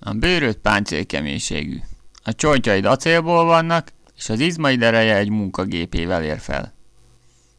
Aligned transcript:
A 0.00 0.12
bőröd 0.12 0.56
páncélkeménységű. 0.56 1.78
A 2.22 2.34
csontjaid 2.34 2.84
acélból 2.84 3.44
vannak, 3.44 3.92
és 4.16 4.28
az 4.28 4.40
izmaid 4.40 4.82
ereje 4.82 5.16
egy 5.16 5.30
munkagépével 5.30 6.24
ér 6.24 6.38
fel. 6.38 6.74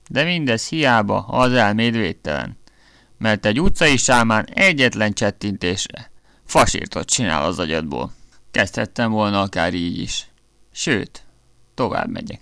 De 0.09 0.23
mindez 0.23 0.67
hiába, 0.67 1.19
ha 1.19 1.37
az 1.37 1.53
elméd 1.53 1.95
védtelen, 1.95 2.57
mert 3.17 3.45
egy 3.45 3.61
utcai 3.61 3.97
sámán 3.97 4.45
egyetlen 4.53 5.13
csettintésre 5.13 6.11
fasírtot 6.51 7.09
csinál 7.09 7.45
az 7.45 7.59
agyadból. 7.59 8.11
Kezdhettem 8.51 9.11
volna 9.11 9.41
akár 9.41 9.73
így 9.73 9.99
is. 9.99 10.27
Sőt, 10.71 11.23
tovább 11.73 12.09
megyek. 12.09 12.41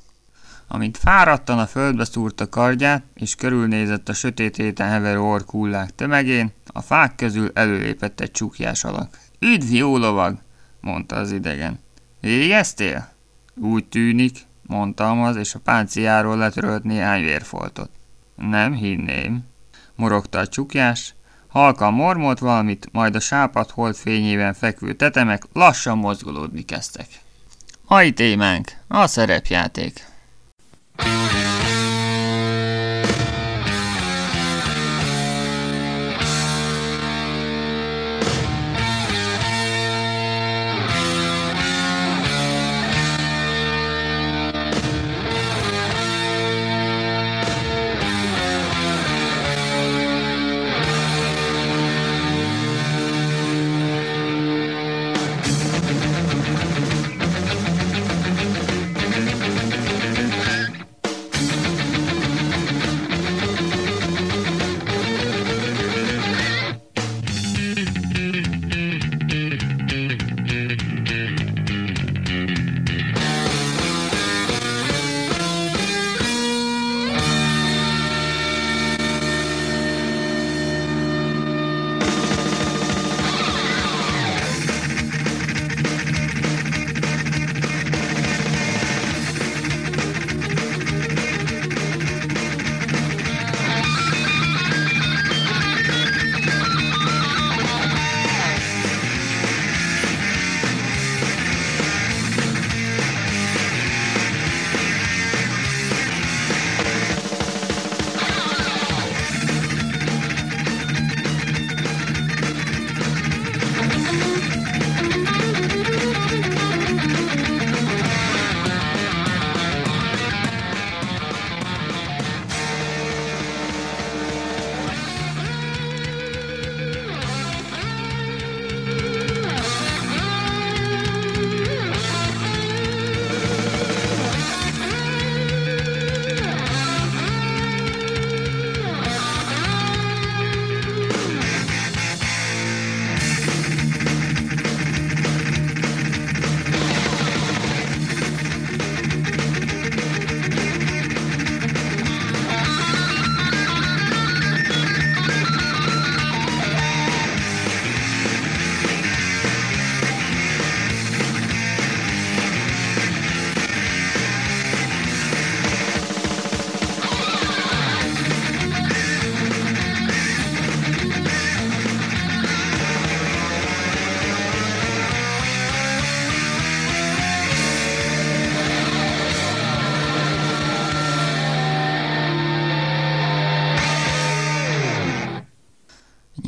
Amint 0.67 0.97
fáradtan 0.97 1.59
a 1.59 1.67
földbe 1.67 2.05
szúrta 2.05 2.49
kardját, 2.49 3.03
és 3.13 3.35
körülnézett 3.35 4.09
a 4.09 4.13
sötét 4.13 4.55
héten 4.55 4.89
heverő 4.89 5.19
orkullák 5.19 5.95
tömegén, 5.95 6.51
a 6.65 6.81
fák 6.81 7.15
közül 7.15 7.51
előlépett 7.53 8.19
egy 8.19 8.31
csukjás 8.31 8.83
alak. 8.83 9.17
Üdv, 9.39 9.73
jó 9.73 9.97
lovag! 9.97 10.37
mondta 10.81 11.15
az 11.15 11.31
idegen. 11.31 11.79
Végeztél? 12.21 13.09
Úgy 13.55 13.85
tűnik, 13.85 14.37
mondtam 14.61 15.21
az, 15.21 15.35
és 15.35 15.55
a 15.55 15.59
pánciáról 15.59 16.37
letörölt 16.37 16.83
néhány 16.83 17.23
vérfoltot. 17.23 17.89
Nem 18.35 18.73
hinném, 18.73 19.45
morogta 19.95 20.39
a 20.39 20.47
csukjás, 20.47 21.13
halkan 21.47 21.93
mormolt 21.93 22.39
valamit, 22.39 22.89
majd 22.91 23.15
a 23.15 23.19
sápat 23.19 23.71
holdfényében 23.71 24.53
fekvő 24.53 24.93
tetemek 24.93 25.43
lassan 25.53 25.97
mozgolódni 25.97 26.65
kezdtek. 26.65 27.07
Mai 27.87 28.13
témánk 28.13 28.71
a 28.87 29.07
szerepjáték. 29.07 30.05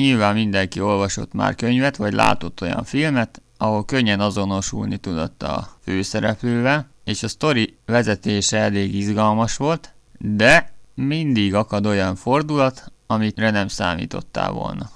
Nyilván 0.02 0.34
mindenki 0.34 0.80
olvasott 0.80 1.34
már 1.34 1.56
könyvet, 1.56 1.96
vagy 1.96 2.14
látott 2.14 2.62
olyan 2.62 2.84
filmet, 2.84 3.42
ahol 3.58 3.86
könnyen 3.86 4.20
azonosulni 4.20 4.98
tudott 4.98 5.44
a 5.44 5.68
főszereplővel, 5.84 6.90
és 7.04 7.24
a 7.24 7.28
sztori 7.28 7.78
vezetése 7.86 8.58
elég 8.58 8.96
izgalmas 8.96 9.58
volt, 9.58 9.94
de 10.18 10.74
mindig 10.94 11.54
akad 11.54 11.86
olyan 11.86 12.16
fordulat, 12.16 12.92
amit 13.08 13.36
nem 13.36 13.68
számítottál 13.68 14.52
volna. 14.52 14.90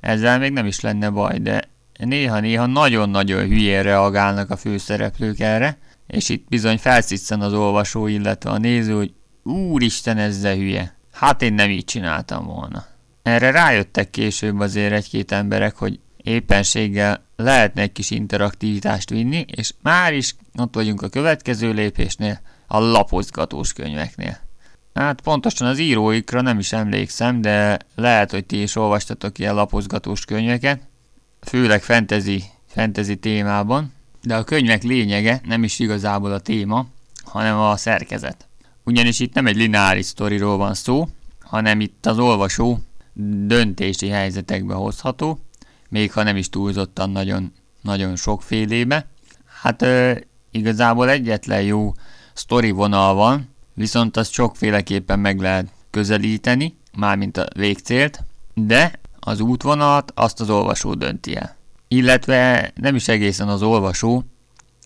Ezzel 0.00 0.38
még 0.38 0.52
nem 0.52 0.66
is 0.66 0.80
lenne 0.80 1.10
baj, 1.10 1.38
de 1.38 1.68
néha-néha 1.98 2.66
nagyon-nagyon 2.66 3.46
hülyén 3.46 3.82
reagálnak 3.82 4.50
a 4.50 4.56
főszereplők 4.56 5.40
erre, 5.40 5.78
és 6.06 6.28
itt 6.28 6.48
bizony 6.48 6.78
felszisszen 6.78 7.40
az 7.40 7.52
olvasó, 7.52 8.06
illetve 8.06 8.50
a 8.50 8.58
néző, 8.58 8.94
hogy 8.96 9.14
úristen, 9.42 10.18
ezzel 10.18 10.54
hülye. 10.54 10.96
Hát 11.12 11.42
én 11.42 11.54
nem 11.54 11.70
így 11.70 11.84
csináltam 11.84 12.46
volna. 12.46 12.94
Erre 13.26 13.50
rájöttek 13.50 14.10
később 14.10 14.60
azért 14.60 14.92
egy-két 14.92 15.32
emberek, 15.32 15.76
hogy 15.76 15.98
éppenséggel 16.16 17.24
lehetne 17.36 17.82
egy 17.82 17.92
kis 17.92 18.10
interaktivitást 18.10 19.10
vinni, 19.10 19.44
és 19.56 19.72
már 19.82 20.14
is 20.14 20.34
ott 20.58 20.74
vagyunk 20.74 21.02
a 21.02 21.08
következő 21.08 21.72
lépésnél, 21.72 22.40
a 22.66 22.78
lapozgatós 22.78 23.72
könyveknél. 23.72 24.38
Hát 24.94 25.20
pontosan 25.20 25.66
az 25.66 25.78
íróikra 25.78 26.40
nem 26.40 26.58
is 26.58 26.72
emlékszem, 26.72 27.40
de 27.40 27.78
lehet, 27.94 28.30
hogy 28.30 28.44
ti 28.44 28.62
is 28.62 28.76
olvastatok 28.76 29.38
ilyen 29.38 29.54
lapozgatós 29.54 30.24
könyveket, 30.24 30.80
főleg 31.40 31.82
fantasy, 31.82 32.42
fantasy 32.66 33.16
témában, 33.16 33.92
de 34.22 34.36
a 34.36 34.44
könyvek 34.44 34.82
lényege 34.82 35.40
nem 35.44 35.64
is 35.64 35.78
igazából 35.78 36.32
a 36.32 36.40
téma, 36.40 36.86
hanem 37.24 37.58
a 37.58 37.76
szerkezet. 37.76 38.46
Ugyanis 38.84 39.20
itt 39.20 39.34
nem 39.34 39.46
egy 39.46 39.56
lineáris 39.56 40.06
sztoriról 40.06 40.56
van 40.56 40.74
szó, 40.74 41.08
hanem 41.40 41.80
itt 41.80 42.06
az 42.06 42.18
olvasó 42.18 42.80
döntési 43.46 44.08
helyzetekbe 44.08 44.74
hozható, 44.74 45.38
még 45.88 46.12
ha 46.12 46.22
nem 46.22 46.36
is 46.36 46.48
túlzottan 46.48 47.10
nagyon, 47.10 47.52
nagyon 47.80 48.16
sokfélébe. 48.16 49.06
Hát 49.60 49.82
ö, 49.82 50.12
igazából 50.50 51.10
egyetlen 51.10 51.62
jó 51.62 51.92
sztori 52.32 52.70
vonal 52.70 53.14
van, 53.14 53.48
viszont 53.74 54.16
azt 54.16 54.32
sokféleképpen 54.32 55.18
meg 55.18 55.40
lehet 55.40 55.66
közelíteni, 55.90 56.76
mármint 56.96 57.36
a 57.36 57.46
végcélt, 57.54 58.24
de 58.54 58.92
az 59.20 59.40
útvonalat 59.40 60.12
azt 60.14 60.40
az 60.40 60.50
olvasó 60.50 60.94
dönti 60.94 61.36
el. 61.36 61.56
Illetve 61.88 62.70
nem 62.74 62.94
is 62.94 63.08
egészen 63.08 63.48
az 63.48 63.62
olvasó, 63.62 64.24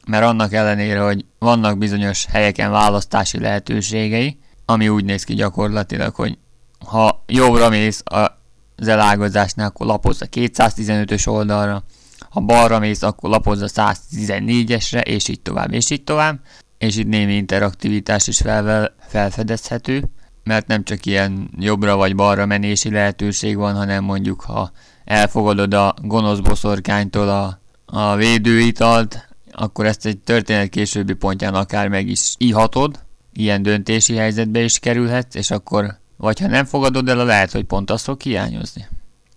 mert 0.06 0.24
annak 0.24 0.52
ellenére, 0.52 1.00
hogy 1.00 1.24
vannak 1.38 1.78
bizonyos 1.78 2.26
helyeken 2.26 2.70
választási 2.70 3.38
lehetőségei, 3.38 4.38
ami 4.64 4.88
úgy 4.88 5.04
néz 5.04 5.24
ki 5.24 5.34
gyakorlatilag, 5.34 6.14
hogy 6.14 6.38
ha 6.86 7.24
jobbra 7.26 7.68
mész 7.68 8.02
az 8.04 8.88
elágazásnál, 8.88 9.66
akkor 9.66 9.86
lapozz 9.86 10.22
a 10.22 10.26
215-ös 10.26 11.28
oldalra, 11.28 11.82
ha 12.30 12.40
balra 12.40 12.78
mész, 12.78 13.02
akkor 13.02 13.30
lapozz 13.30 13.62
a 13.62 13.66
114-esre, 13.66 15.04
és 15.04 15.28
így 15.28 15.40
tovább, 15.40 15.72
és 15.72 15.90
így 15.90 16.04
tovább. 16.04 16.40
És 16.78 16.96
itt 16.96 17.08
némi 17.08 17.34
interaktivitás 17.34 18.26
is 18.26 18.38
fel, 18.38 18.94
felfedezhető, 19.08 20.04
mert 20.44 20.66
nem 20.66 20.84
csak 20.84 21.06
ilyen 21.06 21.50
jobbra 21.58 21.96
vagy 21.96 22.14
balra 22.14 22.46
menési 22.46 22.90
lehetőség 22.90 23.56
van, 23.56 23.74
hanem 23.74 24.04
mondjuk 24.04 24.40
ha 24.40 24.70
elfogadod 25.04 25.74
a 25.74 25.94
gonosz 26.02 26.38
boszorkánytól 26.38 27.28
a, 27.28 27.60
a 27.84 28.16
védőitalt, 28.16 29.28
akkor 29.52 29.86
ezt 29.86 30.06
egy 30.06 30.18
történet 30.18 30.68
későbbi 30.68 31.12
pontján 31.12 31.54
akár 31.54 31.88
meg 31.88 32.08
is 32.08 32.34
ihatod, 32.38 32.98
ilyen 33.32 33.62
döntési 33.62 34.16
helyzetbe 34.16 34.60
is 34.62 34.78
kerülhetsz, 34.78 35.34
és 35.34 35.50
akkor 35.50 35.98
vagy 36.20 36.40
ha 36.40 36.46
nem 36.46 36.64
fogadod 36.64 37.08
el, 37.08 37.24
lehet, 37.24 37.52
hogy 37.52 37.64
pont 37.64 37.90
az 37.90 38.02
fog 38.02 38.20
hiányozni. 38.20 38.86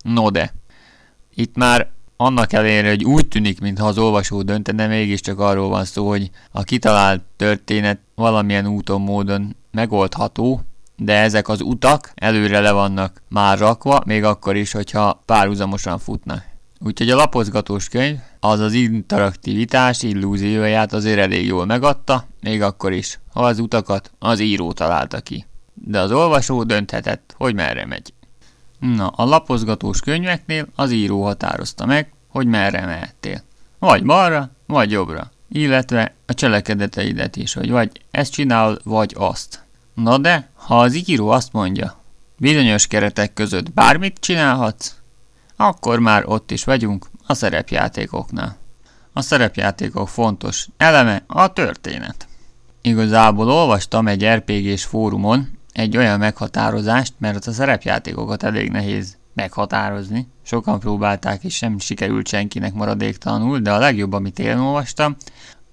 No 0.04 0.30
de, 0.30 0.54
itt 1.36 1.56
már 1.56 1.90
annak 2.18 2.54
ellenére, 2.54 2.90
hogy 2.90 3.04
úgy 3.04 3.28
tűnik, 3.28 3.62
mintha 3.62 3.88
az 3.88 3.98
olvasó 3.98 4.42
döntene, 4.42 4.88
mégiscsak 4.88 5.40
arról 5.40 5.70
van 5.70 5.86
szó, 5.86 6.08
hogy 6.08 6.30
a 6.52 6.64
kitalált 6.64 7.22
történet 7.36 8.00
valamilyen 8.16 8.68
úton, 8.68 9.02
módon 9.02 9.56
megoldható, 9.72 10.62
de 10.98 11.14
ezek 11.14 11.48
az 11.48 11.62
utak 11.62 12.12
előre 12.16 12.60
le 12.60 12.72
vannak 12.72 13.22
már 13.30 13.58
rakva, 13.58 14.02
még 14.06 14.24
akkor 14.24 14.56
is, 14.56 14.72
hogyha 14.72 15.22
párhuzamosan 15.26 16.00
futnak. 16.00 16.44
Úgyhogy 16.80 17.10
a 17.10 17.16
lapozgatós 17.16 17.90
könyv 17.90 18.18
az 18.40 18.60
az 18.60 18.74
interaktivitás 18.74 20.02
illúzióját 20.02 20.94
azért 20.94 21.20
elég 21.20 21.46
jól 21.46 21.66
megadta, 21.66 22.28
még 22.42 22.62
akkor 22.62 22.92
is, 22.92 23.20
ha 23.34 23.46
az 23.46 23.60
utakat 23.60 24.12
az 24.20 24.40
író 24.40 24.72
találta 24.72 25.20
ki. 25.20 25.46
De 25.74 26.00
az 26.00 26.12
olvasó 26.12 26.64
dönthetett, 26.64 27.34
hogy 27.38 27.54
merre 27.54 27.86
megy. 27.86 28.14
Na, 28.80 29.08
a 29.08 29.26
lapozgatós 29.26 30.00
könyveknél 30.00 30.68
az 30.76 30.92
író 30.92 31.24
határozta 31.24 31.86
meg, 31.86 32.14
hogy 32.28 32.48
merre 32.48 32.86
mehettél. 32.86 33.42
Vagy 33.80 34.04
balra, 34.04 34.52
vagy 34.66 34.92
jobbra. 34.92 35.32
Illetve 35.50 36.14
a 36.26 36.34
cselekedeteidet 36.34 37.36
is, 37.36 37.54
hogy 37.54 37.70
vagy 37.70 37.92
ezt 38.12 38.32
csinál, 38.32 38.80
vagy 38.84 39.14
azt. 39.18 39.64
Na 39.94 40.18
de, 40.18 40.50
ha 40.54 40.80
az 40.80 41.10
író 41.10 41.30
azt 41.30 41.54
mondja, 41.54 42.02
bizonyos 42.38 42.88
keretek 42.88 43.34
között 43.34 43.72
bármit 43.72 44.20
csinálhatsz, 44.20 44.96
akkor 45.56 46.00
már 46.00 46.24
ott 46.26 46.52
is 46.52 46.64
vagyunk 46.64 47.08
a 47.28 47.34
szerepjátékoknál. 47.34 48.58
A 49.14 49.22
szerepjátékok 49.22 50.10
fontos 50.10 50.68
eleme 50.78 51.24
a 51.28 51.54
történet. 51.54 52.28
Igazából 52.82 53.52
olvastam 53.52 54.08
egy 54.08 54.26
RPG-s 54.26 54.84
fórumon 54.84 55.58
egy 55.74 55.98
olyan 55.98 56.20
meghatározást, 56.20 57.14
mert 57.18 57.48
a 57.48 57.52
szerepjátékokat 57.52 58.44
elég 58.44 58.70
nehéz 58.70 59.18
meghatározni. 59.34 60.28
Sokan 60.44 60.80
próbálták, 60.80 61.44
és 61.44 61.56
sem 61.56 61.80
sikerült 61.80 62.28
senkinek 62.28 62.74
maradéktalanul, 62.74 63.60
de 63.60 63.72
a 63.72 63.80
legjobb, 63.80 64.14
amit 64.14 64.40
én 64.40 64.58
olvastam, 64.58 65.16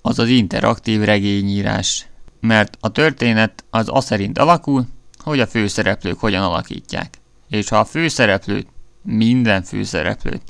az 0.02 0.18
az 0.18 0.28
interaktív 0.28 1.00
regényírás. 1.00 2.06
Mert 2.40 2.76
a 2.80 2.88
történet 2.88 3.64
az 3.70 3.88
az 3.92 4.04
szerint 4.04 4.38
alakul, 4.38 4.86
hogy 5.18 5.40
a 5.40 5.46
főszereplők 5.46 6.18
hogyan 6.18 6.42
alakítják. 6.42 7.18
És 7.48 7.68
ha 7.68 7.78
a 7.78 7.84
főszereplőt, 7.84 8.66
minden 9.02 9.62
főszereplőt 9.62 10.42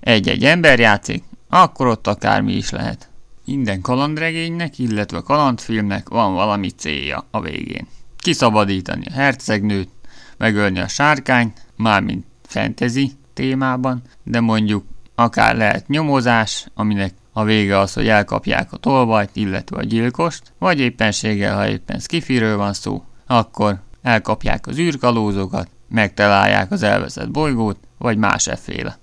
egy-egy 0.00 0.44
ember 0.44 0.78
játszik, 0.78 1.24
akkor 1.48 1.86
ott 1.86 2.06
akármi 2.06 2.52
is 2.52 2.70
lehet. 2.70 3.08
Minden 3.44 3.80
kalandregénynek, 3.80 4.78
illetve 4.78 5.20
kalandfilmnek 5.20 6.08
van 6.08 6.34
valami 6.34 6.70
célja 6.70 7.26
a 7.30 7.40
végén. 7.40 7.86
Kiszabadítani 8.24 9.06
a 9.06 9.12
hercegnőt, 9.12 9.88
megölni 10.36 10.78
a 10.78 10.88
sárkányt, 10.88 11.60
mármint 11.76 12.26
fantasy 12.42 13.12
témában, 13.34 14.02
de 14.22 14.40
mondjuk 14.40 14.84
akár 15.14 15.56
lehet 15.56 15.88
nyomozás, 15.88 16.66
aminek 16.74 17.14
a 17.32 17.44
vége 17.44 17.78
az, 17.78 17.92
hogy 17.92 18.08
elkapják 18.08 18.72
a 18.72 18.76
tolvajt, 18.76 19.30
illetve 19.32 19.76
a 19.76 19.82
gyilkost, 19.82 20.52
vagy 20.58 20.80
éppenséggel, 20.80 21.56
ha 21.56 21.68
éppen 21.68 21.98
skifiről 21.98 22.56
van 22.56 22.72
szó, 22.72 23.04
akkor 23.26 23.80
elkapják 24.02 24.66
az 24.66 24.78
űrkalózokat, 24.78 25.68
megtalálják 25.88 26.70
az 26.70 26.82
elveszett 26.82 27.30
bolygót, 27.30 27.78
vagy 27.98 28.16
más 28.16 28.46
efféle. 28.46 28.98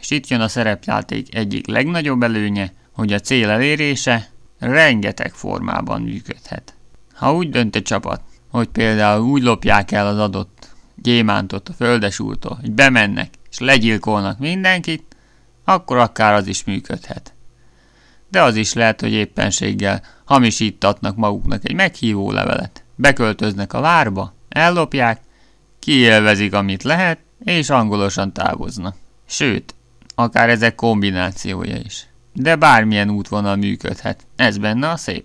És 0.00 0.10
itt 0.10 0.26
jön 0.26 0.40
a 0.40 0.48
szerepjáték 0.48 1.34
egyik 1.34 1.66
legnagyobb 1.66 2.22
előnye, 2.22 2.72
hogy 2.92 3.12
a 3.12 3.20
cél 3.20 3.50
elérése 3.50 4.28
rengeteg 4.58 5.32
formában 5.32 6.02
működhet. 6.02 6.74
Ha 7.14 7.34
úgy 7.34 7.50
dönt 7.50 7.76
a 7.76 7.82
csapat, 7.82 8.20
hogy 8.50 8.68
például 8.68 9.24
úgy 9.24 9.42
lopják 9.42 9.90
el 9.90 10.06
az 10.06 10.18
adott 10.18 10.68
gyémántot 10.94 11.68
a 11.68 11.72
földesúrtól, 11.72 12.58
hogy 12.60 12.70
bemennek 12.70 13.34
és 13.50 13.58
legyilkolnak 13.58 14.38
mindenkit, 14.38 15.16
akkor 15.64 15.96
akár 15.96 16.34
az 16.34 16.46
is 16.46 16.64
működhet. 16.64 17.34
De 18.28 18.42
az 18.42 18.56
is 18.56 18.72
lehet, 18.72 19.00
hogy 19.00 19.12
éppenséggel 19.12 20.02
hamisítatnak 20.24 21.16
maguknak 21.16 21.68
egy 21.68 21.74
meghívó 21.74 22.32
levelet, 22.32 22.84
beköltöznek 22.94 23.72
a 23.72 23.80
várba, 23.80 24.34
ellopják, 24.48 25.20
kiélvezik, 25.78 26.54
amit 26.54 26.82
lehet, 26.82 27.18
és 27.44 27.70
angolosan 27.70 28.32
távoznak. 28.32 28.96
Sőt, 29.26 29.74
akár 30.14 30.48
ezek 30.48 30.74
kombinációja 30.74 31.76
is. 31.76 32.06
De 32.32 32.56
bármilyen 32.56 33.10
útvonal 33.10 33.56
működhet, 33.56 34.26
ez 34.36 34.58
benne 34.58 34.88
a 34.88 34.96
szép. 34.96 35.24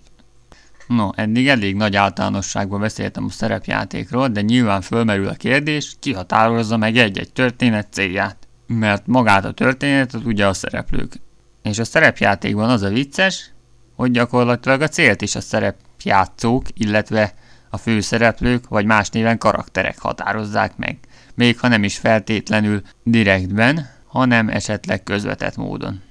No, 0.86 1.10
eddig 1.14 1.48
elég 1.48 1.76
nagy 1.76 1.96
általánosságban 1.96 2.80
beszéltem 2.80 3.24
a 3.24 3.30
szerepjátékról, 3.30 4.28
de 4.28 4.40
nyilván 4.40 4.80
fölmerül 4.80 5.28
a 5.28 5.34
kérdés, 5.34 5.96
ki 6.00 6.12
határozza 6.12 6.76
meg 6.76 6.96
egy-egy 6.96 7.32
történet 7.32 7.92
célját. 7.92 8.36
Mert 8.66 9.06
magát 9.06 9.44
a 9.44 9.52
történetet 9.52 10.24
ugye 10.24 10.46
a 10.46 10.52
szereplők. 10.52 11.20
És 11.62 11.78
a 11.78 11.84
szerepjátékban 11.84 12.70
az 12.70 12.82
a 12.82 12.88
vicces, 12.88 13.50
hogy 13.94 14.10
gyakorlatilag 14.10 14.80
a 14.80 14.88
célt 14.88 15.22
is 15.22 15.34
a 15.34 15.40
szerepjátszók, 15.40 16.64
illetve 16.74 17.34
a 17.70 17.76
főszereplők, 17.76 18.68
vagy 18.68 18.84
más 18.84 19.08
néven 19.08 19.38
karakterek 19.38 19.98
határozzák 19.98 20.76
meg. 20.76 20.98
Még 21.34 21.58
ha 21.58 21.68
nem 21.68 21.84
is 21.84 21.98
feltétlenül 21.98 22.82
direktben, 23.02 23.88
hanem 24.06 24.48
esetleg 24.48 25.02
közvetett 25.02 25.56
módon. 25.56 26.02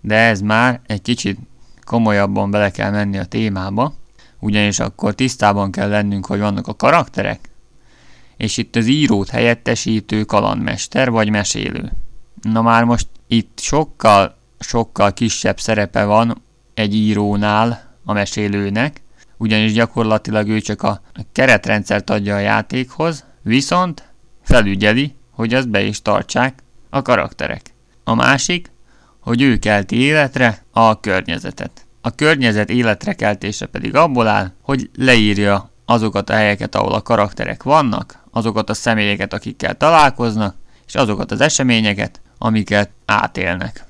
De 0.00 0.16
ez 0.16 0.40
már 0.40 0.80
egy 0.86 1.02
kicsit 1.02 1.38
komolyabban 1.84 2.50
bele 2.50 2.70
kell 2.70 2.90
menni 2.90 3.18
a 3.18 3.24
témába, 3.24 3.94
ugyanis 4.38 4.78
akkor 4.78 5.14
tisztában 5.14 5.70
kell 5.70 5.88
lennünk, 5.88 6.26
hogy 6.26 6.38
vannak 6.38 6.66
a 6.66 6.74
karakterek, 6.74 7.50
és 8.36 8.56
itt 8.56 8.76
az 8.76 8.86
írót 8.86 9.28
helyettesítő 9.28 10.24
kalandmester 10.24 11.10
vagy 11.10 11.30
mesélő. 11.30 11.92
Na 12.42 12.62
már 12.62 12.84
most 12.84 13.06
itt 13.26 13.58
sokkal, 13.60 14.36
sokkal 14.58 15.12
kisebb 15.12 15.60
szerepe 15.60 16.04
van 16.04 16.42
egy 16.74 16.94
írónál 16.94 17.96
a 18.04 18.12
mesélőnek, 18.12 19.02
ugyanis 19.36 19.72
gyakorlatilag 19.72 20.48
ő 20.48 20.60
csak 20.60 20.82
a 20.82 21.00
keretrendszert 21.32 22.10
adja 22.10 22.34
a 22.34 22.38
játékhoz, 22.38 23.24
viszont 23.42 24.12
felügyeli, 24.42 25.14
hogy 25.30 25.54
azt 25.54 25.68
be 25.68 25.82
is 25.82 26.02
tartsák 26.02 26.62
a 26.90 27.02
karakterek. 27.02 27.62
A 28.04 28.14
másik, 28.14 28.70
hogy 29.22 29.42
ő 29.42 29.58
kelti 29.58 29.96
életre 29.96 30.64
a 30.70 31.00
környezetet. 31.00 31.86
A 32.00 32.10
környezet 32.10 32.70
életre 32.70 33.12
keltése 33.12 33.66
pedig 33.66 33.94
abból 33.94 34.26
áll, 34.26 34.52
hogy 34.62 34.90
leírja 34.96 35.70
azokat 35.84 36.30
a 36.30 36.34
helyeket, 36.34 36.74
ahol 36.74 36.92
a 36.92 37.02
karakterek 37.02 37.62
vannak, 37.62 38.24
azokat 38.30 38.70
a 38.70 38.74
személyeket, 38.74 39.32
akikkel 39.32 39.76
találkoznak, 39.76 40.56
és 40.86 40.94
azokat 40.94 41.30
az 41.30 41.40
eseményeket, 41.40 42.20
amiket 42.38 42.90
átélnek. 43.04 43.84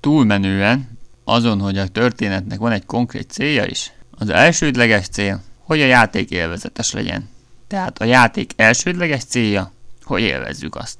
Túlmenően 0.00 0.98
azon, 1.24 1.60
hogy 1.60 1.78
a 1.78 1.88
történetnek 1.88 2.58
van 2.58 2.72
egy 2.72 2.86
konkrét 2.86 3.30
célja 3.30 3.64
is, 3.64 3.92
az 4.18 4.28
elsődleges 4.28 5.08
cél, 5.08 5.42
hogy 5.64 5.80
a 5.80 5.86
játék 5.86 6.30
élvezetes 6.30 6.92
legyen. 6.92 7.28
Tehát 7.68 8.00
a 8.00 8.04
játék 8.04 8.52
elsődleges 8.56 9.24
célja, 9.24 9.72
hogy 10.04 10.22
élvezzük 10.22 10.76
azt. 10.76 10.98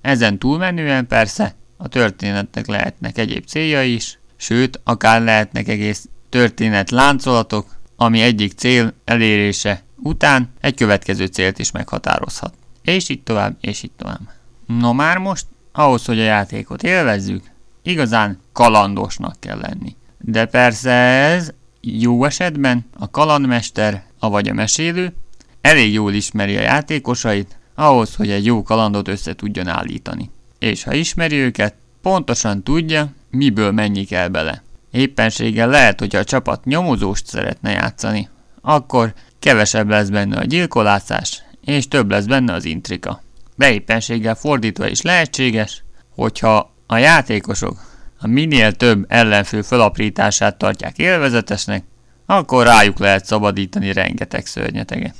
Ezen 0.00 0.38
túlmenően 0.38 1.06
persze 1.06 1.54
a 1.76 1.88
történetnek 1.88 2.66
lehetnek 2.66 3.18
egyéb 3.18 3.44
célja 3.44 3.82
is, 3.82 4.18
sőt, 4.36 4.80
akár 4.84 5.22
lehetnek 5.22 5.68
egész 5.68 6.08
történet 6.28 6.90
láncolatok, 6.90 7.66
ami 7.96 8.20
egyik 8.20 8.52
cél 8.52 8.92
elérése 9.04 9.82
után 9.96 10.50
egy 10.60 10.74
következő 10.74 11.26
célt 11.26 11.58
is 11.58 11.70
meghatározhat. 11.70 12.54
És 12.82 13.08
így 13.08 13.22
tovább, 13.22 13.56
és 13.60 13.82
így 13.82 13.90
tovább. 13.96 14.20
No 14.66 14.92
már 14.92 15.18
most, 15.18 15.46
ahhoz, 15.72 16.04
hogy 16.04 16.20
a 16.20 16.24
játékot 16.24 16.82
élvezzük, 16.82 17.44
igazán 17.82 18.40
kalandosnak 18.52 19.40
kell 19.40 19.58
lenni. 19.58 19.96
De 20.18 20.44
persze 20.44 20.90
ez 20.90 21.52
jó 21.80 22.24
esetben 22.24 22.86
a 22.98 23.10
kalandmester, 23.10 24.04
avagy 24.18 24.48
a 24.48 24.52
mesélő 24.52 25.14
elég 25.60 25.92
jól 25.92 26.12
ismeri 26.12 26.56
a 26.56 26.60
játékosait, 26.60 27.58
ahhoz, 27.74 28.14
hogy 28.14 28.30
egy 28.30 28.44
jó 28.44 28.62
kalandot 28.62 29.08
össze 29.08 29.34
tudjon 29.34 29.68
állítani. 29.68 30.30
És 30.58 30.82
ha 30.82 30.94
ismeri 30.94 31.36
őket, 31.36 31.74
pontosan 32.02 32.62
tudja, 32.62 33.12
miből 33.30 33.70
mennyi 33.70 34.04
kell 34.04 34.28
bele. 34.28 34.62
Éppenséggel 34.90 35.68
lehet, 35.68 35.98
hogy 35.98 36.16
a 36.16 36.24
csapat 36.24 36.64
nyomozóst 36.64 37.26
szeretne 37.26 37.70
játszani, 37.70 38.28
akkor 38.60 39.14
kevesebb 39.38 39.88
lesz 39.88 40.08
benne 40.08 40.38
a 40.38 40.44
gyilkolászás, 40.44 41.42
és 41.64 41.88
több 41.88 42.10
lesz 42.10 42.24
benne 42.24 42.52
az 42.52 42.64
intrika. 42.64 43.22
De 43.54 43.72
éppenséggel 43.72 44.34
fordítva 44.34 44.88
is 44.88 45.02
lehetséges, 45.02 45.82
hogyha 46.14 46.72
a 46.86 46.96
játékosok 46.96 47.76
a 48.18 48.26
minél 48.26 48.72
több 48.72 49.04
ellenfő 49.08 49.62
felaprítását 49.62 50.56
tartják 50.56 50.98
élvezetesnek, 50.98 51.84
akkor 52.26 52.66
rájuk 52.66 52.98
lehet 52.98 53.24
szabadítani 53.24 53.92
rengeteg 53.92 54.46
szörnyeteget. 54.46 55.14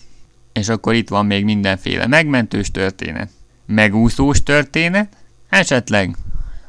És 0.52 0.68
akkor 0.68 0.94
itt 0.94 1.08
van 1.08 1.26
még 1.26 1.44
mindenféle 1.44 2.06
megmentős 2.06 2.70
történet, 2.70 3.30
megúszós 3.66 4.42
történet, 4.42 5.16
esetleg 5.56 6.16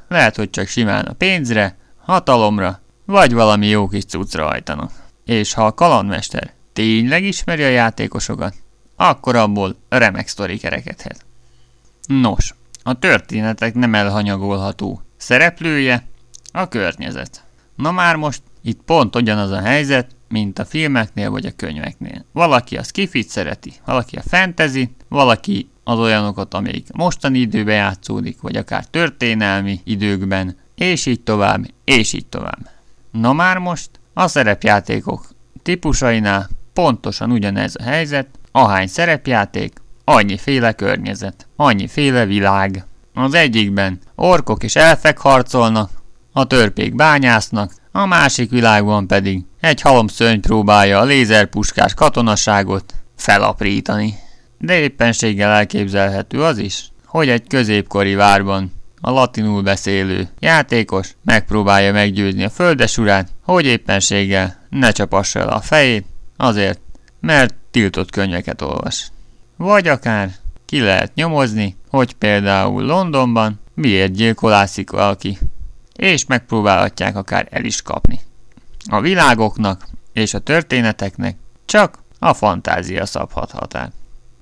lehet, 0.08 0.36
hogy 0.36 0.50
csak 0.50 0.68
simán 0.68 1.06
a 1.06 1.14
pénzre, 1.14 1.78
hatalomra, 1.98 2.82
vagy 3.06 3.34
valami 3.34 3.68
jó 3.68 3.88
kis 3.88 4.06
cuccra 4.06 4.46
hajtanak. 4.46 4.92
És 5.26 5.54
ha 5.54 5.66
a 5.66 5.74
kalandmester 5.74 6.54
tényleg 6.74 7.24
ismeri 7.24 7.64
a 7.64 7.70
játékosokat, 7.70 8.56
akkor 8.96 9.36
abból 9.36 9.76
remek 9.90 10.28
sztori 10.28 10.58
kerekedhet. 10.58 11.26
Nos, 12.08 12.54
a 12.84 12.94
történetek 12.94 13.74
nem 13.74 13.96
elhanyagolható 13.96 15.02
szereplője 15.18 16.08
a 16.52 16.68
környezet. 16.68 17.44
Na 17.76 17.92
már 17.92 18.16
most 18.16 18.42
itt 18.62 18.82
pont 18.86 19.16
ugyanaz 19.16 19.52
a 19.52 19.62
helyzet, 19.62 20.16
mint 20.30 20.60
a 20.60 20.66
filmeknél 20.66 21.30
vagy 21.30 21.46
a 21.46 21.56
könyveknél. 21.56 22.26
Valaki 22.32 22.78
a 22.78 22.84
skifit 22.84 23.30
szereti, 23.30 23.74
valaki 23.86 24.16
a 24.16 24.22
fantasy, 24.28 24.96
valaki 25.10 25.70
az 25.88 26.00
olyanokat, 26.00 26.54
amelyik 26.54 26.88
mostani 26.94 27.40
időben 27.40 27.76
játszódik, 27.76 28.42
vagy 28.42 28.56
akár 28.56 28.86
történelmi 28.86 29.80
időkben, 29.84 30.58
és 30.76 31.06
így 31.06 31.22
tovább, 31.22 31.66
és 31.84 32.14
így 32.14 32.26
tovább. 32.26 32.70
Na 33.12 33.34
már 33.34 33.58
most 33.58 33.90
a 34.14 34.28
szerepjátékok 34.28 35.28
típusainál 35.64 36.50
pontosan 36.74 37.32
ugyanez 37.32 37.76
a 37.80 37.84
helyzet, 37.84 38.28
ahány 38.52 38.88
szerepjáték, 38.88 39.74
annyiféle 40.04 40.72
környezet, 40.72 41.48
annyiféle 41.56 42.26
világ. 42.26 42.86
Az 43.14 43.34
egyikben 43.34 44.00
orkok 44.16 44.64
és 44.64 44.76
elfek 44.76 45.18
harcolnak, 45.18 45.90
a 46.32 46.46
törpék 46.46 46.96
bányásznak, 46.96 47.74
a 47.92 48.06
másik 48.06 48.50
világban 48.50 49.08
pedig 49.08 49.46
egy 49.62 49.82
halomszörny 49.82 50.40
próbálja 50.40 51.00
a 51.00 51.04
lézerpuskás 51.04 51.94
katonaságot 51.94 52.94
felaprítani. 53.16 54.26
De 54.58 54.80
éppenséggel 54.80 55.52
elképzelhető 55.52 56.44
az 56.44 56.58
is, 56.58 56.92
hogy 57.06 57.30
egy 57.30 57.48
középkori 57.48 58.16
várban 58.16 58.72
a 59.02 59.12
latinul 59.12 59.62
beszélő 59.62 60.30
játékos 60.40 61.16
megpróbálja 61.24 61.92
meggyőzni 61.92 62.44
a 62.44 62.50
földesurát, 62.50 63.32
hogy 63.44 63.66
éppenséggel 63.66 64.66
ne 64.70 64.92
csapassa 64.92 65.40
el 65.40 65.50
a 65.50 65.62
fejét, 65.62 66.06
azért, 66.38 66.80
mert 67.20 67.54
tiltott 67.72 68.12
könyveket 68.12 68.62
olvas. 68.62 69.12
Vagy 69.56 69.88
akár 69.88 70.32
ki 70.66 70.80
lehet 70.80 71.14
nyomozni, 71.14 71.76
hogy 71.90 72.14
például 72.14 72.84
Londonban 72.84 73.60
miért 73.74 74.12
gyilkolászik 74.12 74.92
valaki, 74.92 75.38
és 75.94 76.26
megpróbálhatják 76.26 77.16
akár 77.16 77.48
el 77.50 77.64
is 77.64 77.82
kapni. 77.82 78.20
A 78.90 79.02
világoknak 79.02 79.88
és 80.14 80.34
a 80.34 80.40
történeteknek 80.40 81.38
csak 81.66 82.00
a 82.20 82.34
fantázia 82.34 83.06
szabhat 83.06 83.52
határ. 83.52 83.92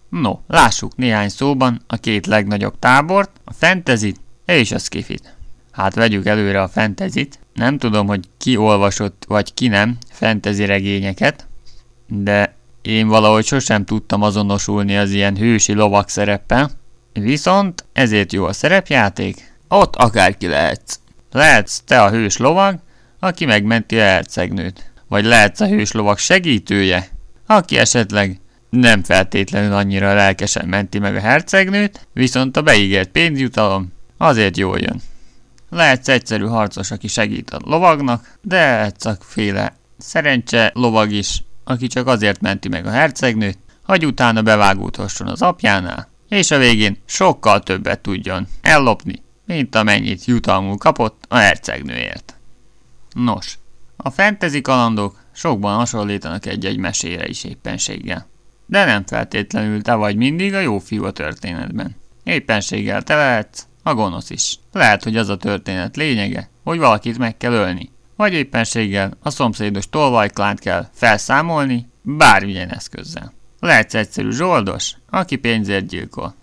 No, 0.09 0.39
lássuk 0.47 0.95
néhány 0.95 1.29
szóban 1.29 1.81
a 1.87 1.97
két 1.97 2.25
legnagyobb 2.25 2.79
tábort, 2.79 3.31
a 3.43 3.53
fantasy 3.53 4.15
és 4.45 4.71
a 4.71 4.77
skifit. 4.77 5.35
Hát 5.71 5.95
vegyük 5.95 6.25
előre 6.25 6.61
a 6.61 6.67
fentezit. 6.67 7.39
Nem 7.53 7.77
tudom, 7.77 8.07
hogy 8.07 8.29
ki 8.37 8.57
olvasott 8.57 9.25
vagy 9.27 9.53
ki 9.53 9.67
nem 9.67 9.97
fantasy 10.09 10.65
regényeket, 10.65 11.47
de 12.07 12.55
én 12.81 13.07
valahogy 13.07 13.45
sosem 13.45 13.85
tudtam 13.85 14.21
azonosulni 14.21 14.97
az 14.97 15.11
ilyen 15.11 15.37
hősi 15.37 15.73
lovak 15.73 16.09
szereppel. 16.09 16.71
Viszont 17.13 17.85
ezért 17.93 18.33
jó 18.33 18.45
a 18.45 18.53
szerepjáték, 18.53 19.53
ott 19.67 19.95
akárki 19.95 20.47
lehetsz. 20.47 20.99
Lehetsz 21.31 21.81
te 21.85 22.01
a 22.01 22.09
hős 22.09 22.37
lovag, 22.37 22.79
aki 23.19 23.45
megmenti 23.45 23.99
a 23.99 24.03
hercegnőt. 24.03 24.91
Vagy 25.07 25.25
lehetsz 25.25 25.59
a 25.59 25.67
hős 25.67 25.91
lovag 25.91 26.17
segítője, 26.17 27.07
aki 27.45 27.77
esetleg 27.77 28.39
nem 28.75 29.03
feltétlenül 29.03 29.73
annyira 29.73 30.13
lelkesen 30.13 30.67
menti 30.67 30.99
meg 30.99 31.15
a 31.15 31.19
hercegnőt, 31.19 32.07
viszont 32.13 32.57
a 32.57 32.61
beígért 32.61 33.09
pénzjutalom 33.09 33.93
azért 34.17 34.57
jól 34.57 34.79
jön. 34.79 35.01
Lehetsz 35.69 36.07
egyszerű 36.07 36.45
harcos, 36.45 36.91
aki 36.91 37.07
segít 37.07 37.49
a 37.49 37.59
lovagnak, 37.63 38.37
de 38.41 38.57
lehetsz 38.57 39.17
féle 39.19 39.75
szerencse 39.97 40.71
lovag 40.73 41.11
is, 41.11 41.43
aki 41.63 41.87
csak 41.87 42.07
azért 42.07 42.41
menti 42.41 42.67
meg 42.67 42.85
a 42.85 42.91
hercegnőt, 42.91 43.57
hogy 43.83 44.05
utána 44.05 44.41
bevágódhasson 44.41 45.27
az 45.27 45.41
apjánál, 45.41 46.09
és 46.29 46.51
a 46.51 46.57
végén 46.57 46.97
sokkal 47.05 47.59
többet 47.59 47.99
tudjon 47.99 48.47
ellopni, 48.61 49.23
mint 49.45 49.75
amennyit 49.75 50.25
jutalmul 50.25 50.77
kapott 50.77 51.23
a 51.27 51.35
hercegnőért. 51.35 52.35
Nos, 53.13 53.57
a 53.97 54.09
fantasy 54.09 54.61
kalandok 54.61 55.19
sokban 55.31 55.75
hasonlítanak 55.75 56.45
egy-egy 56.45 56.77
mesére 56.77 57.27
is 57.27 57.43
éppenséggel. 57.43 58.27
De 58.65 58.85
nem 58.85 59.05
feltétlenül 59.05 59.81
te 59.81 59.93
vagy 59.93 60.15
mindig 60.15 60.53
a 60.53 60.59
jó 60.59 60.79
fiú 60.79 61.03
a 61.03 61.11
történetben. 61.11 61.95
Éppenséggel 62.23 63.01
te 63.01 63.15
lehetsz 63.15 63.67
a 63.83 63.93
gonosz 63.93 64.29
is. 64.29 64.59
Lehet, 64.71 65.03
hogy 65.03 65.17
az 65.17 65.29
a 65.29 65.37
történet 65.37 65.95
lényege, 65.95 66.49
hogy 66.63 66.77
valakit 66.77 67.17
meg 67.17 67.37
kell 67.37 67.51
ölni. 67.51 67.91
Vagy 68.15 68.33
éppenséggel 68.33 69.17
a 69.21 69.29
szomszédos 69.29 69.89
tolvajklánt 69.89 70.59
kell 70.59 70.87
felszámolni 70.93 71.87
bármilyen 72.01 72.69
eszközzel. 72.69 73.33
Lehetsz 73.59 73.93
egyszerű 73.93 74.31
zsoldos, 74.31 74.95
aki 75.09 75.35
pénzért 75.35 75.87
gyilkol. 75.87 76.35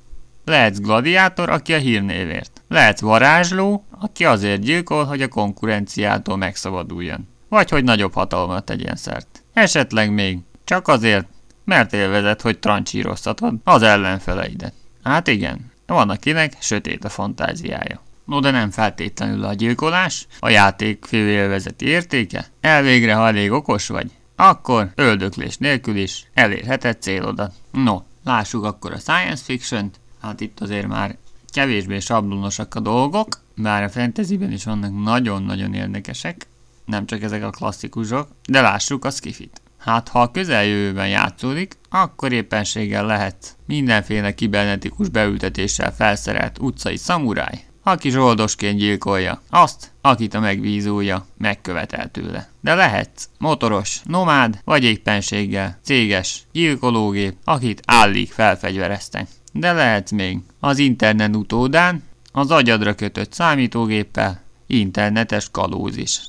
Lehetsz 0.45 0.79
gladiátor, 0.79 1.51
aki 1.51 1.75
a 1.75 1.79
hírnévért. 1.79 2.63
Lehetsz 2.69 3.01
varázsló, 3.01 3.85
aki 4.01 4.25
azért 4.25 4.61
gyilkol, 4.61 5.05
hogy 5.05 5.23
a 5.23 5.29
konkurenciától 5.29 6.37
megszabaduljon. 6.37 7.29
Vagy 7.49 7.71
hogy 7.71 7.85
nagyobb 7.85 8.15
hatalmat 8.15 8.65
tegyen 8.65 8.97
szert. 8.97 9.43
Esetleg 9.53 10.13
még 10.13 10.39
csak 10.65 10.89
azért, 10.89 11.27
mert 11.65 11.93
élvezett, 11.93 12.41
hogy 12.41 12.59
trancsíroztatod 12.59 13.55
az 13.65 13.83
ellenfeleidet. 13.83 14.75
Hát 15.03 15.27
igen, 15.27 15.73
van 15.87 16.11
akinek 16.11 16.57
sötét 16.61 17.05
a 17.05 17.09
fantáziája. 17.09 18.01
No 18.25 18.41
de 18.41 18.51
nem 18.51 18.71
feltétlenül 18.71 19.45
a 19.45 19.55
gyilkolás, 19.55 20.27
a 20.41 20.49
játék 20.49 21.05
főélvezeti 21.05 21.87
értéke. 21.87 22.47
Elvégre, 22.61 23.15
ha 23.15 23.27
elég 23.27 23.51
okos 23.51 23.89
vagy, 23.89 24.11
akkor 24.37 24.93
öldöklés 24.95 25.57
nélkül 25.57 25.97
is 25.97 26.31
elérheted 26.35 27.03
célodat. 27.03 27.55
No, 27.71 28.03
lássuk 28.25 28.65
akkor 28.65 28.93
a 28.93 28.99
science 28.99 29.45
fiction-t. 29.45 30.01
Hát 30.21 30.41
itt 30.41 30.61
azért 30.61 30.87
már 30.87 31.17
kevésbé 31.53 31.99
sablonosak 31.99 32.75
a 32.75 32.81
dolgok, 32.81 33.41
bár 33.55 33.83
a 33.83 33.89
fantasyben 33.89 34.53
is 34.53 34.65
vannak 34.65 35.03
nagyon-nagyon 35.03 35.75
érdekesek, 35.75 36.47
nem 36.85 37.07
csak 37.07 37.23
ezek 37.23 37.45
a 37.45 37.51
klasszikusok, 37.51 38.29
de 38.45 38.61
lássuk 38.61 39.05
a 39.05 39.11
skifit. 39.11 39.61
Hát 39.85 40.09
ha 40.09 40.21
a 40.21 40.31
közeljövőben 40.31 41.09
játszódik, 41.09 41.77
akkor 41.91 42.33
éppenséggel 42.33 43.07
lehet 43.07 43.57
mindenféle 43.67 44.35
kibernetikus 44.35 45.09
beültetéssel 45.09 45.95
felszerelt 45.95 46.59
utcai 46.59 46.97
szamuráj, 46.97 47.65
aki 47.83 48.11
zsoldosként 48.11 48.79
gyilkolja 48.79 49.43
azt, 49.51 49.93
akit 50.01 50.35
a 50.35 50.41
megbízója 50.41 51.27
megkövetel 51.39 52.11
tőle. 52.11 52.49
De 52.61 52.75
lehet 52.75 53.29
motoros, 53.39 54.01
nomád, 54.05 54.59
vagy 54.65 54.85
éppenséggel 54.85 55.79
céges 55.83 56.43
gyilkológép, 56.53 57.37
akit 57.45 57.83
állig 57.87 58.33
felfegyvereztek. 58.33 59.29
De 59.53 59.73
lehet 59.73 60.11
még 60.11 60.39
az 60.61 60.79
internet 60.79 61.37
utódán, 61.37 62.03
az 62.33 62.51
agyadra 62.51 62.95
kötött 62.95 63.33
számítógéppel, 63.33 64.43
internetes 64.67 65.51
kalóz 65.51 65.97
is 65.97 66.21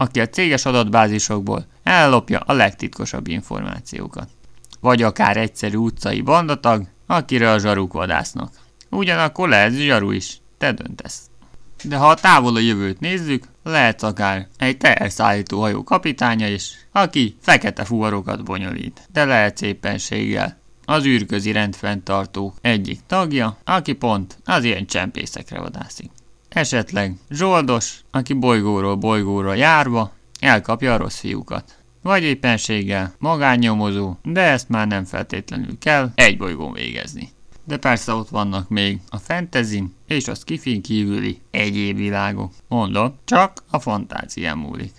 aki 0.00 0.20
a 0.20 0.28
céges 0.28 0.64
adatbázisokból 0.64 1.66
ellopja 1.82 2.38
a 2.38 2.52
legtitkosabb 2.52 3.28
információkat. 3.28 4.28
Vagy 4.80 5.02
akár 5.02 5.36
egyszerű 5.36 5.76
utcai 5.76 6.20
bandatag, 6.20 6.86
akire 7.06 7.50
a 7.50 7.58
zsaruk 7.58 7.92
vadásznak. 7.92 8.52
Ugyanakkor 8.90 9.48
lehet 9.48 9.72
zsaru 9.72 10.10
is, 10.10 10.40
te 10.58 10.72
döntesz. 10.72 11.20
De 11.84 11.96
ha 11.96 12.08
a 12.08 12.14
távol 12.14 12.56
a 12.56 12.58
jövőt 12.58 13.00
nézzük, 13.00 13.44
lehet 13.62 14.02
akár 14.02 14.48
egy 14.58 14.76
teherszállító 14.76 15.60
hajó 15.60 15.84
kapitánya 15.84 16.48
is, 16.48 16.86
aki 16.92 17.36
fekete 17.40 17.84
fuvarokat 17.84 18.44
bonyolít, 18.44 19.08
de 19.12 19.24
lehet 19.24 19.62
éppenséggel 19.62 20.58
az 20.84 21.04
űrközi 21.04 21.52
rendfenntartó 21.52 22.54
egyik 22.60 23.00
tagja, 23.06 23.56
aki 23.64 23.92
pont 23.92 24.38
az 24.44 24.64
ilyen 24.64 24.86
csempészekre 24.86 25.60
vadászik. 25.60 26.10
Esetleg 26.50 27.14
zsoldos, 27.30 28.00
aki 28.10 28.32
bolygóról 28.32 28.96
bolygóra 28.96 29.54
járva 29.54 30.12
elkapja 30.40 30.94
a 30.94 30.96
rossz 30.96 31.18
fiúkat. 31.18 31.78
Vagy 32.02 32.22
éppenséggel 32.22 33.14
magánnyomozó, 33.18 34.16
de 34.22 34.40
ezt 34.40 34.68
már 34.68 34.86
nem 34.86 35.04
feltétlenül 35.04 35.78
kell 35.78 36.10
egy 36.14 36.36
bolygón 36.36 36.72
végezni. 36.72 37.28
De 37.64 37.76
persze 37.76 38.12
ott 38.12 38.28
vannak 38.28 38.68
még 38.68 39.00
a 39.08 39.16
fantasy 39.18 39.82
és 40.06 40.28
a 40.28 40.34
skifin 40.34 40.82
kívüli 40.82 41.40
egyéb 41.50 41.96
világok. 41.96 42.52
Mondom, 42.68 43.14
csak 43.24 43.62
a 43.70 43.78
fantázián 43.78 44.58
múlik. 44.58 44.92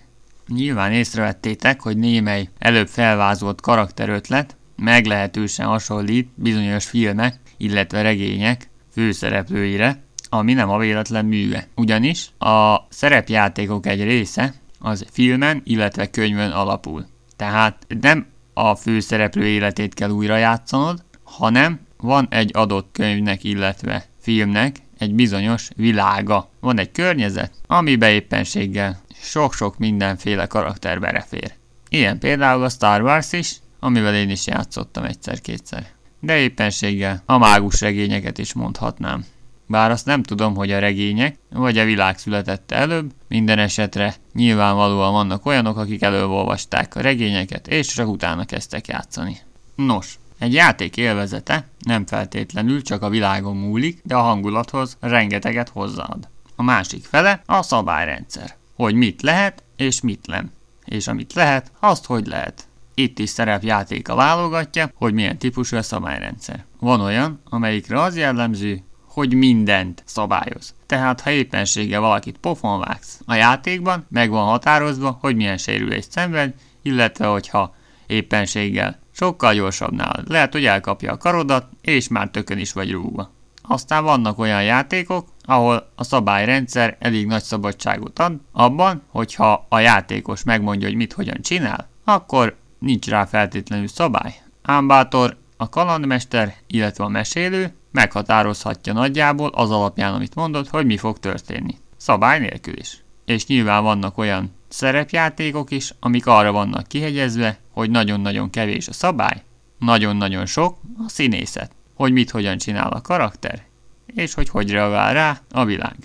Nyilván 0.48 0.92
észrevettétek, 0.92 1.82
hogy 1.82 1.98
némely 1.98 2.50
előbb 2.60 2.88
felvázolt 2.88 3.62
karakterötlet 3.62 4.56
meglehetősen 4.76 5.68
hasonlít 5.68 6.30
bizonyos 6.36 6.86
filmek, 6.86 7.40
illetve 7.58 8.02
regények 8.02 8.70
főszereplőire, 8.92 10.04
ami 10.34 10.54
nem 10.54 10.70
a 10.70 10.78
véletlen 10.78 11.26
műve. 11.26 11.68
Ugyanis 11.76 12.30
a 12.38 12.78
szerepjátékok 12.90 13.86
egy 13.86 14.04
része 14.04 14.54
az 14.80 15.06
filmen, 15.12 15.62
illetve 15.64 16.10
könyvön 16.10 16.52
alapul. 16.52 17.06
Tehát 17.36 17.86
nem 18.02 18.26
a 18.54 18.76
főszereplő 18.76 19.46
életét 19.46 19.94
kell 19.94 20.10
újra 20.10 20.38
játszanod, 20.38 21.04
hanem 21.24 21.80
van 21.98 22.28
egy 22.30 22.52
adott 22.54 22.90
könyvnek, 22.92 23.44
illetve 23.44 24.06
filmnek 24.20 24.76
egy 24.98 25.14
bizonyos 25.14 25.70
világa. 25.76 26.50
Van 26.60 26.80
egy 26.80 26.92
környezet, 26.92 27.52
amibe 27.68 28.12
éppenséggel 28.12 29.02
sok-sok 29.22 29.78
mindenféle 29.78 30.46
karakter 30.46 31.00
belefér. 31.00 31.54
Ilyen 31.90 32.20
például 32.20 32.64
a 32.64 32.70
Star 32.70 33.02
Wars 33.02 33.32
is, 33.32 33.56
amivel 33.80 34.16
én 34.16 34.30
is 34.30 34.48
játszottam 34.48 35.04
egyszer-kétszer. 35.04 35.86
De 36.20 36.38
éppenséggel 36.38 37.24
a 37.26 37.38
mágus 37.38 37.82
regényeket 37.82 38.38
is 38.38 38.54
mondhatnám. 38.54 39.26
Bár 39.72 39.92
azt 39.92 40.06
nem 40.06 40.24
tudom, 40.24 40.56
hogy 40.56 40.72
a 40.72 40.80
regények, 40.80 41.38
vagy 41.50 41.78
a 41.78 41.86
világ 41.86 42.18
született 42.18 42.72
előbb, 42.72 43.12
minden 43.28 43.60
esetre 43.60 44.16
nyilvánvalóan 44.34 45.12
vannak 45.12 45.46
olyanok, 45.46 45.78
akik 45.78 46.02
előolvasták 46.02 46.96
a 46.96 47.02
regényeket, 47.02 47.68
és 47.68 47.88
csak 47.88 48.08
utána 48.08 48.46
kezdtek 48.46 48.88
játszani. 48.88 49.38
Nos, 49.76 50.20
egy 50.40 50.54
játék 50.54 50.98
élvezete 50.98 51.68
nem 51.80 52.06
feltétlenül 52.06 52.82
csak 52.82 53.02
a 53.02 53.10
világon 53.10 53.58
múlik, 53.58 54.02
de 54.04 54.16
a 54.16 54.22
hangulathoz 54.22 54.98
rengeteget 55.00 55.70
hozzáad. 55.70 56.28
A 56.56 56.64
másik 56.64 57.06
fele 57.06 57.42
a 57.46 57.62
szabályrendszer. 57.62 58.56
Hogy 58.76 58.94
mit 58.96 59.22
lehet 59.22 59.64
és 59.76 60.02
mit 60.02 60.28
nem. 60.28 60.52
És 60.86 61.08
amit 61.08 61.34
lehet, 61.34 61.72
azt 61.80 62.06
hogy 62.06 62.28
lehet. 62.28 62.68
Itt 62.94 63.20
is 63.20 63.30
szerepjátéka 63.30 64.16
válogatja, 64.16 64.92
hogy 64.96 65.14
milyen 65.14 65.38
típusú 65.38 65.78
a 65.78 65.82
szabályrendszer. 65.82 66.66
Van 66.80 67.02
olyan, 67.02 67.42
amelyikre 67.50 68.02
az 68.02 68.18
jellemző, 68.18 68.84
hogy 69.12 69.34
mindent 69.34 70.04
szabályoz. 70.06 70.76
Tehát 70.86 71.22
ha 71.22 71.32
éppenséggel 71.32 72.00
valakit 72.00 72.38
pofon 72.38 72.80
vágsz 72.80 73.20
a 73.26 73.34
játékban, 73.34 74.06
meg 74.10 74.30
van 74.30 74.46
határozva, 74.46 75.18
hogy 75.22 75.36
milyen 75.36 75.58
sérülést 75.58 76.12
szenved, 76.12 76.54
illetve 76.82 77.26
hogyha 77.26 77.76
éppenséggel 78.08 79.00
sokkal 79.12 79.54
gyorsabb 79.54 79.92
nálad. 79.92 80.30
Lehet, 80.30 80.52
hogy 80.52 80.66
elkapja 80.66 81.12
a 81.12 81.18
karodat, 81.18 81.68
és 81.82 82.08
már 82.08 82.30
tökön 82.30 82.58
is 82.58 82.74
vagy 82.74 82.92
rúgva. 82.92 83.32
Aztán 83.62 84.04
vannak 84.04 84.40
olyan 84.40 84.64
játékok, 84.64 85.28
ahol 85.44 85.92
a 85.96 86.04
szabályrendszer 86.04 86.98
elég 87.00 87.28
nagy 87.28 87.44
szabadságot 87.44 88.20
ad, 88.20 88.34
abban, 88.52 89.02
hogyha 89.08 89.66
a 89.70 89.80
játékos 89.80 90.44
megmondja, 90.44 90.88
hogy 90.88 90.98
mit 90.98 91.14
hogyan 91.14 91.42
csinál, 91.42 91.90
akkor 92.04 92.56
nincs 92.80 93.08
rá 93.08 93.26
feltétlenül 93.26 93.88
szabály. 93.88 94.42
Ámbátor, 94.62 95.38
a 95.62 95.70
kalandmester, 95.70 96.56
illetve 96.68 97.04
a 97.04 97.08
mesélő 97.08 97.74
meghatározhatja 97.92 98.94
nagyjából 98.94 99.50
az 99.50 99.72
alapján, 99.72 100.14
amit 100.14 100.36
mondod, 100.36 100.68
hogy 100.68 100.86
mi 100.86 100.98
fog 100.98 101.20
történni. 101.20 101.78
Szabály 101.98 102.40
nélkül 102.40 102.78
is. 102.78 103.04
És 103.26 103.46
nyilván 103.46 103.84
vannak 103.84 104.18
olyan 104.18 104.56
szerepjátékok 104.68 105.72
is, 105.72 105.94
amik 106.00 106.28
arra 106.28 106.52
vannak 106.52 106.88
kihegyezve, 106.88 107.60
hogy 107.72 107.90
nagyon-nagyon 107.90 108.50
kevés 108.50 108.88
a 108.88 108.94
szabály, 108.94 109.44
nagyon-nagyon 109.80 110.46
sok 110.46 110.78
a 111.06 111.10
színészet, 111.10 111.72
hogy 111.94 112.12
mit 112.12 112.32
hogyan 112.32 112.58
csinál 112.58 112.92
a 112.92 113.02
karakter, 113.02 113.64
és 114.06 114.34
hogy 114.34 114.50
hogy 114.50 114.72
reagál 114.72 115.14
rá 115.14 115.42
a 115.52 115.66
világ. 115.66 115.96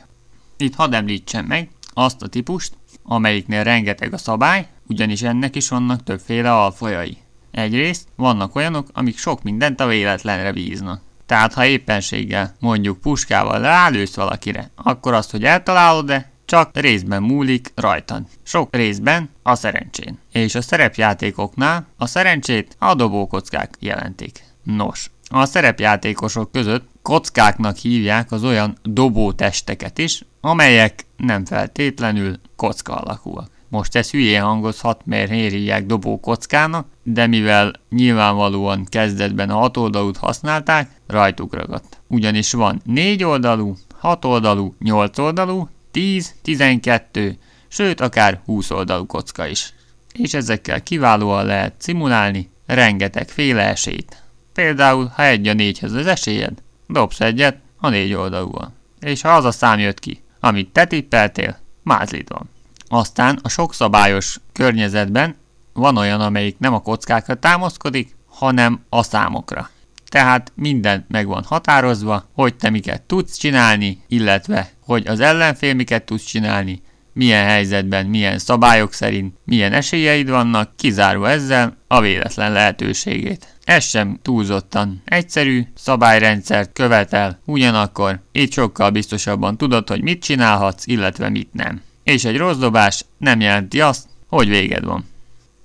Itt 0.56 0.74
hadd 0.74 0.94
említsem 0.94 1.44
meg 1.44 1.68
azt 1.94 2.22
a 2.22 2.26
típust, 2.26 2.76
amelyiknél 3.02 3.64
rengeteg 3.64 4.12
a 4.12 4.18
szabály, 4.18 4.68
ugyanis 4.86 5.22
ennek 5.22 5.56
is 5.56 5.68
vannak 5.68 6.02
többféle 6.02 6.52
alfajai. 6.52 7.24
Egyrészt 7.56 8.08
vannak 8.16 8.54
olyanok, 8.54 8.86
amik 8.92 9.18
sok 9.18 9.42
mindent 9.42 9.80
a 9.80 9.86
véletlenre 9.86 10.52
bíznak. 10.52 11.00
Tehát 11.26 11.54
ha 11.54 11.66
éppenséggel 11.66 12.56
mondjuk 12.60 13.00
puskával 13.00 13.60
rálősz 13.60 14.14
valakire, 14.14 14.70
akkor 14.74 15.12
azt, 15.14 15.30
hogy 15.30 15.44
eltalálod-e, 15.44 16.30
csak 16.44 16.70
részben 16.78 17.22
múlik 17.22 17.72
rajtad. 17.74 18.22
Sok 18.42 18.74
részben 18.76 19.30
a 19.42 19.54
szerencsén. 19.54 20.18
És 20.32 20.54
a 20.54 20.60
szerepjátékoknál 20.60 21.86
a 21.96 22.06
szerencsét 22.06 22.76
a 22.78 22.94
dobókockák 22.94 23.74
jelentik. 23.78 24.44
Nos, 24.62 25.10
a 25.28 25.46
szerepjátékosok 25.46 26.52
között 26.52 26.88
kockáknak 27.02 27.76
hívják 27.76 28.32
az 28.32 28.44
olyan 28.44 28.76
dobótesteket 28.82 29.98
is, 29.98 30.24
amelyek 30.40 31.06
nem 31.16 31.44
feltétlenül 31.44 32.40
kocka 32.56 32.94
alakúak. 32.94 33.50
Most 33.68 33.96
ez 33.96 34.10
hülyén 34.10 34.42
hangozhat, 34.42 35.00
mert 35.04 35.30
hírják 35.30 35.86
dobó 35.86 36.20
kockának, 36.20 36.86
de 37.08 37.26
mivel 37.26 37.72
nyilvánvalóan 37.90 38.84
kezdetben 38.84 39.50
a 39.50 39.56
hat 39.56 39.76
oldalút 39.76 40.16
használták, 40.16 40.90
rajtuk 41.06 41.54
ragadt. 41.54 42.00
Ugyanis 42.06 42.52
van 42.52 42.80
négy 42.84 43.24
oldalú, 43.24 43.76
hat 43.98 44.24
oldalú, 44.24 44.74
nyolc 44.78 45.18
oldalú, 45.18 45.68
10, 45.90 46.34
12, 46.42 47.38
sőt 47.68 48.00
akár 48.00 48.40
20 48.44 48.70
oldalú 48.70 49.06
kocka 49.06 49.46
is. 49.46 49.72
És 50.12 50.34
ezekkel 50.34 50.82
kiválóan 50.82 51.44
lehet 51.44 51.74
szimulálni 51.78 52.50
rengeteg 52.66 53.28
féle 53.28 53.62
esélyt. 53.62 54.22
Például, 54.54 55.12
ha 55.14 55.24
egy 55.24 55.48
a 55.48 55.52
négyhez 55.52 55.92
az 55.92 56.06
esélyed, 56.06 56.62
dobsz 56.86 57.20
egyet 57.20 57.58
a 57.76 57.88
négy 57.88 58.12
oldalúan. 58.12 58.74
És 59.00 59.22
ha 59.22 59.28
az 59.28 59.44
a 59.44 59.50
szám 59.50 59.78
jött 59.78 59.98
ki, 59.98 60.22
amit 60.40 60.72
te 60.72 60.84
tippeltél, 60.84 61.58
mázlid 61.82 62.28
van. 62.28 62.48
Aztán 62.88 63.38
a 63.42 63.48
sokszabályos 63.48 64.40
környezetben 64.52 65.36
van 65.76 65.96
olyan, 65.96 66.20
amelyik 66.20 66.58
nem 66.58 66.74
a 66.74 66.80
kockákra 66.82 67.34
támaszkodik, 67.34 68.16
hanem 68.26 68.80
a 68.88 69.02
számokra. 69.02 69.70
Tehát 70.08 70.52
minden 70.54 71.04
meg 71.08 71.26
van 71.26 71.42
határozva, 71.42 72.28
hogy 72.32 72.54
te 72.54 72.70
miket 72.70 73.02
tudsz 73.02 73.36
csinálni, 73.36 74.02
illetve 74.08 74.70
hogy 74.80 75.06
az 75.06 75.20
ellenfél 75.20 75.74
miket 75.74 76.04
tudsz 76.04 76.24
csinálni, 76.24 76.82
milyen 77.12 77.44
helyzetben, 77.44 78.06
milyen 78.06 78.38
szabályok 78.38 78.92
szerint, 78.92 79.34
milyen 79.44 79.72
esélyeid 79.72 80.30
vannak, 80.30 80.76
kizárva 80.76 81.28
ezzel 81.28 81.76
a 81.88 82.00
véletlen 82.00 82.52
lehetőségét. 82.52 83.56
Ez 83.64 83.84
sem 83.84 84.18
túlzottan 84.22 85.02
egyszerű, 85.04 85.66
szabályrendszert 85.74 86.72
követel, 86.72 87.40
ugyanakkor 87.44 88.20
itt 88.32 88.52
sokkal 88.52 88.90
biztosabban 88.90 89.56
tudod, 89.56 89.88
hogy 89.88 90.02
mit 90.02 90.22
csinálhatsz, 90.22 90.86
illetve 90.86 91.28
mit 91.28 91.52
nem. 91.52 91.82
És 92.02 92.24
egy 92.24 92.36
rossz 92.36 92.56
dobás 92.56 93.04
nem 93.18 93.40
jelenti 93.40 93.80
azt, 93.80 94.08
hogy 94.28 94.48
véged 94.48 94.84
van. 94.84 95.04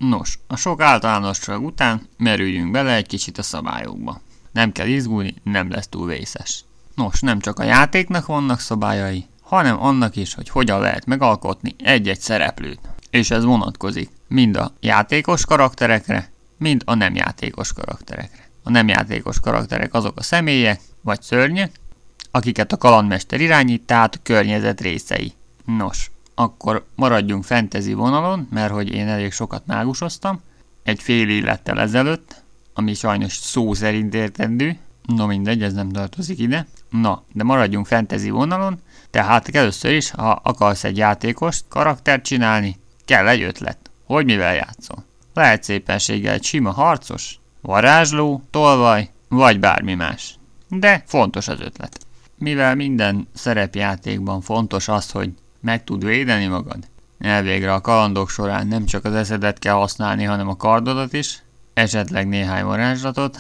Nos, 0.10 0.40
a 0.48 0.56
sok 0.56 0.82
általánosság 0.82 1.64
után 1.64 2.08
merüljünk 2.18 2.72
bele 2.72 2.96
egy 2.96 3.08
kicsit 3.08 3.38
a 3.38 3.44
szabályokba. 3.44 4.22
Nem 4.52 4.72
kell 4.72 4.88
izgulni, 4.88 5.36
nem 5.44 5.70
lesz 5.70 5.88
túl 5.88 6.08
vészes. 6.08 6.64
Nos, 6.96 7.20
nem 7.20 7.40
csak 7.40 7.60
a 7.60 7.64
játéknak 7.64 8.26
vannak 8.26 8.60
szabályai, 8.60 9.26
hanem 9.42 9.84
annak 9.84 10.16
is, 10.16 10.34
hogy 10.34 10.50
hogyan 10.50 10.80
lehet 10.80 11.06
megalkotni 11.06 11.76
egy-egy 11.84 12.20
szereplőt. 12.20 12.80
És 13.10 13.32
ez 13.32 13.44
vonatkozik 13.44 14.10
mind 14.28 14.56
a 14.56 14.74
játékos 14.80 15.46
karakterekre, 15.46 16.32
mind 16.58 16.82
a 16.86 16.94
nem 16.94 17.16
játékos 17.16 17.74
karakterekre. 17.74 18.50
A 18.64 18.70
nem 18.70 18.88
játékos 18.88 19.40
karakterek 19.40 19.94
azok 19.94 20.18
a 20.18 20.24
személyek, 20.24 20.82
vagy 21.02 21.22
szörnyek, 21.22 21.80
akiket 22.32 22.72
a 22.72 22.78
kalandmester 22.78 23.42
irányít, 23.42 23.86
tehát 23.86 24.16
a 24.16 24.20
környezet 24.24 24.82
részei. 24.82 25.34
Nos, 25.66 26.12
akkor 26.42 26.86
maradjunk 26.96 27.44
fantasy 27.44 27.94
vonalon, 27.94 28.48
mert 28.52 28.74
hogy 28.74 28.94
én 28.94 29.08
elég 29.08 29.32
sokat 29.32 29.66
mágusoztam, 29.66 30.42
egy 30.84 31.02
fél 31.02 31.30
élettel 31.30 31.80
ezelőtt, 31.80 32.44
ami 32.74 32.94
sajnos 32.94 33.34
szó 33.34 33.74
szerint 33.74 34.14
értendő, 34.14 34.78
no 35.16 35.26
mindegy, 35.26 35.64
ez 35.64 35.74
nem 35.74 35.90
tartozik 35.90 36.40
ide. 36.40 36.68
Na, 36.90 37.24
de 37.34 37.44
maradjunk 37.44 37.86
fantasy 37.86 38.30
vonalon, 38.30 38.80
tehát 39.10 39.56
először 39.56 39.92
is, 39.92 40.12
ha 40.12 40.30
akarsz 40.44 40.84
egy 40.84 40.98
játékost, 40.98 41.66
karaktert 41.68 42.24
csinálni, 42.24 42.76
kell 43.06 43.28
egy 43.28 43.42
ötlet, 43.42 43.78
hogy 44.06 44.26
mivel 44.26 44.54
játszol. 44.54 45.06
Lehet 45.34 45.64
szépenséggel 45.64 46.34
egy 46.34 46.44
sima 46.44 46.72
harcos, 46.72 47.40
varázsló, 47.62 48.44
tolvaj, 48.50 49.10
vagy 49.28 49.60
bármi 49.60 49.94
más. 49.94 50.40
De 50.68 51.04
fontos 51.06 51.48
az 51.48 51.60
ötlet. 51.60 52.00
Mivel 52.38 52.76
minden 52.76 53.28
szerepjátékban 53.34 54.42
fontos 54.42 54.88
az, 54.88 55.12
hogy 55.12 55.32
meg 55.62 55.84
tud 55.84 56.06
védeni 56.06 56.46
magad, 56.46 56.78
elvégre 57.20 57.74
a 57.74 57.82
kalandok 57.82 58.30
során 58.30 58.68
nem 58.68 58.86
csak 58.86 59.06
az 59.06 59.14
eszedet 59.14 59.60
kell 59.60 59.74
használni, 59.74 60.24
hanem 60.24 60.48
a 60.48 60.56
kardodat 60.56 61.14
is, 61.14 61.44
esetleg 61.74 62.28
néhány 62.28 62.64
varázslatot, 62.64 63.38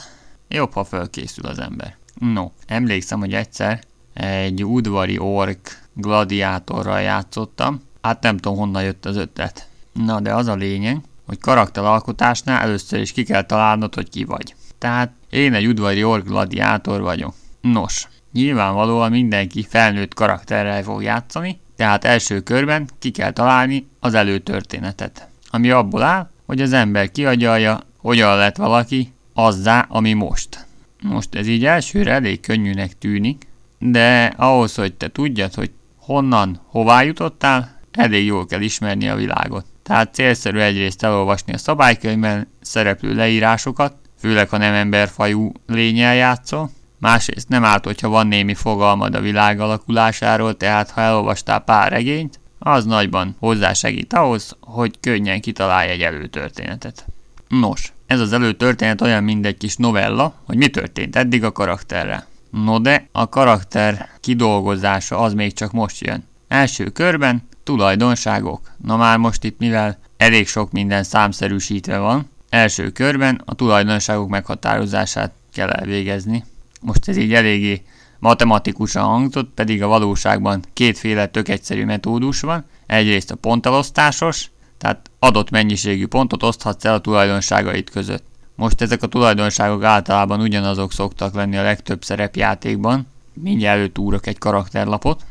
jobb, 0.47 0.73
ha 0.73 0.83
fölkészül 0.83 1.45
az 1.45 1.59
ember. 1.59 1.97
No, 2.19 2.49
emlékszem, 2.67 3.19
hogy 3.19 3.33
egyszer 3.33 3.83
egy 4.13 4.65
udvari 4.65 5.17
ork 5.17 5.79
gladiátorral 5.93 7.01
játszottam, 7.01 7.81
hát 8.01 8.23
nem 8.23 8.37
tudom 8.37 8.57
honnan 8.57 8.83
jött 8.83 9.05
az 9.05 9.15
ötlet. 9.15 9.67
Na, 9.93 10.19
de 10.19 10.33
az 10.33 10.47
a 10.47 10.55
lényeg, 10.55 11.01
hogy 11.25 11.39
karakteralkotásnál 11.39 12.61
először 12.61 12.99
is 12.99 13.11
ki 13.11 13.23
kell 13.23 13.43
találnod, 13.43 13.95
hogy 13.95 14.09
ki 14.09 14.23
vagy. 14.23 14.55
Tehát 14.77 15.11
én 15.29 15.53
egy 15.53 15.67
udvari 15.67 16.03
ork 16.03 16.27
gladiátor 16.27 17.01
vagyok. 17.01 17.33
Nos, 17.61 18.07
nyilvánvalóan 18.31 19.11
mindenki 19.11 19.65
felnőtt 19.69 20.13
karakterrel 20.13 20.83
fog 20.83 21.03
játszani, 21.03 21.59
tehát 21.81 22.05
első 22.05 22.39
körben 22.39 22.89
ki 22.99 23.11
kell 23.11 23.31
találni 23.31 23.87
az 23.99 24.13
előtörténetet, 24.13 25.27
ami 25.49 25.69
abból 25.69 26.01
áll, 26.03 26.29
hogy 26.45 26.61
az 26.61 26.73
ember 26.73 27.11
kiagyalja, 27.11 27.79
hogyan 27.97 28.37
lett 28.37 28.55
valaki 28.55 29.13
azzá, 29.33 29.85
ami 29.89 30.13
most. 30.13 30.65
Most 31.03 31.35
ez 31.35 31.47
így 31.47 31.65
elsőre 31.65 32.11
elég 32.11 32.39
könnyűnek 32.39 32.97
tűnik, 32.97 33.47
de 33.79 34.33
ahhoz, 34.37 34.75
hogy 34.75 34.93
te 34.93 35.07
tudjad, 35.07 35.53
hogy 35.53 35.71
honnan, 35.97 36.61
hová 36.67 37.01
jutottál, 37.01 37.79
elég 37.91 38.25
jól 38.25 38.45
kell 38.45 38.61
ismerni 38.61 39.09
a 39.09 39.15
világot. 39.15 39.65
Tehát 39.83 40.13
célszerű 40.13 40.59
egyrészt 40.59 41.03
elolvasni 41.03 41.53
a 41.53 41.57
szabálykönyvben 41.57 42.47
szereplő 42.61 43.15
leírásokat, 43.15 43.95
főleg 44.19 44.49
ha 44.49 44.57
nem 44.57 44.73
emberfajú 44.73 45.51
lényel 45.67 46.15
játszol, 46.15 46.71
Másrészt 47.01 47.49
nem 47.49 47.63
árt, 47.63 47.85
hogyha 47.85 48.09
van 48.09 48.27
némi 48.27 48.53
fogalmad 48.53 49.15
a 49.15 49.19
világ 49.19 49.59
alakulásáról, 49.59 50.57
tehát 50.57 50.89
ha 50.89 51.01
elolvastál 51.01 51.59
pár 51.59 51.91
regényt, 51.91 52.39
az 52.59 52.85
nagyban 52.85 53.35
hozzásegít 53.39 54.13
ahhoz, 54.13 54.57
hogy 54.59 54.99
könnyen 54.99 55.41
kitalálj 55.41 55.89
egy 55.89 56.01
előtörténetet. 56.01 57.05
Nos, 57.47 57.93
ez 58.07 58.19
az 58.19 58.33
előtörténet 58.33 59.01
olyan, 59.01 59.23
mint 59.23 59.45
egy 59.45 59.57
kis 59.57 59.75
novella, 59.75 60.33
hogy 60.45 60.57
mi 60.57 60.67
történt 60.67 61.15
eddig 61.15 61.43
a 61.43 61.51
karakterrel. 61.51 62.25
No 62.51 62.79
de 62.79 63.07
a 63.11 63.29
karakter 63.29 64.09
kidolgozása 64.19 65.17
az 65.19 65.33
még 65.33 65.53
csak 65.53 65.71
most 65.71 66.01
jön. 66.05 66.23
Első 66.47 66.89
körben 66.89 67.47
tulajdonságok. 67.63 68.71
Na 68.83 68.97
már 68.97 69.17
most 69.17 69.43
itt 69.43 69.59
mivel 69.59 69.99
elég 70.17 70.47
sok 70.47 70.71
minden 70.71 71.03
számszerűsítve 71.03 71.97
van, 71.97 72.29
első 72.49 72.89
körben 72.89 73.41
a 73.45 73.55
tulajdonságok 73.55 74.29
meghatározását 74.29 75.31
kell 75.53 75.69
elvégezni. 75.69 76.43
Most 76.81 77.07
ez 77.07 77.17
így 77.17 77.33
eléggé 77.33 77.81
matematikusan 78.19 79.03
hangzott, 79.03 79.49
pedig 79.53 79.83
a 79.83 79.87
valóságban 79.87 80.63
kétféle 80.73 81.27
tök 81.27 81.47
egyszerű 81.47 81.85
metódus 81.85 82.39
van. 82.39 82.65
Egyrészt 82.85 83.31
a 83.31 83.35
pontelosztásos, 83.35 84.49
tehát 84.77 85.11
adott 85.19 85.49
mennyiségű 85.49 86.07
pontot 86.07 86.43
oszthatsz 86.43 86.85
el 86.85 86.93
a 86.93 87.01
tulajdonságait 87.01 87.89
között. 87.89 88.23
Most 88.55 88.81
ezek 88.81 89.03
a 89.03 89.07
tulajdonságok 89.07 89.83
általában 89.83 90.41
ugyanazok 90.41 90.91
szoktak 90.91 91.33
lenni 91.33 91.57
a 91.57 91.63
legtöbb 91.63 92.03
szerepjátékban. 92.03 93.07
Mindjárt 93.33 93.77
előtúrok 93.77 94.27
egy 94.27 94.37
karakterlapot. 94.37 95.25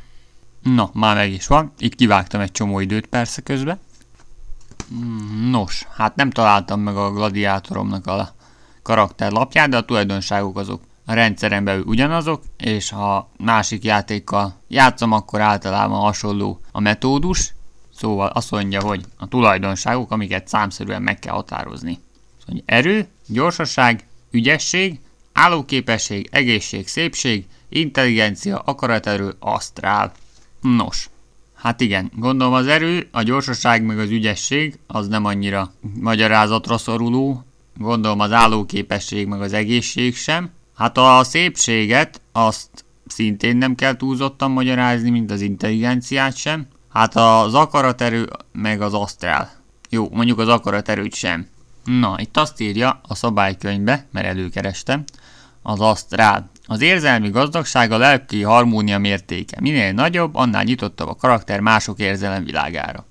Na, 0.62 0.90
már 0.92 1.16
meg 1.16 1.32
is 1.32 1.46
van. 1.46 1.72
Itt 1.78 1.94
kivágtam 1.94 2.40
egy 2.40 2.52
csomó 2.52 2.80
időt 2.80 3.06
persze 3.06 3.42
közben. 3.42 3.78
Nos, 5.50 5.86
hát 5.96 6.16
nem 6.16 6.30
találtam 6.30 6.80
meg 6.80 6.96
a 6.96 7.12
gladiátoromnak 7.12 8.06
a 8.06 8.34
karakterlapját, 8.82 9.68
de 9.68 9.76
a 9.76 9.84
tulajdonságok 9.84 10.58
azok 10.58 10.80
a 11.10 11.14
rendszeren 11.14 11.64
belül 11.64 11.84
ugyanazok, 11.86 12.42
és 12.56 12.90
ha 12.90 13.30
másik 13.36 13.84
játékkal 13.84 14.54
játszom, 14.68 15.12
akkor 15.12 15.40
általában 15.40 16.00
hasonló 16.00 16.60
a 16.72 16.80
metódus, 16.80 17.52
szóval 17.96 18.26
azt 18.26 18.50
mondja, 18.50 18.82
hogy 18.82 19.04
a 19.16 19.28
tulajdonságok, 19.28 20.10
amiket 20.10 20.48
számszerűen 20.48 21.02
meg 21.02 21.18
kell 21.18 21.34
határozni. 21.34 21.98
Szóval 22.38 22.62
erő, 22.66 23.08
gyorsaság, 23.26 24.04
ügyesség, 24.30 25.00
állóképesség, 25.32 26.28
egészség, 26.32 26.88
szépség, 26.88 27.46
intelligencia, 27.68 28.58
akaraterő, 28.58 29.34
asztrál. 29.38 30.12
Nos, 30.60 31.10
hát 31.54 31.80
igen, 31.80 32.10
gondolom 32.16 32.52
az 32.52 32.66
erő, 32.66 33.08
a 33.12 33.22
gyorsaság 33.22 33.82
meg 33.82 33.98
az 33.98 34.10
ügyesség 34.10 34.78
az 34.86 35.08
nem 35.08 35.24
annyira 35.24 35.72
magyarázatra 36.00 36.78
szoruló, 36.78 37.44
gondolom 37.76 38.20
az 38.20 38.32
állóképesség 38.32 39.26
meg 39.26 39.40
az 39.40 39.52
egészség 39.52 40.16
sem, 40.16 40.50
Hát 40.80 40.98
a 40.98 41.24
szépséget 41.24 42.20
azt 42.32 42.84
szintén 43.06 43.56
nem 43.56 43.74
kell 43.74 43.96
túlzottan 43.96 44.50
magyarázni, 44.50 45.10
mint 45.10 45.30
az 45.30 45.40
intelligenciát 45.40 46.36
sem. 46.36 46.66
Hát 46.92 47.16
az 47.16 47.54
akaraterő 47.54 48.28
meg 48.52 48.80
az 48.80 48.94
asztrál. 48.94 49.50
Jó, 49.90 50.08
mondjuk 50.12 50.38
az 50.38 50.48
akaraterőt 50.48 51.14
sem. 51.14 51.46
Na, 51.84 52.14
itt 52.18 52.36
azt 52.36 52.60
írja 52.60 53.00
a 53.02 53.14
szabálykönyvbe, 53.14 54.06
mert 54.12 54.26
előkerestem, 54.26 55.04
az 55.62 55.80
asztrál. 55.80 56.50
Az 56.66 56.80
érzelmi 56.80 57.30
gazdagság 57.30 57.92
a 57.92 57.98
lelki 57.98 58.42
harmónia 58.42 58.98
mértéke. 58.98 59.56
Minél 59.60 59.92
nagyobb, 59.92 60.34
annál 60.34 60.62
nyitottabb 60.64 61.08
a 61.08 61.14
karakter 61.14 61.60
mások 61.60 61.98
érzelem 61.98 62.44
világára. 62.44 63.06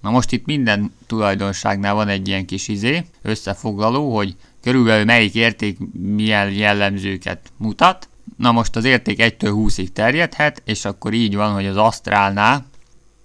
Na 0.00 0.10
most 0.10 0.32
itt 0.32 0.46
minden 0.46 0.92
tulajdonságnál 1.06 1.94
van 1.94 2.08
egy 2.08 2.28
ilyen 2.28 2.46
kis 2.46 2.68
izé, 2.68 3.04
összefoglaló, 3.22 4.16
hogy 4.16 4.36
körülbelül 4.66 5.04
melyik 5.04 5.34
érték 5.34 5.78
milyen 5.92 6.50
jellemzőket 6.50 7.52
mutat. 7.56 8.08
Na 8.36 8.52
most 8.52 8.76
az 8.76 8.84
érték 8.84 9.18
1-től 9.22 9.52
20-ig 9.54 9.88
terjedhet, 9.88 10.62
és 10.64 10.84
akkor 10.84 11.12
így 11.12 11.36
van, 11.36 11.52
hogy 11.52 11.66
az 11.66 11.76
asztrálnál 11.76 12.66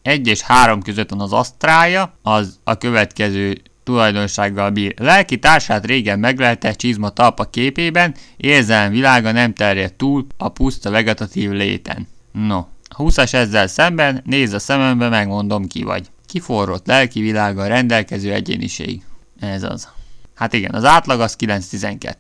1 0.01 0.27
és 0.27 0.41
3 0.41 0.81
között 0.81 1.09
van 1.09 1.19
az 1.19 1.33
asztrálja, 1.33 2.13
az 2.21 2.59
a 2.63 2.77
következő 2.77 3.61
tulajdonsággal 3.83 4.69
bír. 4.69 4.93
Lelki 4.97 5.39
társát 5.39 5.85
régen 5.85 6.19
meglelte 6.19 6.73
csizma 6.73 7.09
talpa 7.09 7.43
képében, 7.43 8.15
érzelem 8.37 8.91
világa 8.91 9.31
nem 9.31 9.53
terjed 9.53 9.93
túl 9.93 10.25
a 10.37 10.49
puszta 10.49 10.89
vegetatív 10.89 11.51
léten. 11.51 12.07
No, 12.31 12.57
a 12.83 12.95
20-as 12.97 13.33
ezzel 13.33 13.67
szemben, 13.67 14.21
nézz 14.25 14.53
a 14.53 14.59
szemembe, 14.59 15.09
megmondom 15.09 15.67
ki 15.67 15.83
vagy. 15.83 16.07
Kiforrott 16.25 16.87
lelki 16.87 17.21
világa 17.21 17.67
rendelkező 17.67 18.33
egyéniség. 18.33 19.01
Ez 19.39 19.63
az. 19.63 19.99
Hát 20.41 20.53
igen, 20.53 20.73
az 20.73 20.85
átlag 20.85 21.19
az 21.19 21.35
9-12. 21.39 22.15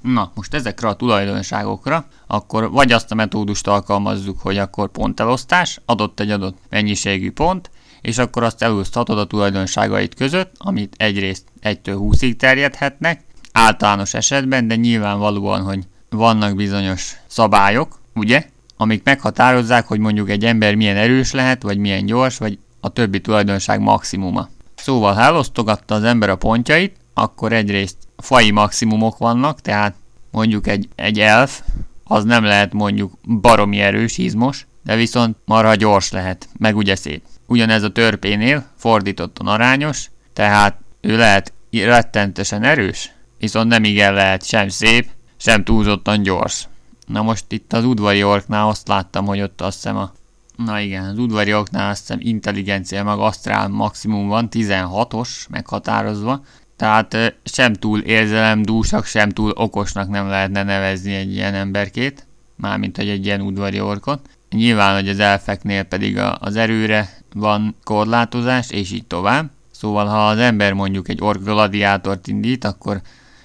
Na, 0.00 0.32
most 0.34 0.54
ezekre 0.54 0.88
a 0.88 0.96
tulajdonságokra, 0.96 2.06
akkor 2.26 2.70
vagy 2.70 2.92
azt 2.92 3.10
a 3.10 3.14
metódust 3.14 3.66
alkalmazzuk, 3.66 4.40
hogy 4.40 4.58
akkor 4.58 4.90
pontelosztás, 4.90 5.80
adott 5.84 6.20
egy 6.20 6.30
adott 6.30 6.58
mennyiségű 6.68 7.30
pont, 7.32 7.70
és 8.00 8.18
akkor 8.18 8.42
azt 8.42 8.62
eloszthatod 8.62 9.18
a 9.18 9.26
tulajdonságait 9.26 10.14
között, 10.14 10.54
amit 10.58 10.94
egyrészt 10.96 11.44
1-től 11.62 11.96
20-ig 11.98 12.36
terjedhetnek, 12.36 13.24
általános 13.52 14.14
esetben, 14.14 14.68
de 14.68 14.74
nyilvánvalóan, 14.74 15.62
hogy 15.62 15.80
vannak 16.10 16.56
bizonyos 16.56 17.16
szabályok, 17.26 17.98
ugye, 18.14 18.46
amik 18.76 19.04
meghatározzák, 19.04 19.86
hogy 19.86 19.98
mondjuk 19.98 20.30
egy 20.30 20.44
ember 20.44 20.74
milyen 20.74 20.96
erős 20.96 21.32
lehet, 21.32 21.62
vagy 21.62 21.78
milyen 21.78 22.06
gyors, 22.06 22.38
vagy 22.38 22.58
a 22.80 22.88
többi 22.88 23.20
tulajdonság 23.20 23.80
maximuma. 23.80 24.48
Szóval, 24.74 25.14
ha 25.14 25.20
elosztogatta 25.20 25.94
az 25.94 26.02
ember 26.02 26.28
a 26.30 26.36
pontjait, 26.36 27.00
akkor 27.22 27.52
egyrészt 27.52 27.96
fai 28.16 28.50
maximumok 28.50 29.18
vannak, 29.18 29.60
tehát 29.60 29.94
mondjuk 30.30 30.66
egy, 30.66 30.88
egy 30.94 31.20
elf, 31.20 31.62
az 32.04 32.24
nem 32.24 32.44
lehet 32.44 32.72
mondjuk 32.72 33.12
baromi 33.40 33.80
erős, 33.80 34.18
izmos, 34.18 34.66
de 34.84 34.96
viszont 34.96 35.36
marha 35.44 35.74
gyors 35.74 36.10
lehet, 36.10 36.48
meg 36.58 36.76
ugye 36.76 36.96
szép. 36.96 37.22
Ugyanez 37.46 37.82
a 37.82 37.92
törpénél 37.92 38.66
fordítottan 38.76 39.46
arányos, 39.46 40.10
tehát 40.32 40.80
ő 41.00 41.16
lehet 41.16 41.52
rettentesen 41.70 42.62
erős, 42.62 43.12
viszont 43.38 43.68
nem 43.68 43.84
igen 43.84 44.14
lehet 44.14 44.46
sem 44.46 44.68
szép, 44.68 45.08
sem 45.36 45.64
túlzottan 45.64 46.22
gyors. 46.22 46.68
Na 47.06 47.22
most 47.22 47.44
itt 47.48 47.72
az 47.72 47.84
udvari 47.84 48.24
orknál 48.24 48.68
azt 48.68 48.88
láttam, 48.88 49.26
hogy 49.26 49.40
ott 49.40 49.60
azt 49.60 49.74
hiszem 49.74 49.96
a 49.96 50.12
Na 50.56 50.80
igen, 50.80 51.04
az 51.04 51.18
udvari 51.18 51.54
orknál 51.54 51.90
azt 51.90 52.00
hiszem 52.00 52.18
intelligencia 52.20 53.04
meg 53.04 53.18
asztrál 53.18 53.68
maximum 53.68 54.28
van, 54.28 54.48
16-os 54.50 55.48
meghatározva, 55.48 56.44
tehát 56.76 57.36
sem 57.44 57.72
túl 57.72 58.00
érzelemdúsak, 58.00 59.04
sem 59.04 59.30
túl 59.30 59.50
okosnak 59.50 60.08
nem 60.08 60.28
lehetne 60.28 60.62
nevezni 60.62 61.14
egy 61.14 61.32
ilyen 61.32 61.54
emberkét, 61.54 62.26
mármint 62.56 62.96
hogy 62.96 63.08
egy 63.08 63.24
ilyen 63.24 63.40
udvari 63.40 63.80
orkot. 63.80 64.28
Nyilván, 64.50 64.94
hogy 64.94 65.08
az 65.08 65.18
elfeknél 65.18 65.82
pedig 65.82 66.18
az 66.38 66.56
erőre 66.56 67.08
van 67.34 67.76
korlátozás, 67.84 68.70
és 68.70 68.92
így 68.92 69.06
tovább. 69.06 69.50
Szóval, 69.70 70.06
ha 70.06 70.26
az 70.26 70.38
ember 70.38 70.72
mondjuk 70.72 71.08
egy 71.08 71.20
ork 71.20 71.42
gladiátort 71.42 72.26
indít, 72.26 72.64
akkor 72.64 73.00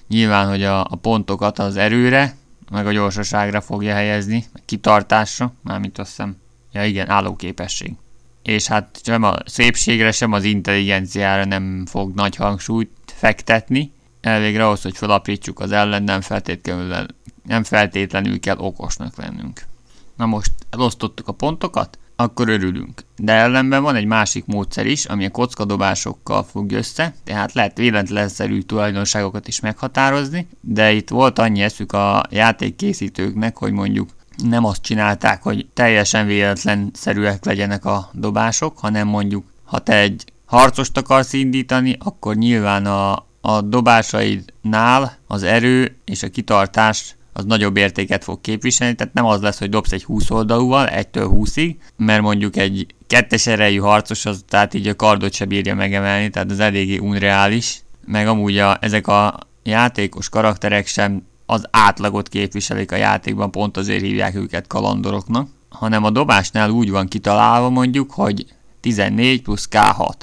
nyilván, 0.07 0.47
hogy 0.47 0.63
a, 0.63 0.79
a 0.79 0.95
pontokat 1.01 1.59
az 1.59 1.77
erőre, 1.77 2.35
meg 2.71 2.87
a 2.87 2.91
gyorsaságra 2.91 3.61
fogja 3.61 3.93
helyezni, 3.93 4.45
meg 4.53 4.61
kitartásra, 4.65 5.53
mármint 5.61 5.97
azt 5.97 6.09
hiszem, 6.09 6.37
ja 6.71 6.85
igen, 6.85 7.09
állóképesség. 7.09 7.93
És 8.43 8.67
hát 8.67 8.99
sem 9.03 9.23
a 9.23 9.35
szépségre, 9.45 10.11
sem 10.11 10.31
az 10.31 10.43
intelligenciára 10.43 11.45
nem 11.45 11.85
fog 11.85 12.15
nagy 12.15 12.35
hangsúlyt 12.35 12.91
fektetni, 13.17 13.91
elvégre 14.21 14.65
ahhoz, 14.65 14.81
hogy 14.81 14.97
felaprítsuk 14.97 15.59
az 15.59 15.71
ellen, 15.71 16.03
nem 16.03 16.21
feltétlenül, 16.21 17.05
nem 17.43 17.63
feltétlenül 17.63 18.39
kell 18.39 18.57
okosnak 18.57 19.15
lennünk. 19.15 19.61
Na 20.15 20.25
most 20.25 20.51
elosztottuk 20.69 21.27
a 21.27 21.31
pontokat, 21.31 21.97
akkor 22.15 22.49
örülünk. 22.49 23.03
De 23.17 23.31
ellenben 23.33 23.81
van 23.81 23.95
egy 23.95 24.05
másik 24.05 24.45
módszer 24.45 24.85
is, 24.85 25.05
ami 25.05 25.25
a 25.25 25.29
kockadobásokkal 25.29 26.43
fog 26.43 26.71
össze, 26.71 27.13
tehát 27.23 27.53
lehet 27.53 27.77
véletlenszerű 27.77 28.61
tulajdonságokat 28.61 29.47
is 29.47 29.59
meghatározni, 29.59 30.47
de 30.61 30.91
itt 30.91 31.09
volt 31.09 31.39
annyi 31.39 31.61
eszük 31.61 31.91
a 31.91 32.25
játékkészítőknek, 32.29 33.57
hogy 33.57 33.71
mondjuk 33.71 34.09
nem 34.43 34.65
azt 34.65 34.81
csinálták, 34.81 35.43
hogy 35.43 35.67
teljesen 35.73 36.25
véletlenszerűek 36.25 37.45
legyenek 37.45 37.85
a 37.85 38.09
dobások, 38.13 38.79
hanem 38.79 39.07
mondjuk 39.07 39.45
ha 39.63 39.79
te 39.79 39.97
egy 39.97 40.25
harcost 40.47 40.97
akarsz 40.97 41.33
indítani, 41.33 41.97
akkor 41.99 42.35
nyilván 42.35 42.85
a, 42.85 43.25
a 43.41 43.61
dobásaidnál 43.61 45.17
az 45.27 45.43
erő 45.43 45.97
és 46.05 46.23
a 46.23 46.29
kitartás 46.29 47.15
az 47.33 47.45
nagyobb 47.45 47.77
értéket 47.77 48.23
fog 48.23 48.41
képviselni, 48.41 48.95
tehát 48.95 49.13
nem 49.13 49.25
az 49.25 49.41
lesz, 49.41 49.59
hogy 49.59 49.69
dobsz 49.69 49.91
egy 49.91 50.03
20 50.03 50.29
oldalúval, 50.29 50.89
1-től 50.91 51.29
20-ig, 51.33 51.75
mert 51.97 52.21
mondjuk 52.21 52.55
egy 52.55 52.87
kettes 53.07 53.47
erejű 53.47 53.77
harcos, 53.77 54.25
az 54.25 54.43
tehát 54.47 54.73
így 54.73 54.87
a 54.87 54.95
kardot 54.95 55.33
se 55.33 55.45
bírja 55.45 55.75
megemelni, 55.75 56.29
tehát 56.29 56.51
az 56.51 56.59
eléggé 56.59 56.97
unreális, 56.97 57.81
meg 58.05 58.27
amúgy 58.27 58.57
a, 58.57 58.77
ezek 58.81 59.07
a 59.07 59.39
játékos 59.63 60.29
karakterek 60.29 60.87
sem 60.87 61.23
az 61.45 61.67
átlagot 61.71 62.29
képviselik 62.29 62.91
a 62.91 62.95
játékban, 62.95 63.51
pont 63.51 63.77
azért 63.77 64.01
hívják 64.01 64.35
őket 64.35 64.67
kalandoroknak, 64.67 65.49
hanem 65.69 66.03
a 66.03 66.09
dobásnál 66.09 66.69
úgy 66.69 66.91
van 66.91 67.07
kitalálva 67.07 67.69
mondjuk, 67.69 68.11
hogy 68.11 68.45
14 68.79 69.41
plusz 69.41 69.67
K6, 69.71 70.13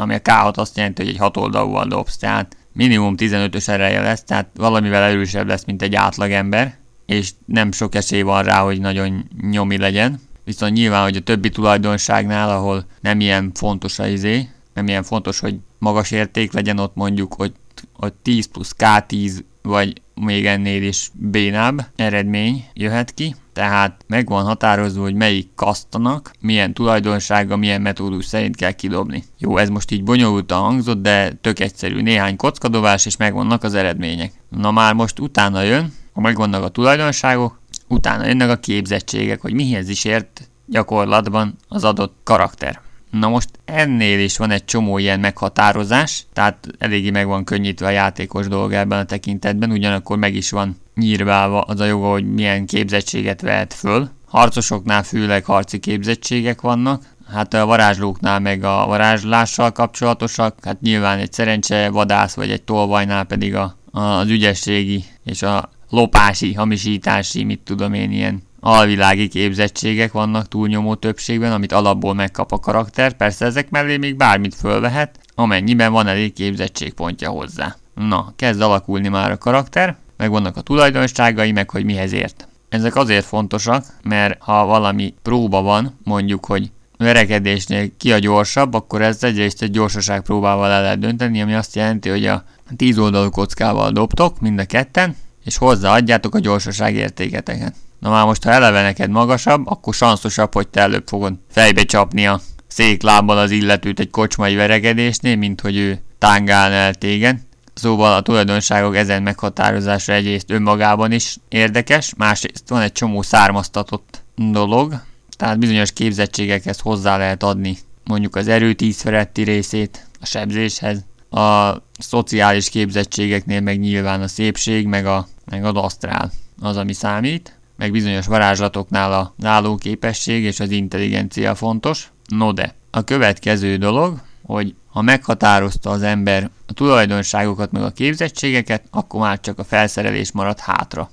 ami 0.00 0.14
a 0.14 0.20
K6 0.20 0.54
azt 0.54 0.76
jelenti, 0.76 1.02
hogy 1.02 1.10
egy 1.10 1.18
hatoldalúval 1.18 1.86
dobsz, 1.86 2.16
tehát 2.16 2.56
minimum 2.72 3.14
15-ös 3.18 3.68
ereje 3.68 4.00
lesz, 4.00 4.24
tehát 4.24 4.46
valamivel 4.54 5.02
erősebb 5.02 5.46
lesz, 5.46 5.64
mint 5.64 5.82
egy 5.82 5.94
átlagember, 5.94 6.78
és 7.06 7.30
nem 7.44 7.72
sok 7.72 7.94
esély 7.94 8.22
van 8.22 8.42
rá, 8.42 8.62
hogy 8.62 8.80
nagyon 8.80 9.28
nyomi 9.50 9.78
legyen. 9.78 10.20
Viszont 10.44 10.72
nyilván, 10.72 11.02
hogy 11.02 11.16
a 11.16 11.20
többi 11.20 11.48
tulajdonságnál, 11.48 12.50
ahol 12.50 12.86
nem 13.00 13.20
ilyen 13.20 13.50
fontos 13.54 13.98
a 13.98 14.06
izé, 14.06 14.48
nem 14.74 14.88
ilyen 14.88 15.02
fontos, 15.02 15.40
hogy 15.40 15.56
magas 15.78 16.10
érték 16.10 16.52
legyen, 16.52 16.78
ott 16.78 16.94
mondjuk, 16.94 17.34
hogy, 17.34 17.52
hogy 17.92 18.12
10 18.12 18.46
plusz 18.46 18.74
K10, 18.78 19.40
vagy 19.62 20.00
még 20.14 20.46
ennél 20.46 20.82
is 20.82 21.10
bénább 21.14 21.86
eredmény 21.96 22.64
jöhet 22.74 23.14
ki. 23.14 23.34
Tehát 23.60 24.04
meg 24.06 24.28
van 24.28 24.44
határozva, 24.44 25.02
hogy 25.02 25.14
melyik 25.14 25.48
kasztanak, 25.54 26.30
milyen 26.40 26.74
tulajdonsága, 26.74 27.56
milyen 27.56 27.80
metódus 27.80 28.24
szerint 28.24 28.56
kell 28.56 28.70
kidobni. 28.70 29.24
Jó, 29.38 29.56
ez 29.56 29.68
most 29.68 29.90
így 29.90 30.04
bonyolultan 30.04 30.60
hangzott, 30.60 31.02
de 31.02 31.32
tök 31.32 31.60
egyszerű. 31.60 32.02
Néhány 32.02 32.36
kockadobás, 32.36 33.06
és 33.06 33.16
megvannak 33.16 33.62
az 33.62 33.74
eredmények. 33.74 34.32
Na 34.48 34.70
már 34.70 34.94
most 34.94 35.18
utána 35.18 35.62
jön, 35.62 35.92
ha 36.12 36.20
megvannak 36.20 36.62
a 36.62 36.68
tulajdonságok, 36.68 37.60
utána 37.88 38.26
jönnek 38.26 38.50
a 38.50 38.56
képzettségek, 38.56 39.40
hogy 39.40 39.52
mihez 39.52 39.88
is 39.88 40.04
ért 40.04 40.48
gyakorlatban 40.66 41.56
az 41.68 41.84
adott 41.84 42.16
karakter. 42.24 42.80
Na 43.10 43.28
most 43.28 43.48
ennél 43.64 44.20
is 44.20 44.36
van 44.36 44.50
egy 44.50 44.64
csomó 44.64 44.98
ilyen 44.98 45.20
meghatározás, 45.20 46.26
tehát 46.32 46.66
eléggé 46.78 47.10
meg 47.10 47.26
van 47.26 47.44
könnyítve 47.44 47.86
a 47.86 47.90
játékos 47.90 48.48
dolga 48.48 48.76
ebben 48.76 48.98
a 48.98 49.04
tekintetben, 49.04 49.70
ugyanakkor 49.70 50.18
meg 50.18 50.34
is 50.34 50.50
van 50.50 50.76
nyírválva 50.94 51.60
az 51.60 51.80
a 51.80 51.84
joga, 51.84 52.10
hogy 52.10 52.32
milyen 52.32 52.66
képzettséget 52.66 53.40
vehet 53.40 53.74
föl. 53.74 54.10
Harcosoknál 54.26 55.02
főleg 55.02 55.44
harci 55.44 55.78
képzettségek 55.78 56.60
vannak, 56.60 57.02
hát 57.32 57.54
a 57.54 57.66
varázslóknál 57.66 58.40
meg 58.40 58.64
a 58.64 58.86
varázslással 58.86 59.72
kapcsolatosak, 59.72 60.56
hát 60.62 60.80
nyilván 60.80 61.18
egy 61.18 61.32
szerencse 61.32 61.90
vadász 61.90 62.34
vagy 62.34 62.50
egy 62.50 62.62
tolvajnál 62.62 63.24
pedig 63.24 63.54
a, 63.54 63.76
a, 63.90 64.00
az 64.00 64.28
ügyességi 64.28 65.04
és 65.24 65.42
a 65.42 65.70
lopási, 65.90 66.54
hamisítási, 66.54 67.44
mit 67.44 67.60
tudom 67.60 67.92
én, 67.92 68.10
ilyen 68.12 68.42
alvilági 68.60 69.28
képzettségek 69.28 70.12
vannak 70.12 70.48
túlnyomó 70.48 70.94
többségben, 70.94 71.52
amit 71.52 71.72
alapból 71.72 72.14
megkap 72.14 72.52
a 72.52 72.58
karakter, 72.58 73.12
persze 73.12 73.44
ezek 73.44 73.70
mellé 73.70 73.96
még 73.96 74.16
bármit 74.16 74.54
fölvehet, 74.54 75.18
amennyiben 75.34 75.92
van 75.92 76.06
elég 76.06 76.32
képzettségpontja 76.32 77.30
hozzá. 77.30 77.76
Na, 77.94 78.32
kezd 78.36 78.60
alakulni 78.60 79.08
már 79.08 79.30
a 79.30 79.38
karakter, 79.38 79.96
meg 80.16 80.30
vannak 80.30 80.56
a 80.56 80.60
tulajdonságai, 80.60 81.52
meg 81.52 81.70
hogy 81.70 81.84
mihez 81.84 82.12
ért. 82.12 82.48
Ezek 82.68 82.96
azért 82.96 83.24
fontosak, 83.24 83.84
mert 84.02 84.42
ha 84.42 84.64
valami 84.64 85.14
próba 85.22 85.62
van, 85.62 85.98
mondjuk, 86.04 86.46
hogy 86.46 86.70
verekedésnél 86.96 87.96
ki 87.96 88.12
a 88.12 88.18
gyorsabb, 88.18 88.74
akkor 88.74 89.02
ez 89.02 89.24
egyrészt 89.24 89.62
egy 89.62 89.70
gyorsaság 89.70 90.22
próbával 90.22 90.70
el 90.70 90.82
lehet 90.82 90.98
dönteni, 90.98 91.42
ami 91.42 91.54
azt 91.54 91.74
jelenti, 91.74 92.08
hogy 92.08 92.26
a 92.26 92.44
10 92.76 92.98
oldalú 92.98 93.30
kockával 93.30 93.90
dobtok, 93.90 94.40
mind 94.40 94.58
a 94.58 94.64
ketten, 94.64 95.16
és 95.44 95.56
hozzáadjátok 95.56 96.34
a 96.34 96.38
gyorsaság 96.38 96.94
értéketeket. 96.94 97.74
Na 98.00 98.10
már 98.10 98.24
most, 98.24 98.44
ha 98.44 98.50
eleve 98.50 98.82
neked 98.82 99.10
magasabb, 99.10 99.66
akkor 99.66 99.94
sanszosabb, 99.94 100.54
hogy 100.54 100.68
te 100.68 100.80
előbb 100.80 101.08
fogod 101.08 101.34
fejbe 101.50 101.82
csapni 101.82 102.26
a 102.26 102.40
széklábbal 102.66 103.38
az 103.38 103.50
illetőt 103.50 104.00
egy 104.00 104.10
kocsmai 104.10 104.54
veregedésnél, 104.54 105.36
mint 105.36 105.60
hogy 105.60 105.76
ő 105.76 106.02
tángálna 106.18 106.74
el 106.74 106.94
téged. 106.94 107.38
Szóval 107.74 108.12
a 108.12 108.20
tulajdonságok 108.20 108.96
ezen 108.96 109.22
meghatározása 109.22 110.12
egyrészt 110.12 110.50
önmagában 110.50 111.12
is 111.12 111.36
érdekes, 111.48 112.14
másrészt 112.16 112.68
van 112.68 112.80
egy 112.80 112.92
csomó 112.92 113.22
származtatott 113.22 114.22
dolog, 114.36 115.02
tehát 115.36 115.58
bizonyos 115.58 115.92
képzettségekhez 115.92 116.78
hozzá 116.78 117.16
lehet 117.16 117.42
adni 117.42 117.78
mondjuk 118.04 118.36
az 118.36 118.48
erő 118.48 118.72
10 118.72 119.00
feletti 119.00 119.42
részét 119.42 120.06
a 120.20 120.26
sebzéshez, 120.26 121.04
a 121.30 121.74
szociális 121.98 122.68
képzettségeknél 122.68 123.60
meg 123.60 123.78
nyilván 123.78 124.22
a 124.22 124.28
szépség, 124.28 124.86
meg 124.86 125.06
a, 125.06 125.28
meg 125.50 125.64
a 125.64 125.84
asztrál 125.84 126.32
az, 126.60 126.76
ami 126.76 126.92
számít, 126.92 127.59
meg 127.80 127.90
bizonyos 127.90 128.26
varázslatoknál 128.26 129.12
a 129.12 129.34
álló 129.42 129.76
képesség 129.76 130.42
és 130.42 130.60
az 130.60 130.70
intelligencia 130.70 131.54
fontos. 131.54 132.10
No 132.28 132.52
de, 132.52 132.74
a 132.90 133.04
következő 133.04 133.76
dolog, 133.76 134.20
hogy 134.42 134.74
ha 134.90 135.02
meghatározta 135.02 135.90
az 135.90 136.02
ember 136.02 136.50
a 136.66 136.72
tulajdonságokat 136.72 137.72
meg 137.72 137.82
a 137.82 137.90
képzettségeket, 137.90 138.84
akkor 138.90 139.20
már 139.20 139.40
csak 139.40 139.58
a 139.58 139.64
felszerelés 139.64 140.32
marad 140.32 140.58
hátra. 140.58 141.10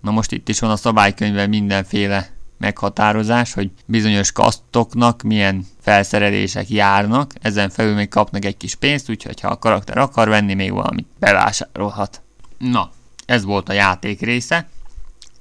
Na 0.00 0.10
most 0.10 0.32
itt 0.32 0.48
is 0.48 0.60
van 0.60 0.70
a 0.70 0.76
szabálykönyvben 0.76 1.48
mindenféle 1.48 2.30
meghatározás, 2.58 3.52
hogy 3.52 3.70
bizonyos 3.86 4.32
kasztoknak 4.32 5.22
milyen 5.22 5.66
felszerelések 5.80 6.70
járnak, 6.70 7.32
ezen 7.40 7.70
felül 7.70 7.94
még 7.94 8.08
kapnak 8.08 8.44
egy 8.44 8.56
kis 8.56 8.74
pénzt, 8.74 9.10
úgyhogy 9.10 9.40
ha 9.40 9.48
a 9.48 9.58
karakter 9.58 9.98
akar 9.98 10.28
venni, 10.28 10.54
még 10.54 10.72
valamit 10.72 11.06
bevásárolhat. 11.18 12.22
Na, 12.58 12.90
ez 13.26 13.44
volt 13.44 13.68
a 13.68 13.72
játék 13.72 14.20
része, 14.20 14.68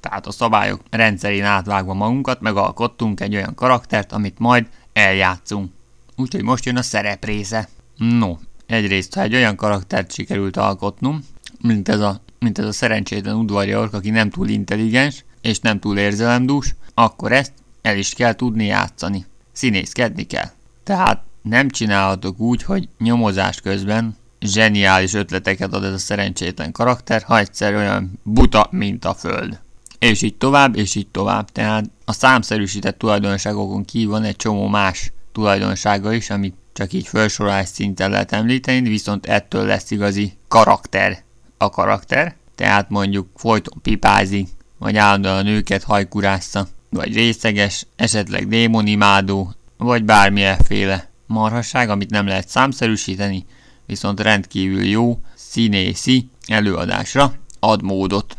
tehát 0.03 0.27
a 0.27 0.31
szabályok 0.31 0.81
rendszerén 0.89 1.43
átvágva 1.43 1.93
magunkat, 1.93 2.41
megalkottunk 2.41 3.19
egy 3.19 3.35
olyan 3.35 3.55
karaktert, 3.55 4.11
amit 4.11 4.39
majd 4.39 4.67
eljátszunk. 4.93 5.71
Úgyhogy 6.15 6.43
most 6.43 6.65
jön 6.65 6.77
a 6.77 6.81
szerep 6.81 7.25
része. 7.25 7.69
No, 7.97 8.37
egyrészt, 8.65 9.13
ha 9.13 9.21
egy 9.21 9.35
olyan 9.35 9.55
karaktert 9.55 10.13
sikerült 10.13 10.57
alkotnum, 10.57 11.25
mint 11.61 11.89
ez 11.89 11.99
a, 11.99 12.21
mint 12.39 12.59
ez 12.59 12.65
a 12.65 12.71
szerencsétlen 12.71 13.35
udvarjork, 13.35 13.93
aki 13.93 14.09
nem 14.09 14.29
túl 14.29 14.47
intelligens, 14.47 15.25
és 15.41 15.59
nem 15.59 15.79
túl 15.79 15.97
érzelemdús, 15.97 16.75
akkor 16.93 17.31
ezt 17.31 17.53
el 17.81 17.97
is 17.97 18.13
kell 18.13 18.33
tudni 18.33 18.65
játszani. 18.65 19.25
Színészkedni 19.51 20.23
kell. 20.23 20.49
Tehát 20.83 21.23
nem 21.41 21.69
csinálhatok 21.69 22.39
úgy, 22.39 22.63
hogy 22.63 22.89
nyomozás 22.97 23.61
közben 23.61 24.17
zseniális 24.39 25.13
ötleteket 25.13 25.73
ad 25.73 25.83
ez 25.83 25.93
a 25.93 25.97
szerencsétlen 25.97 26.71
karakter, 26.71 27.21
ha 27.21 27.37
egyszer 27.37 27.75
olyan 27.75 28.19
buta, 28.23 28.67
mint 28.71 29.05
a 29.05 29.13
föld. 29.13 29.62
És 30.03 30.21
így 30.21 30.35
tovább, 30.35 30.75
és 30.75 30.95
így 30.95 31.07
tovább. 31.07 31.51
Tehát 31.51 31.89
a 32.05 32.13
számszerűsített 32.13 32.97
tulajdonságokon 32.97 33.85
kívül 33.85 34.11
van 34.11 34.23
egy 34.23 34.35
csomó 34.35 34.67
más 34.67 35.11
tulajdonsága 35.31 36.13
is, 36.13 36.29
amit 36.29 36.55
csak 36.73 36.93
így 36.93 37.07
felsorolás 37.07 37.67
szinten 37.67 38.09
lehet 38.09 38.31
említeni, 38.31 38.89
viszont 38.89 39.25
ettől 39.25 39.65
lesz 39.65 39.91
igazi 39.91 40.33
karakter 40.47 41.23
a 41.57 41.69
karakter. 41.69 42.35
Tehát 42.55 42.89
mondjuk 42.89 43.27
folyton 43.35 43.81
pipázik, 43.81 44.47
vagy 44.77 44.97
állandóan 44.97 45.43
nőket 45.43 45.83
hajkurásza, 45.83 46.67
vagy 46.89 47.13
részeges, 47.13 47.85
esetleg 47.95 48.47
démonimádó, 48.47 49.53
vagy 49.77 50.03
bármilyenféle 50.03 51.09
marhasság, 51.27 51.89
amit 51.89 52.09
nem 52.09 52.27
lehet 52.27 52.47
számszerűsíteni, 52.47 53.45
viszont 53.85 54.19
rendkívül 54.19 54.83
jó 54.83 55.19
színészi 55.35 56.27
előadásra 56.47 57.33
ad 57.59 57.81
módot. 57.81 58.37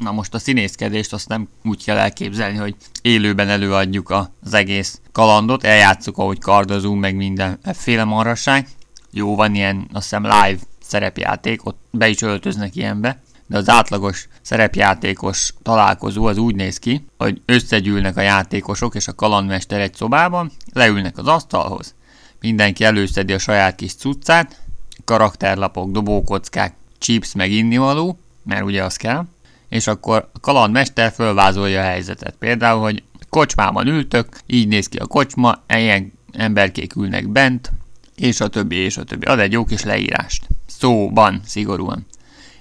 Na 0.00 0.12
most 0.12 0.34
a 0.34 0.38
színészkedést 0.38 1.12
azt 1.12 1.28
nem 1.28 1.48
úgy 1.64 1.84
kell 1.84 1.96
elképzelni, 1.96 2.56
hogy 2.56 2.74
élőben 3.02 3.48
előadjuk 3.48 4.10
az 4.10 4.54
egész 4.54 5.00
kalandot, 5.12 5.64
eljátszuk, 5.64 6.18
ahogy 6.18 6.38
kardozunk, 6.38 7.00
meg 7.00 7.16
mindenféle 7.16 8.04
marhasság. 8.04 8.68
Jó, 9.10 9.36
van 9.36 9.54
ilyen, 9.54 9.88
azt 9.92 10.02
hiszem 10.02 10.22
live 10.22 10.58
szerepjáték, 10.82 11.66
ott 11.66 11.78
be 11.90 12.08
is 12.08 12.22
öltöznek 12.22 12.76
ilyenbe, 12.76 13.22
de 13.46 13.56
az 13.56 13.68
átlagos 13.68 14.28
szerepjátékos 14.42 15.54
találkozó 15.62 16.24
az 16.24 16.38
úgy 16.38 16.54
néz 16.54 16.78
ki, 16.78 17.04
hogy 17.18 17.42
összegyűlnek 17.46 18.16
a 18.16 18.20
játékosok 18.20 18.94
és 18.94 19.08
a 19.08 19.14
kalandmester 19.14 19.80
egy 19.80 19.94
szobában, 19.94 20.50
leülnek 20.72 21.18
az 21.18 21.26
asztalhoz, 21.26 21.94
mindenki 22.40 22.84
előszedi 22.84 23.32
a 23.32 23.38
saját 23.38 23.74
kis 23.74 23.94
cuccát, 23.94 24.60
karakterlapok, 25.04 25.90
dobókockák, 25.90 26.74
chips 26.98 27.34
meg 27.34 27.50
innivaló, 27.50 28.18
mert 28.44 28.62
ugye 28.62 28.84
az 28.84 28.96
kell, 28.96 29.24
és 29.70 29.86
akkor 29.86 30.28
a 30.32 30.40
kalandmester 30.40 31.12
fölvázolja 31.12 31.80
a 31.80 31.84
helyzetet. 31.84 32.34
Például, 32.38 32.80
hogy 32.80 33.02
kocsmában 33.28 33.86
ültök, 33.86 34.40
így 34.46 34.68
néz 34.68 34.86
ki 34.86 34.96
a 34.96 35.06
kocsma, 35.06 35.62
ilyen 35.68 36.12
emberkék 36.32 36.96
ülnek 36.96 37.28
bent, 37.28 37.72
és 38.16 38.40
a 38.40 38.48
többi, 38.48 38.76
és 38.76 38.96
a 38.96 39.04
többi. 39.04 39.26
Ad 39.26 39.38
egy 39.38 39.52
jó 39.52 39.64
kis 39.64 39.82
leírást. 39.82 40.48
Szóban, 40.66 41.40
szigorúan 41.44 42.06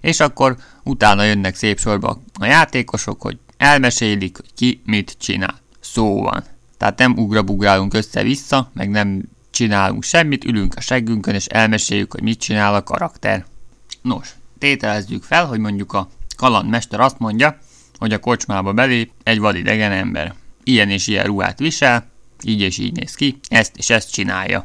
és 0.01 0.19
akkor 0.19 0.57
utána 0.83 1.23
jönnek 1.23 1.55
szép 1.55 1.79
sorba 1.79 2.21
a 2.39 2.45
játékosok, 2.45 3.21
hogy 3.21 3.37
elmesélik, 3.57 4.35
hogy 4.35 4.53
ki 4.55 4.81
mit 4.85 5.15
csinál. 5.19 5.59
Szó 5.79 6.21
van. 6.21 6.43
Tehát 6.77 6.97
nem 6.97 7.17
ugrabugrálunk 7.17 7.93
össze-vissza, 7.93 8.71
meg 8.73 8.89
nem 8.89 9.23
csinálunk 9.51 10.03
semmit, 10.03 10.45
ülünk 10.45 10.73
a 10.75 10.81
seggünkön, 10.81 11.35
és 11.35 11.45
elmeséljük, 11.45 12.11
hogy 12.11 12.21
mit 12.21 12.39
csinál 12.39 12.75
a 12.75 12.83
karakter. 12.83 13.45
Nos, 14.01 14.29
tételezzük 14.57 15.23
fel, 15.23 15.45
hogy 15.45 15.59
mondjuk 15.59 15.93
a 15.93 16.09
kalandmester 16.39 16.99
azt 16.99 17.19
mondja, 17.19 17.57
hogy 17.97 18.13
a 18.13 18.19
kocsmába 18.19 18.73
belép 18.73 19.11
egy 19.23 19.39
vadidegen 19.39 19.91
ember. 19.91 20.33
Ilyen 20.63 20.89
és 20.89 21.07
ilyen 21.07 21.25
ruhát 21.25 21.59
visel, 21.59 22.07
így 22.43 22.61
és 22.61 22.77
így 22.77 22.95
néz 22.95 23.13
ki, 23.13 23.39
ezt 23.47 23.77
és 23.77 23.89
ezt 23.89 24.11
csinálja. 24.11 24.63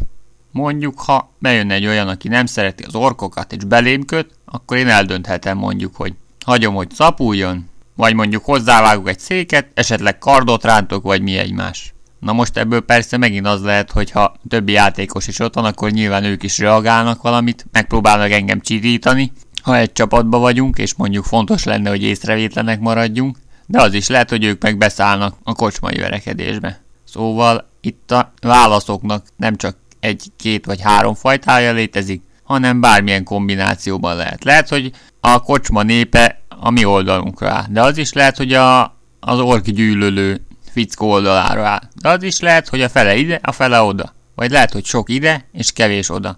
Mondjuk, 0.51 1.01
ha 1.01 1.33
bejön 1.39 1.71
egy 1.71 1.87
olyan, 1.87 2.09
aki 2.09 2.29
nem 2.29 2.47
szereti 2.47 2.83
az 2.83 2.95
orkokat 2.95 3.53
és 3.53 3.65
belém 3.65 4.05
köt, 4.05 4.31
akkor 4.45 4.77
én 4.77 4.89
eldönthetem 4.89 5.59
mondjuk, 5.59 5.97
hogy 5.97 6.15
hagyom, 6.45 6.75
hogy 6.75 6.91
szapuljon, 6.91 7.69
vagy 7.95 8.15
mondjuk 8.15 8.45
hozzávágok 8.45 9.09
egy 9.09 9.19
széket, 9.19 9.67
esetleg 9.75 10.19
kardot 10.19 10.65
rántok, 10.65 11.03
vagy 11.03 11.23
mi 11.23 11.37
egymás. 11.37 11.95
Na 12.19 12.33
most 12.33 12.57
ebből 12.57 12.81
persze 12.81 13.17
megint 13.17 13.47
az 13.47 13.63
lehet, 13.63 13.91
hogy 13.91 14.11
ha 14.11 14.35
többi 14.49 14.73
játékos 14.73 15.27
is 15.27 15.39
ott 15.39 15.55
van, 15.55 15.65
akkor 15.65 15.91
nyilván 15.91 16.25
ők 16.25 16.43
is 16.43 16.59
reagálnak 16.59 17.23
valamit, 17.23 17.67
megpróbálnak 17.73 18.31
engem 18.31 18.61
csirítani, 18.61 19.33
ha 19.65 19.77
egy 19.77 19.93
csapatba 19.93 20.39
vagyunk, 20.39 20.79
és 20.79 20.95
mondjuk 20.95 21.25
fontos 21.25 21.65
lenne, 21.65 21.91
hogy 21.91 22.03
észrevétlenek 22.03 22.81
maradjunk, 22.81 23.37
de 23.67 23.83
az 23.83 23.93
is 23.95 24.09
lehet, 24.09 24.31
hogy 24.31 24.45
ők 24.45 24.63
meg 24.63 24.79
beszállnak 24.79 25.37
a 25.43 25.55
kocsmai 25.55 25.97
verekedésbe. 25.97 26.81
Szóval 27.05 27.69
itt 27.81 28.11
a 28.11 28.33
válaszoknak 28.41 29.27
nem 29.37 29.57
csak 29.57 29.77
egy, 30.01 30.27
két 30.37 30.65
vagy 30.65 30.81
három 30.81 31.15
fajtája 31.15 31.73
létezik, 31.73 32.23
hanem 32.43 32.81
bármilyen 32.81 33.25
kombinációban 33.25 34.17
lehet. 34.17 34.45
Lehet, 34.45 34.69
hogy 34.69 34.93
a 35.21 35.43
kocsma 35.43 35.83
népe 35.83 36.41
a 36.49 36.71
mi 36.71 36.85
oldalunkra 36.85 37.51
áll, 37.51 37.67
de 37.71 37.83
az 37.83 37.97
is 37.97 38.13
lehet, 38.13 38.37
hogy 38.37 38.53
a, 38.53 38.83
az 39.21 39.39
ork 39.39 39.71
gyűlölő 39.71 40.47
fickó 40.71 41.11
oldalára 41.11 41.67
áll. 41.67 41.83
De 42.01 42.09
az 42.09 42.23
is 42.23 42.41
lehet, 42.41 42.69
hogy 42.69 42.83
a 42.83 42.89
fele 42.89 43.17
ide, 43.17 43.41
a 43.43 43.53
fele 43.53 43.81
oda. 43.81 44.15
Vagy 44.35 44.51
lehet, 44.51 44.73
hogy 44.73 44.85
sok 44.85 45.09
ide, 45.09 45.49
és 45.53 45.73
kevés 45.73 46.11
oda. 46.11 46.37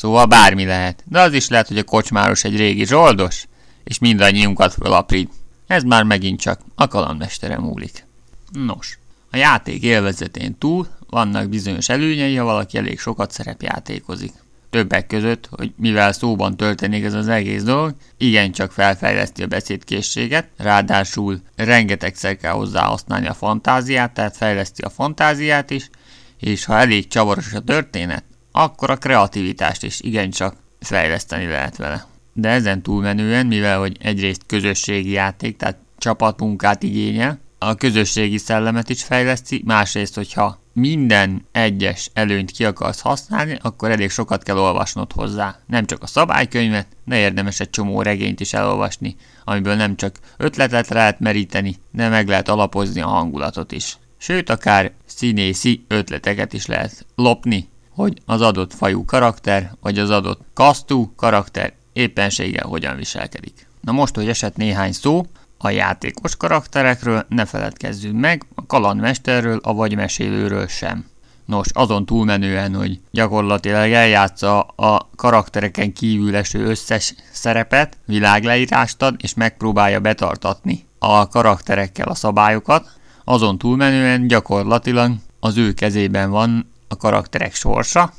Szóval 0.00 0.26
bármi 0.26 0.64
lehet. 0.64 1.02
De 1.06 1.20
az 1.20 1.32
is 1.32 1.48
lehet, 1.48 1.68
hogy 1.68 1.78
a 1.78 1.82
kocsmáros 1.82 2.44
egy 2.44 2.56
régi 2.56 2.86
zsoldos, 2.86 3.46
és 3.84 3.98
mindannyiunkat 3.98 4.74
felaprít. 4.74 5.32
Ez 5.66 5.82
már 5.82 6.02
megint 6.02 6.40
csak 6.40 6.60
a 6.74 6.88
kalandmestere 6.88 7.58
múlik. 7.58 8.06
Nos, 8.52 8.98
a 9.30 9.36
játék 9.36 9.82
élvezetén 9.82 10.58
túl 10.58 10.88
vannak 11.10 11.48
bizonyos 11.48 11.88
előnyei, 11.88 12.36
ha 12.36 12.44
valaki 12.44 12.78
elég 12.78 12.98
sokat 12.98 13.30
szerepjátékozik. 13.30 14.32
Többek 14.70 15.06
között, 15.06 15.48
hogy 15.50 15.72
mivel 15.76 16.12
szóban 16.12 16.56
történik 16.56 17.04
ez 17.04 17.14
az 17.14 17.28
egész 17.28 17.62
dolog, 17.62 17.94
igencsak 18.18 18.72
felfejleszti 18.72 19.42
a 19.42 19.46
beszédkészséget, 19.46 20.48
ráadásul 20.56 21.40
rengetegszer 21.56 22.36
kell 22.36 22.52
hozzá 22.52 22.82
használni 22.82 23.26
a 23.26 23.34
fantáziát, 23.34 24.14
tehát 24.14 24.36
fejleszti 24.36 24.82
a 24.82 24.90
fantáziát 24.90 25.70
is, 25.70 25.90
és 26.38 26.64
ha 26.64 26.78
elég 26.78 27.08
csavaros 27.08 27.52
a 27.52 27.60
történet, 27.60 28.24
akkor 28.52 28.90
a 28.90 28.96
kreativitást 28.96 29.82
is 29.82 30.00
igencsak 30.00 30.54
fejleszteni 30.80 31.46
lehet 31.46 31.76
vele. 31.76 32.06
De 32.32 32.48
ezen 32.48 32.82
túlmenően, 32.82 33.46
mivel 33.46 33.78
hogy 33.78 33.96
egyrészt 34.00 34.42
közösségi 34.46 35.10
játék, 35.10 35.56
tehát 35.56 35.78
csapatmunkát 35.98 36.82
igényel, 36.82 37.38
a 37.62 37.74
közösségi 37.74 38.38
szellemet 38.38 38.88
is 38.88 39.02
fejleszti, 39.02 39.62
másrészt, 39.64 40.14
hogyha 40.14 40.60
minden 40.72 41.46
egyes 41.52 42.10
előnyt 42.12 42.50
ki 42.50 42.64
akarsz 42.64 43.00
használni, 43.00 43.58
akkor 43.62 43.90
elég 43.90 44.10
sokat 44.10 44.42
kell 44.42 44.58
olvasnod 44.58 45.12
hozzá. 45.12 45.58
Nem 45.66 45.86
csak 45.86 46.02
a 46.02 46.06
szabálykönyvet, 46.06 46.86
de 47.04 47.16
érdemes 47.16 47.60
egy 47.60 47.70
csomó 47.70 48.02
regényt 48.02 48.40
is 48.40 48.52
elolvasni, 48.52 49.16
amiből 49.44 49.74
nem 49.74 49.96
csak 49.96 50.16
ötletet 50.36 50.88
lehet 50.88 51.20
meríteni, 51.20 51.76
de 51.90 52.08
meg 52.08 52.28
lehet 52.28 52.48
alapozni 52.48 53.00
a 53.00 53.08
hangulatot 53.08 53.72
is. 53.72 53.98
Sőt, 54.18 54.50
akár 54.50 54.92
színészi 55.06 55.84
ötleteket 55.88 56.52
is 56.52 56.66
lehet 56.66 57.06
lopni, 57.14 57.68
hogy 57.94 58.18
az 58.26 58.40
adott 58.40 58.74
fajú 58.74 59.04
karakter, 59.04 59.72
vagy 59.80 59.98
az 59.98 60.10
adott 60.10 60.40
kasztú 60.54 61.12
karakter 61.16 61.72
éppenséggel 61.92 62.66
hogyan 62.66 62.96
viselkedik. 62.96 63.66
Na 63.80 63.92
most, 63.92 64.14
hogy 64.14 64.28
esett 64.28 64.56
néhány 64.56 64.92
szó, 64.92 65.26
a 65.58 65.70
játékos 65.70 66.36
karakterekről 66.36 67.24
ne 67.28 67.44
feledkezzünk 67.44 68.20
meg, 68.20 68.46
a 68.54 68.66
kalandmesterről, 68.66 69.60
a 69.62 69.74
vagy 69.74 69.94
mesélőről 69.94 70.66
sem. 70.66 71.04
Nos, 71.44 71.68
azon 71.72 72.06
túlmenően, 72.06 72.74
hogy 72.74 73.00
gyakorlatilag 73.10 73.90
eljátsza 73.90 74.60
a 74.60 75.08
karaktereken 75.16 75.92
kívül 75.92 76.36
eső 76.36 76.64
összes 76.64 77.14
szerepet, 77.32 77.96
világleírást 78.06 79.02
ad, 79.02 79.14
és 79.18 79.34
megpróbálja 79.34 80.00
betartatni 80.00 80.86
a 80.98 81.28
karakterekkel 81.28 82.08
a 82.08 82.14
szabályokat, 82.14 82.90
azon 83.24 83.58
túlmenően 83.58 84.26
gyakorlatilag 84.26 85.12
az 85.40 85.56
ő 85.56 85.72
kezében 85.72 86.30
van 86.30 86.72
a 86.90 86.96
karakterek 86.96 87.54
sorsa, 87.54 88.12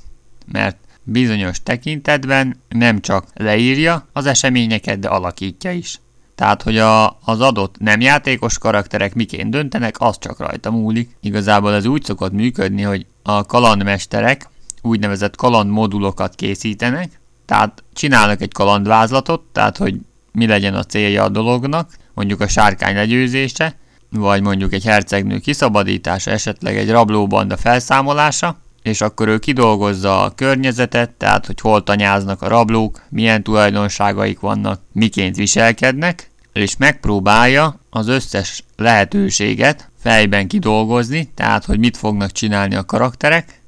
mert 0.52 0.78
bizonyos 1.04 1.64
tekintetben 1.64 2.62
nem 2.70 3.00
csak 3.00 3.26
leírja 3.34 4.08
az 4.14 4.26
eseményeket, 4.26 5.00
de 5.00 5.08
alakítja 5.08 5.72
is. 5.72 6.00
Tehát, 6.36 6.62
hogy 6.62 6.78
a, 6.78 7.18
az 7.20 7.42
adott 7.42 7.76
nem 7.80 8.02
játékos 8.02 8.58
karakterek 8.58 9.14
miként 9.14 9.50
döntenek, 9.50 9.96
az 10.00 10.18
csak 10.20 10.40
rajta 10.40 10.72
múlik. 10.72 11.16
Igazából 11.22 11.74
ez 11.74 11.86
úgy 11.86 12.04
szokott 12.04 12.32
működni, 12.32 12.82
hogy 12.82 13.06
a 13.24 13.46
kalandmesterek 13.46 14.50
úgynevezett 14.82 15.36
kalandmodulokat 15.36 16.36
készítenek, 16.36 17.20
tehát 17.46 17.84
csinálnak 17.94 18.42
egy 18.42 18.54
kalandvázlatot, 18.54 19.42
tehát 19.52 19.78
hogy 19.78 19.96
mi 20.32 20.48
legyen 20.48 20.76
a 20.76 20.84
célja 20.84 21.24
a 21.24 21.30
dolognak, 21.30 21.90
mondjuk 22.14 22.42
a 22.42 22.48
sárkány 22.48 22.96
legyőzése, 22.96 23.76
vagy 24.10 24.42
mondjuk 24.42 24.74
egy 24.74 24.84
hercegnő 24.84 25.40
kiszabadítása, 25.40 26.32
esetleg 26.32 26.78
egy 26.78 26.90
rablóbanda 26.92 27.58
felszámolása, 27.58 28.60
és 28.84 29.02
akkor 29.02 29.28
ő 29.28 29.38
kidolgozza 29.38 30.24
a 30.24 30.30
környezetet, 30.30 31.10
tehát 31.10 31.46
hogy 31.46 31.62
hol 31.62 31.84
tanyáznak 31.84 32.41
a 32.41 32.48
rablók, 32.48 33.02
milyen 33.10 33.44
tulajdonságaik 33.44 34.39
vannak, 34.39 34.82
miként 34.91 35.36
viselkednek, 35.36 36.30
és 36.54 36.78
megpróbálja 36.78 37.80
az 37.89 38.08
összes 38.08 38.63
lehetőséget 38.76 39.89
fejben 40.00 40.48
kidolgozni, 40.48 41.32
tehát 41.36 41.65
hogy 41.65 41.80
mit 41.80 41.98
fognak 41.98 42.32
csinálni 42.32 42.76
a 42.76 42.86
karakterek, 42.86 43.62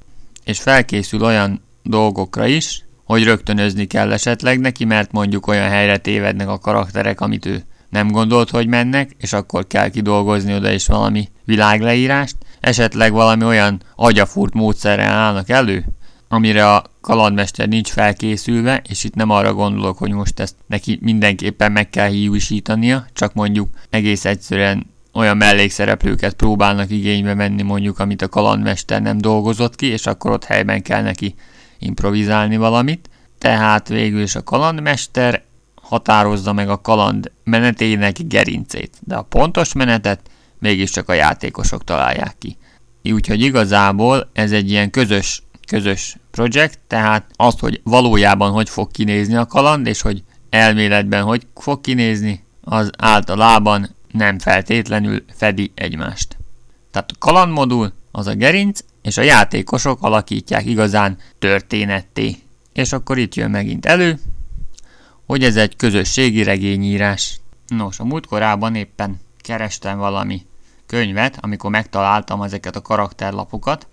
és 0.44 0.60
felkészül 0.60 1.22
olyan 1.22 1.62
dolgokra 1.82 2.46
is, 2.46 2.84
hogy 3.04 3.24
rögtönözni 3.24 3.84
kell 3.86 4.12
esetleg 4.12 4.60
neki, 4.60 4.84
mert 4.84 5.12
mondjuk 5.12 5.46
olyan 5.46 5.68
helyre 5.68 5.96
tévednek 5.96 6.48
a 6.48 6.58
karakterek, 6.58 7.20
amit 7.20 7.46
ő 7.46 7.64
nem 7.90 8.10
gondolt, 8.10 8.50
hogy 8.50 8.66
mennek, 8.66 9.10
és 9.18 9.32
akkor 9.32 9.66
kell 9.66 9.88
kidolgozni 9.88 10.54
oda 10.54 10.70
is 10.70 10.86
valami 10.86 11.28
világleírást, 11.44 12.36
esetleg 12.64 13.12
valami 13.12 13.44
olyan 13.44 13.82
agyafúrt 13.96 14.54
módszerrel 14.54 15.12
állnak 15.12 15.48
elő, 15.48 15.84
amire 16.28 16.70
a 16.70 16.84
kalandmester 17.00 17.68
nincs 17.68 17.90
felkészülve, 17.90 18.82
és 18.88 19.04
itt 19.04 19.14
nem 19.14 19.30
arra 19.30 19.54
gondolok, 19.54 19.98
hogy 19.98 20.10
most 20.10 20.40
ezt 20.40 20.54
neki 20.66 20.98
mindenképpen 21.02 21.72
meg 21.72 21.90
kell 21.90 22.08
hiúsítania, 22.08 23.06
csak 23.12 23.34
mondjuk 23.34 23.68
egész 23.90 24.24
egyszerűen 24.24 24.86
olyan 25.12 25.36
mellékszereplőket 25.36 26.34
próbálnak 26.34 26.90
igénybe 26.90 27.34
menni 27.34 27.62
mondjuk, 27.62 27.98
amit 27.98 28.22
a 28.22 28.28
kalandmester 28.28 29.02
nem 29.02 29.18
dolgozott 29.18 29.76
ki, 29.76 29.86
és 29.86 30.06
akkor 30.06 30.30
ott 30.30 30.44
helyben 30.44 30.82
kell 30.82 31.02
neki 31.02 31.34
improvizálni 31.78 32.56
valamit. 32.56 33.08
Tehát 33.38 33.88
végül 33.88 34.22
is 34.22 34.34
a 34.34 34.42
kalandmester 34.42 35.42
határozza 35.74 36.52
meg 36.52 36.68
a 36.68 36.80
kaland 36.80 37.30
menetének 37.44 38.16
gerincét, 38.26 38.96
de 39.00 39.14
a 39.14 39.22
pontos 39.22 39.72
menetet 39.72 40.20
mégiscsak 40.64 41.08
a 41.08 41.12
játékosok 41.12 41.84
találják 41.84 42.34
ki. 42.38 42.56
Úgyhogy 43.12 43.40
igazából 43.40 44.30
ez 44.32 44.52
egy 44.52 44.70
ilyen 44.70 44.90
közös, 44.90 45.42
közös 45.66 46.16
projekt, 46.30 46.78
tehát 46.86 47.30
az, 47.36 47.58
hogy 47.58 47.80
valójában 47.84 48.50
hogy 48.50 48.68
fog 48.68 48.90
kinézni 48.90 49.34
a 49.34 49.46
kaland, 49.46 49.86
és 49.86 50.00
hogy 50.00 50.22
elméletben 50.50 51.22
hogy 51.22 51.46
fog 51.54 51.80
kinézni, 51.80 52.44
az 52.60 52.90
általában 52.98 53.94
nem 54.12 54.38
feltétlenül 54.38 55.24
fedi 55.36 55.72
egymást. 55.74 56.36
Tehát 56.90 57.10
a 57.10 57.18
kalandmodul 57.18 57.92
az 58.12 58.26
a 58.26 58.34
gerinc, 58.34 58.80
és 59.02 59.16
a 59.16 59.22
játékosok 59.22 60.02
alakítják 60.02 60.66
igazán 60.66 61.16
történetté. 61.38 62.36
És 62.72 62.92
akkor 62.92 63.18
itt 63.18 63.34
jön 63.34 63.50
megint 63.50 63.86
elő, 63.86 64.18
hogy 65.26 65.44
ez 65.44 65.56
egy 65.56 65.76
közösségi 65.76 66.42
regényírás. 66.42 67.40
Nos, 67.66 67.98
a 67.98 68.04
múltkorában 68.04 68.74
éppen 68.74 69.20
kerestem 69.44 69.98
valami 69.98 70.42
könyvet, 70.86 71.38
amikor 71.40 71.70
megtaláltam 71.70 72.42
ezeket 72.42 72.76
a 72.76 72.80
karakterlapokat. 72.80 73.86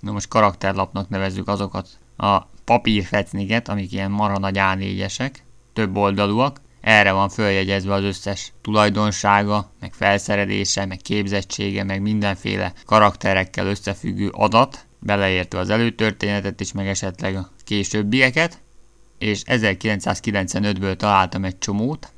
Na 0.00 0.12
most 0.12 0.28
karakterlapnak 0.28 1.08
nevezzük 1.08 1.48
azokat 1.48 1.88
a 2.16 2.40
papírfecniket, 2.64 3.68
amik 3.68 3.92
ilyen 3.92 4.10
mara 4.10 4.38
nagy 4.38 4.56
A4-esek, 4.58 5.34
több 5.72 5.96
oldalúak. 5.96 6.60
Erre 6.80 7.12
van 7.12 7.28
följegyezve 7.28 7.94
az 7.94 8.02
összes 8.02 8.52
tulajdonsága, 8.60 9.70
meg 9.80 9.92
felszerelése, 9.92 10.86
meg 10.86 10.96
képzettsége, 10.96 11.84
meg 11.84 12.00
mindenféle 12.00 12.72
karakterekkel 12.86 13.66
összefüggő 13.66 14.28
adat, 14.28 14.86
beleértve 14.98 15.58
az 15.58 15.70
előtörténetet 15.70 16.60
is, 16.60 16.72
meg 16.72 16.88
esetleg 16.88 17.36
a 17.36 17.50
későbbieket 17.64 18.62
és 19.18 19.42
1995-ből 19.46 20.96
találtam 20.96 21.44
egy 21.44 21.58
csomót, 21.58 22.12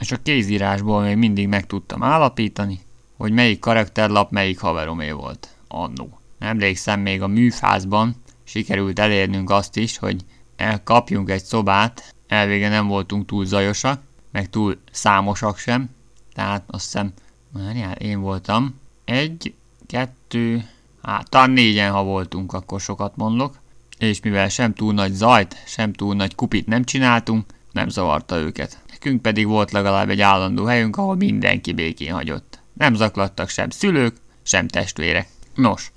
és 0.00 0.12
a 0.12 0.22
kézírásból 0.22 1.02
még 1.02 1.16
mindig 1.16 1.48
meg 1.48 1.66
tudtam 1.66 2.02
állapítani, 2.02 2.80
hogy 3.20 3.32
melyik 3.32 3.58
karakterlap 3.58 4.30
melyik 4.30 4.60
haveromé 4.60 5.10
volt 5.10 5.48
annó. 5.68 6.18
Emlékszem, 6.38 7.00
még 7.00 7.22
a 7.22 7.26
műfázban 7.26 8.14
sikerült 8.44 8.98
elérnünk 8.98 9.50
azt 9.50 9.76
is, 9.76 9.98
hogy 9.98 10.24
elkapjunk 10.56 11.30
egy 11.30 11.44
szobát, 11.44 12.14
elvége 12.28 12.68
nem 12.68 12.86
voltunk 12.86 13.26
túl 13.26 13.44
zajosak, 13.44 14.00
meg 14.32 14.50
túl 14.50 14.76
számosak 14.90 15.58
sem, 15.58 15.90
tehát 16.32 16.64
azt 16.66 16.84
hiszem, 16.84 17.12
várjál, 17.52 17.94
én 17.94 18.20
voltam, 18.20 18.80
egy, 19.04 19.54
kettő, 19.86 20.68
hát 21.02 21.30
talán 21.30 21.50
négyen, 21.50 21.92
ha 21.92 22.02
voltunk, 22.02 22.52
akkor 22.52 22.80
sokat 22.80 23.16
mondok, 23.16 23.58
és 23.98 24.20
mivel 24.20 24.48
sem 24.48 24.74
túl 24.74 24.92
nagy 24.92 25.12
zajt, 25.12 25.62
sem 25.66 25.92
túl 25.92 26.14
nagy 26.14 26.34
kupit 26.34 26.66
nem 26.66 26.84
csináltunk, 26.84 27.44
nem 27.72 27.88
zavarta 27.88 28.36
őket. 28.36 28.78
Nekünk 28.90 29.22
pedig 29.22 29.46
volt 29.46 29.70
legalább 29.70 30.10
egy 30.10 30.20
állandó 30.20 30.64
helyünk, 30.64 30.96
ahol 30.96 31.16
mindenki 31.16 31.72
békén 31.72 32.12
hagyott. 32.12 32.49
Nem 32.80 32.94
zaklattak 32.94 33.48
sem 33.48 33.70
szülők, 33.70 34.16
sem 34.42 34.68
testvérek. 34.68 35.28
Nos, 35.54 35.92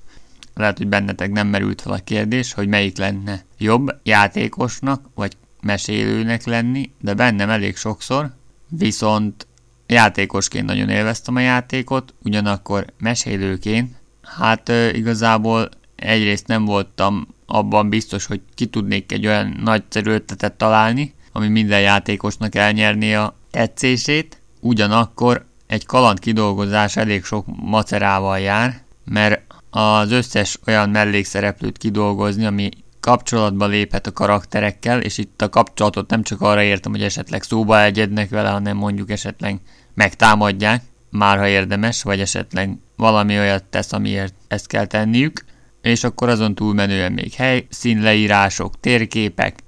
lehet, 0.54 0.78
hogy 0.78 0.88
bennetek 0.88 1.32
nem 1.32 1.48
merült 1.48 1.82
fel 1.82 1.94
a 1.94 2.04
kérdés, 2.04 2.54
hogy 2.54 2.68
melyik 2.68 2.98
lenne 2.98 3.46
jobb 3.58 4.00
játékosnak 4.04 5.10
vagy 5.16 5.38
mesélőnek 5.62 6.46
lenni, 6.46 6.92
de 7.02 7.14
bennem 7.14 7.50
elég 7.50 7.76
sokszor, 7.76 8.34
viszont 8.70 9.48
játékosként 9.88 10.66
nagyon 10.66 10.90
élveztem 10.90 11.36
a 11.36 11.40
játékot, 11.40 12.14
ugyanakkor 12.24 12.86
mesélőként, 12.98 13.96
hát 14.22 14.72
igazából 14.92 15.70
egyrészt 15.96 16.48
nem 16.48 16.66
voltam 16.66 17.28
abban 17.46 17.90
biztos, 17.90 18.26
hogy 18.26 18.42
ki 18.56 18.66
tudnék 18.66 19.12
egy 19.12 19.28
olyan 19.28 19.60
nagyszerű 19.64 20.12
ötletet 20.12 20.54
találni, 20.54 21.14
ami 21.32 21.48
minden 21.48 21.82
játékosnak 21.82 22.56
elnyerni 22.56 23.16
a 23.16 23.36
tetszését, 23.52 24.42
ugyanakkor 24.60 25.52
egy 25.74 25.86
kaland 25.86 26.20
kidolgozás 26.20 26.98
elég 26.98 27.24
sok 27.24 27.46
macerával 27.48 28.40
jár, 28.40 28.82
mert 29.06 29.42
az 29.70 30.12
összes 30.12 30.60
olyan 30.68 30.90
mellékszereplőt 30.90 31.78
kidolgozni, 31.78 32.46
ami 32.46 32.70
kapcsolatba 33.00 33.66
léphet 33.66 34.08
a 34.08 34.12
karakterekkel, 34.12 35.02
és 35.02 35.18
itt 35.18 35.42
a 35.42 35.50
kapcsolatot 35.50 36.10
nem 36.10 36.24
csak 36.24 36.42
arra 36.42 36.62
értem, 36.62 36.92
hogy 36.92 37.04
esetleg 37.04 37.44
szóba 37.44 37.84
egyednek 37.84 38.30
vele, 38.30 38.50
hanem 38.50 38.78
mondjuk 38.78 39.12
esetleg 39.12 39.60
megtámadják, 39.94 40.84
már 41.10 41.38
ha 41.38 41.48
érdemes, 41.48 42.04
vagy 42.04 42.20
esetleg 42.20 42.78
valami 42.96 43.38
olyat 43.38 43.64
tesz, 43.64 43.94
amiért 43.94 44.34
ezt 44.48 44.68
kell 44.68 44.86
tenniük, 44.86 45.46
és 45.82 46.04
akkor 46.04 46.30
azon 46.30 46.56
túlmenően 46.56 47.12
még 47.12 47.34
helyszínleírások, 47.34 48.80
térképek, 48.80 49.60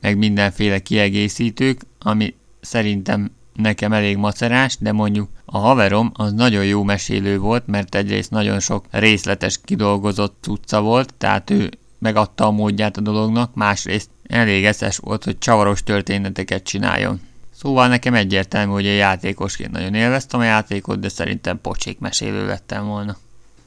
meg 0.00 0.18
mindenféle 0.18 0.78
kiegészítők, 0.78 1.80
ami 1.98 2.34
szerintem 2.60 3.30
nekem 3.62 3.92
elég 3.92 4.16
macerás, 4.16 4.76
de 4.78 4.92
mondjuk 4.92 5.28
a 5.44 5.58
haverom 5.58 6.12
az 6.14 6.32
nagyon 6.32 6.64
jó 6.64 6.82
mesélő 6.82 7.38
volt, 7.38 7.66
mert 7.66 7.94
egyrészt 7.94 8.30
nagyon 8.30 8.60
sok 8.60 8.84
részletes 8.90 9.60
kidolgozott 9.64 10.36
cucca 10.40 10.80
volt, 10.80 11.14
tehát 11.14 11.50
ő 11.50 11.70
megadta 11.98 12.46
a 12.46 12.50
módját 12.50 12.96
a 12.96 13.00
dolognak, 13.00 13.54
másrészt 13.54 14.10
elég 14.26 14.64
eszes 14.64 14.96
volt, 14.96 15.24
hogy 15.24 15.38
csavaros 15.38 15.82
történeteket 15.82 16.62
csináljon. 16.62 17.20
Szóval 17.54 17.88
nekem 17.88 18.14
egyértelmű, 18.14 18.72
hogy 18.72 18.86
a 18.86 18.92
játékosként 18.92 19.70
nagyon 19.70 19.94
élveztem 19.94 20.40
a 20.40 20.44
játékot, 20.44 21.00
de 21.00 21.08
szerintem 21.08 21.60
pocsék 21.60 21.98
mesélő 21.98 22.46
lettem 22.46 22.86
volna. 22.86 23.16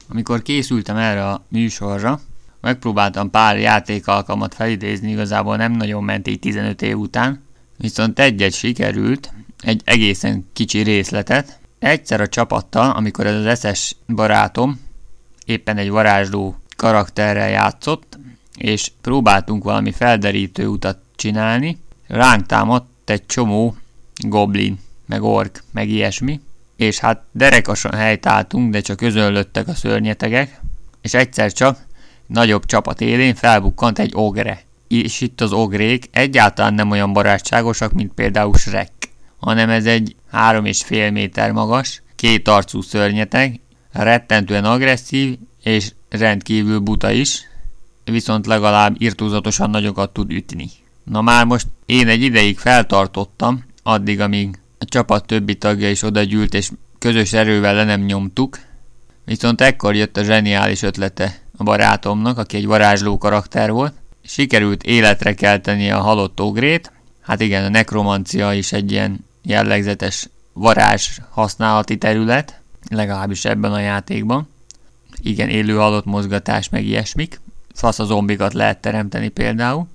Amikor 0.08 0.42
készültem 0.42 0.96
erre 0.96 1.28
a 1.28 1.44
műsorra, 1.48 2.20
megpróbáltam 2.60 3.30
pár 3.30 3.58
játékalkalmat 3.58 4.54
felidézni, 4.54 5.10
igazából 5.10 5.56
nem 5.56 5.72
nagyon 5.72 6.04
ment 6.04 6.28
így 6.28 6.38
15 6.38 6.82
év 6.82 6.98
után, 6.98 7.42
viszont 7.76 8.18
egyet 8.18 8.52
sikerült, 8.52 9.32
egy 9.62 9.82
egészen 9.84 10.48
kicsi 10.52 10.82
részletet. 10.82 11.58
Egyszer 11.78 12.20
a 12.20 12.28
csapattal, 12.28 12.90
amikor 12.90 13.26
ez 13.26 13.34
az 13.34 13.46
eszes 13.46 13.96
barátom 14.06 14.80
éppen 15.46 15.76
egy 15.76 15.90
varázsló 15.90 16.56
karakterrel 16.76 17.48
játszott, 17.48 18.18
és 18.56 18.90
próbáltunk 19.00 19.64
valami 19.64 19.92
felderítő 19.92 20.66
utat 20.66 20.98
csinálni, 21.16 21.78
ránk 22.06 22.46
támadt 22.46 23.10
egy 23.10 23.26
csomó 23.26 23.76
goblin, 24.16 24.78
meg 25.06 25.22
ork, 25.22 25.62
meg 25.70 25.88
ilyesmi, 25.88 26.40
és 26.76 26.98
hát 26.98 27.22
derekasan 27.32 27.94
helytáltunk, 27.94 28.72
de 28.72 28.80
csak 28.80 28.96
közönlöttek 28.96 29.68
a 29.68 29.74
szörnyetegek, 29.74 30.60
és 31.00 31.14
egyszer 31.14 31.52
csak 31.52 31.78
nagyobb 32.26 32.64
csapat 32.66 33.00
élén 33.00 33.34
felbukkant 33.34 33.98
egy 33.98 34.12
ogre. 34.14 34.64
És 34.88 35.20
itt 35.20 35.40
az 35.40 35.52
ogrék 35.52 36.08
egyáltalán 36.10 36.74
nem 36.74 36.90
olyan 36.90 37.12
barátságosak, 37.12 37.92
mint 37.92 38.12
például 38.14 38.54
Shrek, 38.54 38.90
hanem 39.38 39.70
ez 39.70 39.86
egy 39.86 40.16
három 40.30 40.64
és 40.64 40.82
fél 40.82 41.10
méter 41.10 41.52
magas, 41.52 42.02
két 42.16 42.48
arcú 42.48 42.80
szörnyeteg, 42.80 43.60
rettentően 43.92 44.64
agresszív 44.64 45.38
és 45.62 45.92
rendkívül 46.08 46.78
buta 46.78 47.10
is, 47.10 47.42
viszont 48.04 48.46
legalább 48.46 48.94
irtózatosan 48.98 49.70
nagyokat 49.70 50.12
tud 50.12 50.32
ütni. 50.32 50.70
Na 51.04 51.20
már 51.20 51.44
most 51.44 51.66
én 51.86 52.08
egy 52.08 52.22
ideig 52.22 52.58
feltartottam, 52.58 53.64
addig, 53.82 54.20
amíg 54.20 54.58
a 54.78 54.84
csapat 54.84 55.26
többi 55.26 55.54
tagja 55.54 55.90
is 55.90 56.02
odagyűlt, 56.02 56.54
és 56.54 56.70
közös 56.98 57.32
erővel 57.32 57.74
le 57.74 57.84
nem 57.84 58.00
nyomtuk, 58.00 58.58
viszont 59.24 59.60
ekkor 59.60 59.94
jött 59.94 60.16
a 60.16 60.22
zseniális 60.22 60.82
ötlete 60.82 61.38
a 61.56 61.62
barátomnak, 61.62 62.38
aki 62.38 62.56
egy 62.56 62.66
varázsló 62.66 63.18
karakter 63.18 63.70
volt, 63.72 63.94
sikerült 64.24 64.82
életre 64.82 65.34
kelteni 65.34 65.90
a 65.90 66.00
halott 66.00 66.40
ogrét, 66.40 66.92
hát 67.26 67.40
igen, 67.40 67.64
a 67.64 67.68
nekromancia 67.68 68.52
is 68.52 68.72
egy 68.72 68.92
ilyen 68.92 69.24
jellegzetes 69.42 70.28
varázs 70.52 71.18
használati 71.30 71.98
terület, 71.98 72.60
legalábbis 72.88 73.44
ebben 73.44 73.72
a 73.72 73.80
játékban. 73.80 74.48
Igen, 75.22 75.48
élő 75.48 75.74
halott 75.74 76.04
mozgatás, 76.04 76.68
meg 76.68 76.84
ilyesmik. 76.84 77.40
Fasz 77.74 77.98
a 77.98 78.04
zombikat 78.04 78.52
lehet 78.52 78.80
teremteni 78.80 79.28
például. 79.28 79.86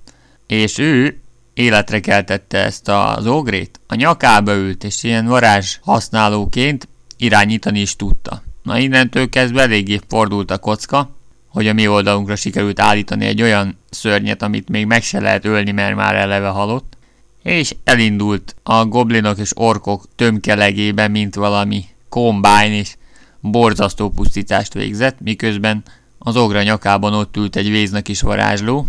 És 0.46 0.78
ő 0.78 1.20
életre 1.54 2.00
keltette 2.00 2.58
ezt 2.58 2.88
az 2.88 3.26
ogrét, 3.26 3.80
a 3.86 3.94
nyakába 3.94 4.54
ült, 4.54 4.84
és 4.84 5.02
ilyen 5.02 5.26
varázs 5.26 5.78
használóként 5.82 6.88
irányítani 7.16 7.80
is 7.80 7.96
tudta. 7.96 8.42
Na 8.62 8.78
innentől 8.78 9.28
kezdve 9.28 9.62
eléggé 9.62 10.00
fordult 10.08 10.50
a 10.50 10.58
kocka, 10.58 11.10
hogy 11.48 11.68
a 11.68 11.72
mi 11.72 11.88
oldalunkra 11.88 12.36
sikerült 12.36 12.80
állítani 12.80 13.26
egy 13.26 13.42
olyan 13.42 13.78
szörnyet, 13.90 14.42
amit 14.42 14.68
még 14.68 14.86
meg 14.86 15.02
se 15.02 15.20
lehet 15.20 15.44
ölni, 15.44 15.70
mert 15.70 15.96
már 15.96 16.14
eleve 16.14 16.48
halott, 16.48 16.96
és 17.42 17.74
elindult 17.84 18.56
a 18.62 18.84
goblinok 18.84 19.38
és 19.38 19.56
orkok 19.56 20.04
tömkelegében, 20.16 21.10
mint 21.10 21.34
valami 21.34 21.84
kombány, 22.08 22.72
és 22.72 22.96
borzasztó 23.40 24.10
pusztítást 24.10 24.72
végzett, 24.72 25.20
miközben 25.20 25.82
az 26.18 26.36
ogra 26.36 26.62
nyakában 26.62 27.14
ott 27.14 27.36
ült 27.36 27.56
egy 27.56 27.70
véznak 27.70 28.08
is 28.08 28.20
varázsló, 28.20 28.86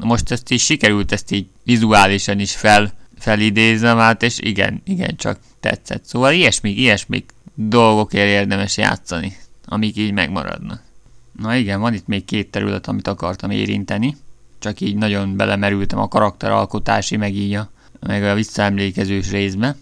most 0.00 0.30
ezt 0.30 0.50
is 0.50 0.64
sikerült 0.64 1.12
ezt 1.12 1.30
így 1.30 1.46
vizuálisan 1.62 2.38
is 2.38 2.56
fel, 2.56 2.92
felidéznem 3.18 3.98
át, 3.98 4.22
és 4.22 4.38
igen, 4.40 4.80
igen, 4.84 5.16
csak 5.16 5.38
tetszett. 5.60 6.04
Szóval 6.04 6.32
ilyesmi, 6.32 6.70
ilyesmi 6.70 7.24
dolgokért 7.54 8.28
érdemes 8.28 8.76
játszani, 8.76 9.36
amik 9.64 9.96
így 9.96 10.12
megmaradnak. 10.12 10.82
Na 11.40 11.54
igen, 11.54 11.80
van 11.80 11.94
itt 11.94 12.06
még 12.06 12.24
két 12.24 12.50
terület, 12.50 12.88
amit 12.88 13.08
akartam 13.08 13.50
érinteni, 13.50 14.16
csak 14.58 14.80
így 14.80 14.96
nagyon 14.96 15.36
belemerültem 15.36 15.98
a 15.98 16.08
karakteralkotási, 16.08 17.16
meg 17.16 17.34
így 17.34 17.54
a, 17.54 17.70
meg 18.06 18.24
a 18.24 18.34
visszaemlékezős 18.34 19.30
részbe. 19.30 19.76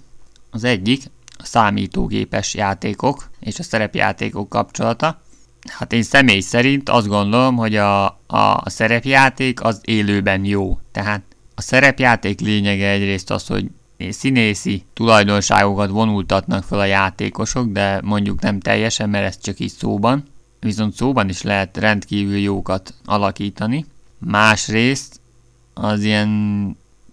Az 0.50 0.64
egyik 0.64 1.02
a 1.38 1.44
számítógépes 1.44 2.54
játékok 2.54 3.30
és 3.40 3.58
a 3.58 3.62
szerepjátékok 3.62 4.48
kapcsolata. 4.48 5.20
Hát 5.68 5.92
én 5.92 6.02
személy 6.02 6.40
szerint 6.40 6.88
azt 6.88 7.06
gondolom, 7.06 7.56
hogy 7.56 7.76
a, 7.76 8.04
a 8.26 8.62
szerepjáték 8.64 9.62
az 9.62 9.80
élőben 9.84 10.44
jó. 10.44 10.78
Tehát 10.92 11.22
a 11.54 11.60
szerepjáték 11.60 12.40
lényege 12.40 12.88
egyrészt 12.88 13.30
az, 13.30 13.46
hogy 13.46 13.70
színészi 14.10 14.84
tulajdonságokat 14.94 15.90
vonultatnak 15.90 16.64
fel 16.64 16.78
a 16.78 16.84
játékosok, 16.84 17.72
de 17.72 18.00
mondjuk 18.04 18.40
nem 18.40 18.60
teljesen, 18.60 19.10
mert 19.10 19.26
ez 19.26 19.38
csak 19.40 19.58
így 19.58 19.72
szóban. 19.72 20.24
Viszont 20.60 20.94
szóban 20.94 21.28
is 21.28 21.42
lehet 21.42 21.76
rendkívül 21.76 22.38
jókat 22.38 22.94
alakítani. 23.04 23.84
Másrészt 24.18 25.20
az 25.74 26.02
ilyen 26.02 26.30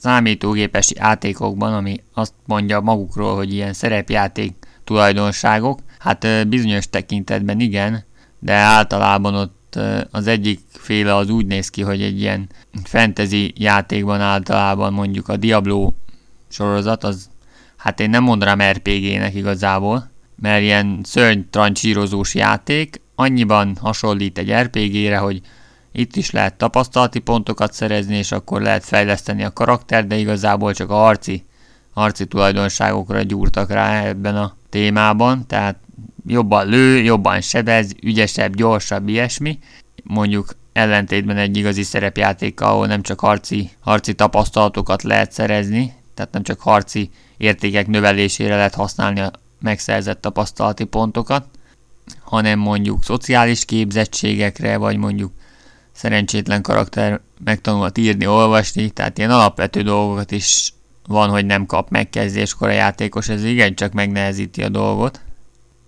számítógépes 0.01 0.91
játékokban, 0.95 1.73
ami 1.73 2.03
azt 2.13 2.33
mondja 2.45 2.79
magukról, 2.79 3.35
hogy 3.35 3.53
ilyen 3.53 3.73
szerepjáték 3.73 4.53
tulajdonságok, 4.83 5.79
hát 5.99 6.47
bizonyos 6.47 6.89
tekintetben 6.89 7.59
igen, 7.59 8.03
de 8.39 8.53
általában 8.53 9.35
ott 9.35 9.79
az 10.11 10.27
egyik 10.27 10.59
féle 10.69 11.15
az 11.15 11.29
úgy 11.29 11.45
néz 11.45 11.69
ki, 11.69 11.81
hogy 11.81 12.01
egy 12.01 12.19
ilyen 12.19 12.49
fantasy 12.83 13.53
játékban 13.57 14.21
általában 14.21 14.93
mondjuk 14.93 15.27
a 15.27 15.37
Diablo 15.37 15.93
sorozat, 16.47 17.03
az 17.03 17.29
hát 17.77 17.99
én 17.99 18.09
nem 18.09 18.23
mondanám 18.23 18.71
RPG-nek 18.71 19.35
igazából, 19.35 20.11
mert 20.35 20.61
ilyen 20.61 20.99
szörny 21.03 21.39
trancsírozós 21.49 22.35
játék, 22.35 23.01
annyiban 23.15 23.77
hasonlít 23.81 24.37
egy 24.37 24.51
RPG-re, 24.51 25.17
hogy 25.17 25.41
itt 25.91 26.15
is 26.15 26.31
lehet 26.31 26.57
tapasztalati 26.57 27.19
pontokat 27.19 27.73
szerezni, 27.73 28.15
és 28.15 28.31
akkor 28.31 28.61
lehet 28.61 28.83
fejleszteni 28.83 29.43
a 29.43 29.53
karakter, 29.53 30.07
de 30.07 30.15
igazából 30.15 30.73
csak 30.73 30.89
a 30.89 30.95
harci, 30.95 31.45
harci 31.93 32.25
tulajdonságokra 32.25 33.21
gyúrtak 33.21 33.71
rá 33.71 34.03
ebben 34.03 34.35
a 34.35 34.55
témában, 34.69 35.47
tehát 35.47 35.79
jobban 36.27 36.67
lő, 36.67 37.01
jobban 37.01 37.41
sebez, 37.41 37.91
ügyesebb, 38.01 38.55
gyorsabb, 38.55 39.07
ilyesmi. 39.07 39.59
Mondjuk 40.03 40.55
ellentétben 40.73 41.37
egy 41.37 41.57
igazi 41.57 41.83
szerepjátékkal, 41.83 42.69
ahol 42.69 42.87
nem 42.87 43.01
csak 43.01 43.19
harci, 43.19 43.69
harci 43.79 44.13
tapasztalatokat 44.13 45.03
lehet 45.03 45.31
szerezni, 45.31 45.93
tehát 46.13 46.31
nem 46.31 46.43
csak 46.43 46.59
harci 46.59 47.09
értékek 47.37 47.87
növelésére 47.87 48.55
lehet 48.55 48.75
használni 48.75 49.19
a 49.19 49.31
megszerzett 49.61 50.21
tapasztalati 50.21 50.83
pontokat, 50.83 51.45
hanem 52.21 52.59
mondjuk 52.59 53.03
szociális 53.03 53.65
képzettségekre, 53.65 54.77
vagy 54.77 54.97
mondjuk 54.97 55.31
szerencsétlen 55.99 56.61
karakter 56.61 57.21
megtanulhat 57.43 57.97
írni, 57.97 58.27
olvasni, 58.27 58.89
tehát 58.89 59.17
ilyen 59.17 59.31
alapvető 59.31 59.81
dolgokat 59.81 60.31
is 60.31 60.73
van, 61.07 61.29
hogy 61.29 61.45
nem 61.45 61.65
kap 61.65 61.89
megkezdéskor 61.89 62.67
a 62.67 62.71
játékos, 62.71 63.29
ez 63.29 63.43
igencsak 63.43 63.93
megnehezíti 63.93 64.63
a 64.63 64.69
dolgot. 64.69 65.19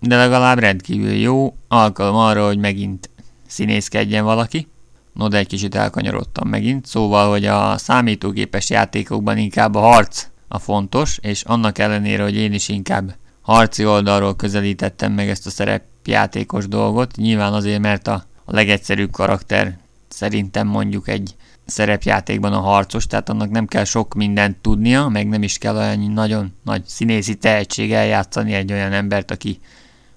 De 0.00 0.16
legalább 0.16 0.58
rendkívül 0.58 1.12
jó 1.12 1.56
alkalom 1.68 2.16
arra, 2.16 2.46
hogy 2.46 2.58
megint 2.58 3.10
színészkedjen 3.46 4.24
valaki. 4.24 4.68
No, 5.12 5.28
de 5.28 5.38
egy 5.38 5.46
kicsit 5.46 5.74
elkanyarodtam 5.74 6.48
megint, 6.48 6.86
szóval, 6.86 7.30
hogy 7.30 7.46
a 7.46 7.78
számítógépes 7.78 8.70
játékokban 8.70 9.38
inkább 9.38 9.74
a 9.74 9.80
harc 9.80 10.26
a 10.48 10.58
fontos, 10.58 11.18
és 11.22 11.42
annak 11.42 11.78
ellenére, 11.78 12.22
hogy 12.22 12.36
én 12.36 12.52
is 12.52 12.68
inkább 12.68 13.14
harci 13.40 13.86
oldalról 13.86 14.36
közelítettem 14.36 15.12
meg 15.12 15.28
ezt 15.28 15.46
a 15.46 15.50
szerepjátékos 15.50 16.68
dolgot, 16.68 17.16
nyilván 17.16 17.52
azért, 17.52 17.80
mert 17.80 18.06
a, 18.06 18.24
a 18.44 18.54
legegyszerűbb 18.54 19.10
karakter 19.10 19.80
szerintem 20.12 20.66
mondjuk 20.66 21.08
egy 21.08 21.34
szerepjátékban 21.64 22.52
a 22.52 22.60
harcos, 22.60 23.06
tehát 23.06 23.28
annak 23.28 23.50
nem 23.50 23.66
kell 23.66 23.84
sok 23.84 24.14
mindent 24.14 24.56
tudnia, 24.56 25.08
meg 25.08 25.28
nem 25.28 25.42
is 25.42 25.58
kell 25.58 25.76
olyan 25.76 25.98
nagyon 26.00 26.52
nagy 26.64 26.82
színészi 26.86 27.34
tehetség 27.34 27.92
eljátszani 27.92 28.52
egy 28.52 28.72
olyan 28.72 28.92
embert, 28.92 29.30
aki 29.30 29.58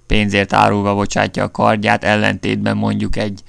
pénzért 0.07 0.53
árulva 0.53 0.95
bocsátja 0.95 1.43
a 1.43 1.51
kardját, 1.51 2.03
ellentétben 2.03 2.77
mondjuk 2.77 3.15
egy 3.15 3.43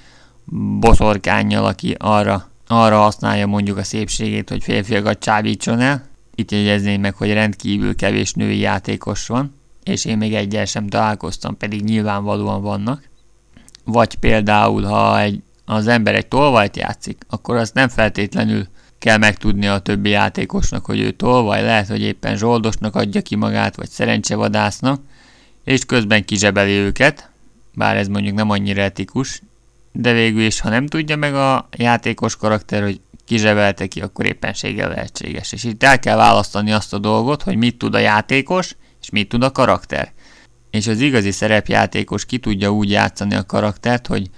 boszorkányjal, 0.80 1.64
aki 1.64 1.94
arra, 1.98 2.50
arra 2.66 2.98
használja 2.98 3.46
mondjuk 3.46 3.76
a 3.76 3.82
szépségét, 3.82 4.48
hogy 4.48 4.62
férfiakat 4.62 5.18
csábítson 5.18 5.80
el. 5.80 6.04
Itt 6.34 6.50
jegyezném 6.50 7.00
meg, 7.00 7.14
hogy 7.14 7.32
rendkívül 7.32 7.94
kevés 7.94 8.32
női 8.32 8.58
játékos 8.58 9.26
van, 9.26 9.54
és 9.82 10.04
én 10.04 10.16
még 10.16 10.34
egyel 10.34 10.64
sem 10.64 10.88
találkoztam, 10.88 11.56
pedig 11.56 11.84
nyilvánvalóan 11.84 12.62
vannak. 12.62 13.08
Vagy 13.84 14.14
például, 14.14 14.82
ha 14.82 15.20
egy, 15.20 15.42
az 15.66 15.86
ember 15.86 16.14
egy 16.14 16.26
tolvajt 16.26 16.76
játszik, 16.76 17.22
akkor 17.28 17.56
azt 17.56 17.74
nem 17.74 17.88
feltétlenül 17.88 18.66
kell 18.98 19.16
megtudnia 19.16 19.74
a 19.74 19.78
többi 19.78 20.08
játékosnak, 20.08 20.84
hogy 20.84 21.00
ő 21.00 21.10
tolvaj, 21.10 21.62
lehet, 21.62 21.88
hogy 21.88 22.02
éppen 22.02 22.36
zsoldosnak 22.36 22.96
adja 22.96 23.22
ki 23.22 23.36
magát, 23.36 23.76
vagy 23.76 23.88
szerencsevadásznak, 23.88 25.00
és 25.64 25.84
közben 25.84 26.24
kizsebeli 26.24 26.72
őket, 26.72 27.30
bár 27.74 27.96
ez 27.96 28.08
mondjuk 28.08 28.34
nem 28.34 28.50
annyira 28.50 28.82
etikus, 28.82 29.42
de 29.92 30.12
végül 30.12 30.42
is, 30.42 30.60
ha 30.60 30.68
nem 30.68 30.86
tudja 30.86 31.16
meg 31.16 31.34
a 31.34 31.68
játékos 31.76 32.36
karakter, 32.36 32.82
hogy 32.82 33.00
kizsebelte 33.24 33.86
ki, 33.86 34.00
akkor 34.00 34.26
éppenséggel 34.26 34.88
lehetséges. 34.88 35.52
És 35.52 35.64
itt 35.64 35.82
el 35.82 35.98
kell 35.98 36.16
választani 36.16 36.72
azt 36.72 36.92
a 36.92 36.98
dolgot, 36.98 37.42
hogy 37.42 37.56
mit 37.56 37.76
tud 37.76 37.94
a 37.94 37.98
játékos, 37.98 38.76
és 39.02 39.10
mit 39.10 39.28
tud 39.28 39.42
a 39.42 39.52
karakter. 39.52 40.12
És 40.70 40.86
az 40.86 41.00
igazi 41.00 41.30
szerepjátékos 41.30 42.24
ki 42.24 42.38
tudja 42.38 42.70
úgy 42.70 42.90
játszani 42.90 43.34
a 43.34 43.46
karaktert, 43.46 44.06
hogy 44.06 44.30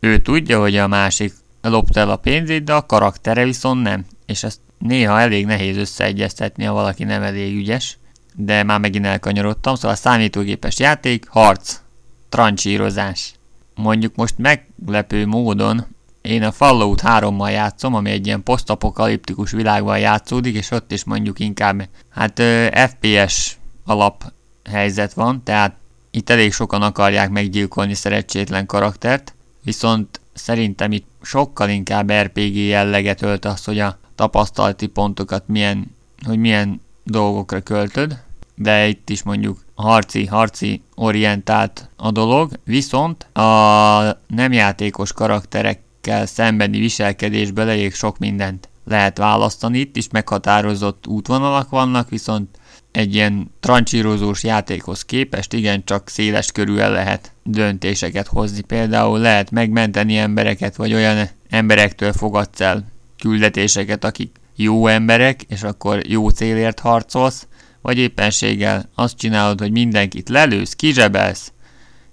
ő 0.00 0.18
tudja, 0.18 0.60
hogy 0.60 0.76
a 0.76 0.86
másik 0.86 1.32
lopta 1.62 2.00
el 2.00 2.10
a 2.10 2.16
pénzét, 2.16 2.64
de 2.64 2.72
a 2.72 2.86
karaktere 2.86 3.44
viszont 3.44 3.82
nem. 3.82 4.04
És 4.26 4.42
ezt 4.42 4.60
néha 4.78 5.20
elég 5.20 5.46
nehéz 5.46 5.76
összeegyeztetni, 5.76 6.64
ha 6.64 6.72
valaki 6.72 7.04
nem 7.04 7.22
elég 7.22 7.56
ügyes. 7.56 7.98
De 8.34 8.62
már 8.62 8.80
megint 8.80 9.06
elkanyarodtam, 9.06 9.74
szóval 9.74 9.90
a 9.90 9.94
számítógépes 9.94 10.78
játék, 10.78 11.28
harc, 11.28 11.80
trancsírozás. 12.28 13.34
Mondjuk 13.74 14.14
most 14.14 14.34
meglepő 14.38 15.26
módon 15.26 15.86
én 16.20 16.42
a 16.42 16.52
Fallout 16.52 17.02
3-mal 17.04 17.52
játszom, 17.52 17.94
ami 17.94 18.10
egy 18.10 18.26
ilyen 18.26 18.42
posztapokaliptikus 18.42 19.50
világban 19.50 19.98
játszódik, 19.98 20.56
és 20.56 20.70
ott 20.70 20.92
is 20.92 21.04
mondjuk 21.04 21.38
inkább 21.38 21.88
hát 22.10 22.38
ö, 22.38 22.66
FPS 22.88 23.56
alap 23.84 24.32
helyzet 24.70 25.12
van, 25.12 25.42
tehát 25.44 25.74
itt 26.10 26.30
elég 26.30 26.52
sokan 26.52 26.82
akarják 26.82 27.30
meggyilkolni 27.30 27.94
szerencsétlen 27.94 28.66
karaktert, 28.66 29.34
viszont 29.62 30.20
szerintem 30.32 30.92
itt 30.92 31.06
sokkal 31.22 31.68
inkább 31.68 32.12
RPG 32.12 32.54
jelleget 32.54 33.22
ölt 33.22 33.44
az, 33.44 33.64
hogy 33.64 33.78
a 33.78 33.98
tapasztalati 34.14 34.86
pontokat 34.86 35.42
milyen, 35.46 35.94
hogy 36.26 36.38
milyen 36.38 36.80
dolgokra 37.04 37.60
költöd, 37.60 38.22
de 38.54 38.88
itt 38.88 39.10
is 39.10 39.22
mondjuk 39.22 39.64
harci, 39.74 40.26
harci 40.26 40.82
orientált 40.94 41.88
a 41.96 42.10
dolog, 42.10 42.52
viszont 42.64 43.22
a 43.22 44.18
nem 44.26 44.52
játékos 44.52 45.12
karakterekkel 45.12 46.26
szembeni 46.26 46.78
viselkedésből 46.78 47.68
elég 47.68 47.94
sok 47.94 48.18
mindent 48.18 48.68
lehet 48.84 49.18
választani. 49.18 49.78
Itt 49.78 49.96
is 49.96 50.08
meghatározott 50.08 51.06
útvonalak 51.06 51.68
vannak, 51.68 52.08
viszont 52.08 52.58
egy 52.92 53.14
ilyen 53.14 53.54
trancsírozós 53.60 54.44
játékhoz 54.44 55.04
képest 55.04 55.52
igencsak 55.52 56.08
széles 56.08 56.52
körül 56.52 56.76
lehet 56.76 57.32
döntéseket 57.42 58.26
hozni. 58.26 58.60
Például 58.60 59.18
lehet 59.18 59.50
megmenteni 59.50 60.16
embereket, 60.16 60.76
vagy 60.76 60.94
olyan 60.94 61.28
emberektől 61.48 62.12
fogadsz 62.12 62.60
el 62.60 62.92
küldetéseket, 63.18 64.04
akik 64.04 64.36
jó 64.56 64.86
emberek, 64.86 65.42
és 65.42 65.62
akkor 65.62 66.06
jó 66.06 66.28
célért 66.28 66.80
harcolsz, 66.80 67.46
vagy 67.82 67.98
éppenséggel 67.98 68.88
azt 68.94 69.16
csinálod, 69.16 69.60
hogy 69.60 69.70
mindenkit 69.70 70.28
lelősz, 70.28 70.74
kizsebelsz, 70.74 71.52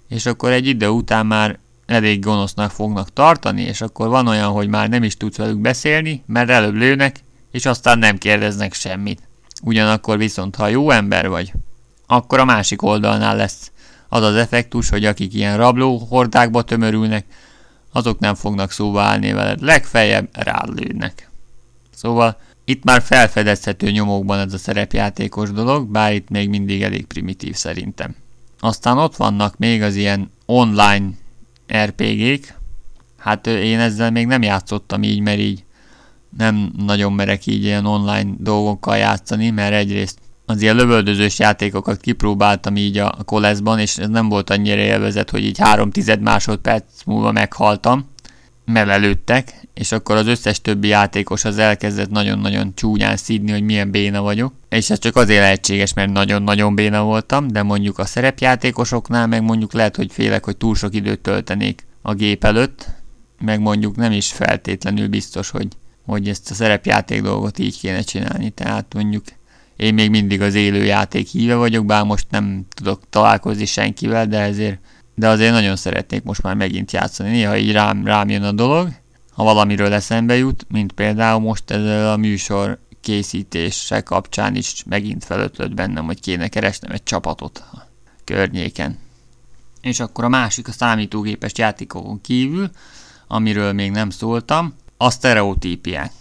és 0.08 0.26
akkor 0.26 0.50
egy 0.50 0.66
idő 0.66 0.88
után 0.88 1.26
már 1.26 1.58
elég 1.86 2.20
gonosznak 2.20 2.70
fognak 2.70 3.12
tartani, 3.12 3.62
és 3.62 3.80
akkor 3.80 4.08
van 4.08 4.26
olyan, 4.26 4.50
hogy 4.50 4.68
már 4.68 4.88
nem 4.88 5.02
is 5.02 5.16
tudsz 5.16 5.36
velük 5.36 5.60
beszélni, 5.60 6.22
mert 6.26 6.50
előbb 6.50 6.74
lőnek, 6.74 7.20
és 7.50 7.66
aztán 7.66 7.98
nem 7.98 8.18
kérdeznek 8.18 8.74
semmit. 8.74 9.27
Ugyanakkor 9.62 10.18
viszont, 10.18 10.56
ha 10.56 10.68
jó 10.68 10.90
ember 10.90 11.28
vagy, 11.28 11.52
akkor 12.06 12.38
a 12.38 12.44
másik 12.44 12.82
oldalnál 12.82 13.36
lesz 13.36 13.70
az 14.08 14.22
az 14.22 14.34
effektus, 14.34 14.88
hogy 14.88 15.04
akik 15.04 15.34
ilyen 15.34 15.56
rabló 15.56 15.96
hordákba 15.96 16.62
tömörülnek, 16.62 17.26
azok 17.92 18.18
nem 18.18 18.34
fognak 18.34 18.70
szóba 18.70 19.00
állni 19.00 19.32
veled, 19.32 19.62
legfeljebb 19.62 20.28
rád 20.32 20.80
lőnek. 20.80 21.30
Szóval 21.94 22.36
itt 22.64 22.84
már 22.84 23.02
felfedezhető 23.02 23.90
nyomokban 23.90 24.38
ez 24.38 24.52
a 24.52 24.58
szerepjátékos 24.58 25.50
dolog, 25.50 25.88
bár 25.88 26.12
itt 26.12 26.28
még 26.28 26.48
mindig 26.48 26.82
elég 26.82 27.06
primitív 27.06 27.54
szerintem. 27.54 28.14
Aztán 28.60 28.98
ott 28.98 29.16
vannak 29.16 29.58
még 29.58 29.82
az 29.82 29.94
ilyen 29.94 30.30
online 30.46 31.10
RPG-k. 31.76 32.54
Hát 33.18 33.46
én 33.46 33.78
ezzel 33.78 34.10
még 34.10 34.26
nem 34.26 34.42
játszottam 34.42 35.02
így, 35.02 35.20
mert 35.20 35.38
így 35.38 35.64
nem 36.38 36.72
nagyon 36.76 37.12
merek 37.12 37.46
így 37.46 37.64
ilyen 37.64 37.86
online 37.86 38.30
dolgokkal 38.38 38.96
játszani, 38.96 39.50
mert 39.50 39.74
egyrészt 39.74 40.18
az 40.46 40.62
ilyen 40.62 40.76
lövöldözős 40.76 41.38
játékokat 41.38 42.00
kipróbáltam 42.00 42.76
így 42.76 42.98
a 42.98 43.16
koleszban, 43.24 43.78
és 43.78 43.96
ez 43.96 44.08
nem 44.08 44.28
volt 44.28 44.50
annyira 44.50 44.80
élvezet, 44.80 45.30
hogy 45.30 45.44
így 45.44 45.58
3 45.58 45.90
tized 45.90 46.20
másodperc 46.20 46.84
múlva 47.04 47.32
meghaltam, 47.32 48.08
mert 48.64 48.88
előttek, 48.88 49.68
és 49.74 49.92
akkor 49.92 50.16
az 50.16 50.26
összes 50.26 50.60
többi 50.60 50.88
játékos 50.88 51.44
az 51.44 51.58
elkezdett 51.58 52.10
nagyon-nagyon 52.10 52.74
csúnyán 52.74 53.16
szídni, 53.16 53.50
hogy 53.50 53.62
milyen 53.62 53.90
béna 53.90 54.22
vagyok. 54.22 54.52
És 54.68 54.90
ez 54.90 54.98
csak 54.98 55.16
azért 55.16 55.40
lehetséges, 55.40 55.92
mert 55.92 56.12
nagyon-nagyon 56.12 56.74
béna 56.74 57.02
voltam, 57.02 57.48
de 57.48 57.62
mondjuk 57.62 57.98
a 57.98 58.04
szerepjátékosoknál 58.04 59.26
meg 59.26 59.42
mondjuk 59.42 59.72
lehet, 59.72 59.96
hogy 59.96 60.12
félek, 60.12 60.44
hogy 60.44 60.56
túl 60.56 60.74
sok 60.74 60.94
időt 60.94 61.20
töltenék 61.20 61.86
a 62.02 62.14
gép 62.14 62.44
előtt, 62.44 62.86
meg 63.40 63.60
mondjuk 63.60 63.96
nem 63.96 64.12
is 64.12 64.32
feltétlenül 64.32 65.08
biztos, 65.08 65.50
hogy, 65.50 65.68
hogy 66.08 66.28
ezt 66.28 66.50
a 66.50 66.54
szerepjáték 66.54 67.22
dolgot 67.22 67.58
így 67.58 67.78
kéne 67.78 68.00
csinálni. 68.00 68.50
Tehát 68.50 68.94
mondjuk 68.94 69.24
én 69.76 69.94
még 69.94 70.10
mindig 70.10 70.40
az 70.40 70.54
élő 70.54 70.84
játék 70.84 71.28
híve 71.28 71.54
vagyok, 71.54 71.86
bár 71.86 72.04
most 72.04 72.26
nem 72.30 72.66
tudok 72.74 73.02
találkozni 73.10 73.64
senkivel, 73.64 74.26
de 74.26 74.40
ezért 74.40 74.78
de 75.14 75.28
azért 75.28 75.52
nagyon 75.52 75.76
szeretnék 75.76 76.22
most 76.22 76.42
már 76.42 76.54
megint 76.54 76.92
játszani. 76.92 77.30
Néha 77.30 77.56
így 77.56 77.72
rám, 77.72 78.04
rám 78.04 78.28
jön 78.28 78.42
a 78.42 78.52
dolog, 78.52 78.88
ha 79.32 79.44
valamiről 79.44 79.92
eszembe 79.92 80.36
jut, 80.36 80.66
mint 80.68 80.92
például 80.92 81.40
most 81.40 81.70
ezzel 81.70 82.12
a 82.12 82.16
műsor 82.16 82.78
készítése 83.00 84.00
kapcsán 84.00 84.54
is 84.56 84.84
megint 84.86 85.24
felötlött 85.24 85.74
bennem, 85.74 86.04
hogy 86.04 86.20
kéne 86.20 86.48
keresnem 86.48 86.90
egy 86.90 87.02
csapatot 87.02 87.64
a 87.72 87.86
környéken. 88.24 88.98
És 89.80 90.00
akkor 90.00 90.24
a 90.24 90.28
másik 90.28 90.68
a 90.68 90.72
számítógépes 90.72 91.52
játékokon 91.56 92.20
kívül, 92.20 92.70
amiről 93.26 93.72
még 93.72 93.90
nem 93.90 94.10
szóltam, 94.10 94.74
a 94.98 95.10
sztereotípiák. 95.10 96.12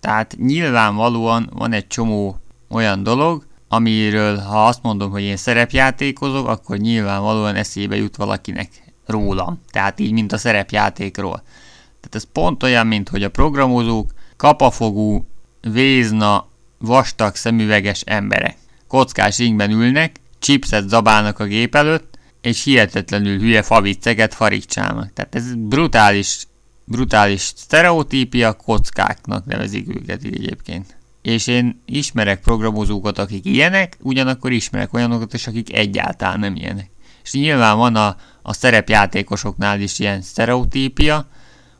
Tehát 0.00 0.36
nyilvánvalóan 0.38 1.50
van 1.52 1.72
egy 1.72 1.86
csomó 1.86 2.36
olyan 2.68 3.02
dolog, 3.02 3.46
amiről 3.68 4.38
ha 4.38 4.66
azt 4.66 4.82
mondom, 4.82 5.10
hogy 5.10 5.22
én 5.22 5.36
szerepjátékozok, 5.36 6.48
akkor 6.48 6.76
nyilvánvalóan 6.76 7.54
eszébe 7.54 7.96
jut 7.96 8.16
valakinek 8.16 8.68
rólam. 9.06 9.60
Tehát 9.70 10.00
így, 10.00 10.12
mint 10.12 10.32
a 10.32 10.38
szerepjátékról. 10.38 11.42
Tehát 11.84 12.14
ez 12.14 12.26
pont 12.32 12.62
olyan, 12.62 12.86
mint 12.86 13.08
hogy 13.08 13.22
a 13.22 13.30
programozók 13.30 14.10
kapafogú, 14.36 15.26
vézna, 15.60 16.48
vastag 16.78 17.34
szemüveges 17.34 18.00
emberek. 18.00 18.56
Kockás 18.88 19.38
ringben 19.38 19.70
ülnek, 19.70 20.20
chipset 20.38 20.88
zabálnak 20.88 21.38
a 21.38 21.44
gép 21.44 21.74
előtt, 21.74 22.18
és 22.40 22.64
hihetetlenül 22.64 23.38
hülye 23.38 23.62
favicceket 23.62 24.34
farigcsálnak. 24.34 25.12
Tehát 25.12 25.34
ez 25.34 25.54
brutális, 25.54 26.46
brutális 26.92 27.40
sztereotípia, 27.40 28.52
kockáknak 28.52 29.44
nevezik 29.44 29.88
őket 29.88 30.24
így 30.24 30.34
egyébként. 30.34 30.96
És 31.22 31.46
én 31.46 31.82
ismerek 31.86 32.40
programozókat, 32.40 33.18
akik 33.18 33.44
ilyenek, 33.44 33.96
ugyanakkor 34.00 34.52
ismerek 34.52 34.92
olyanokat 34.94 35.34
is, 35.34 35.46
akik 35.46 35.74
egyáltalán 35.76 36.40
nem 36.40 36.56
ilyenek. 36.56 36.90
És 37.24 37.32
nyilván 37.32 37.76
van 37.76 37.96
a, 37.96 38.16
a 38.42 38.52
szerepjátékosoknál 38.52 39.80
is 39.80 39.98
ilyen 39.98 40.22
sztereotípia, 40.22 41.28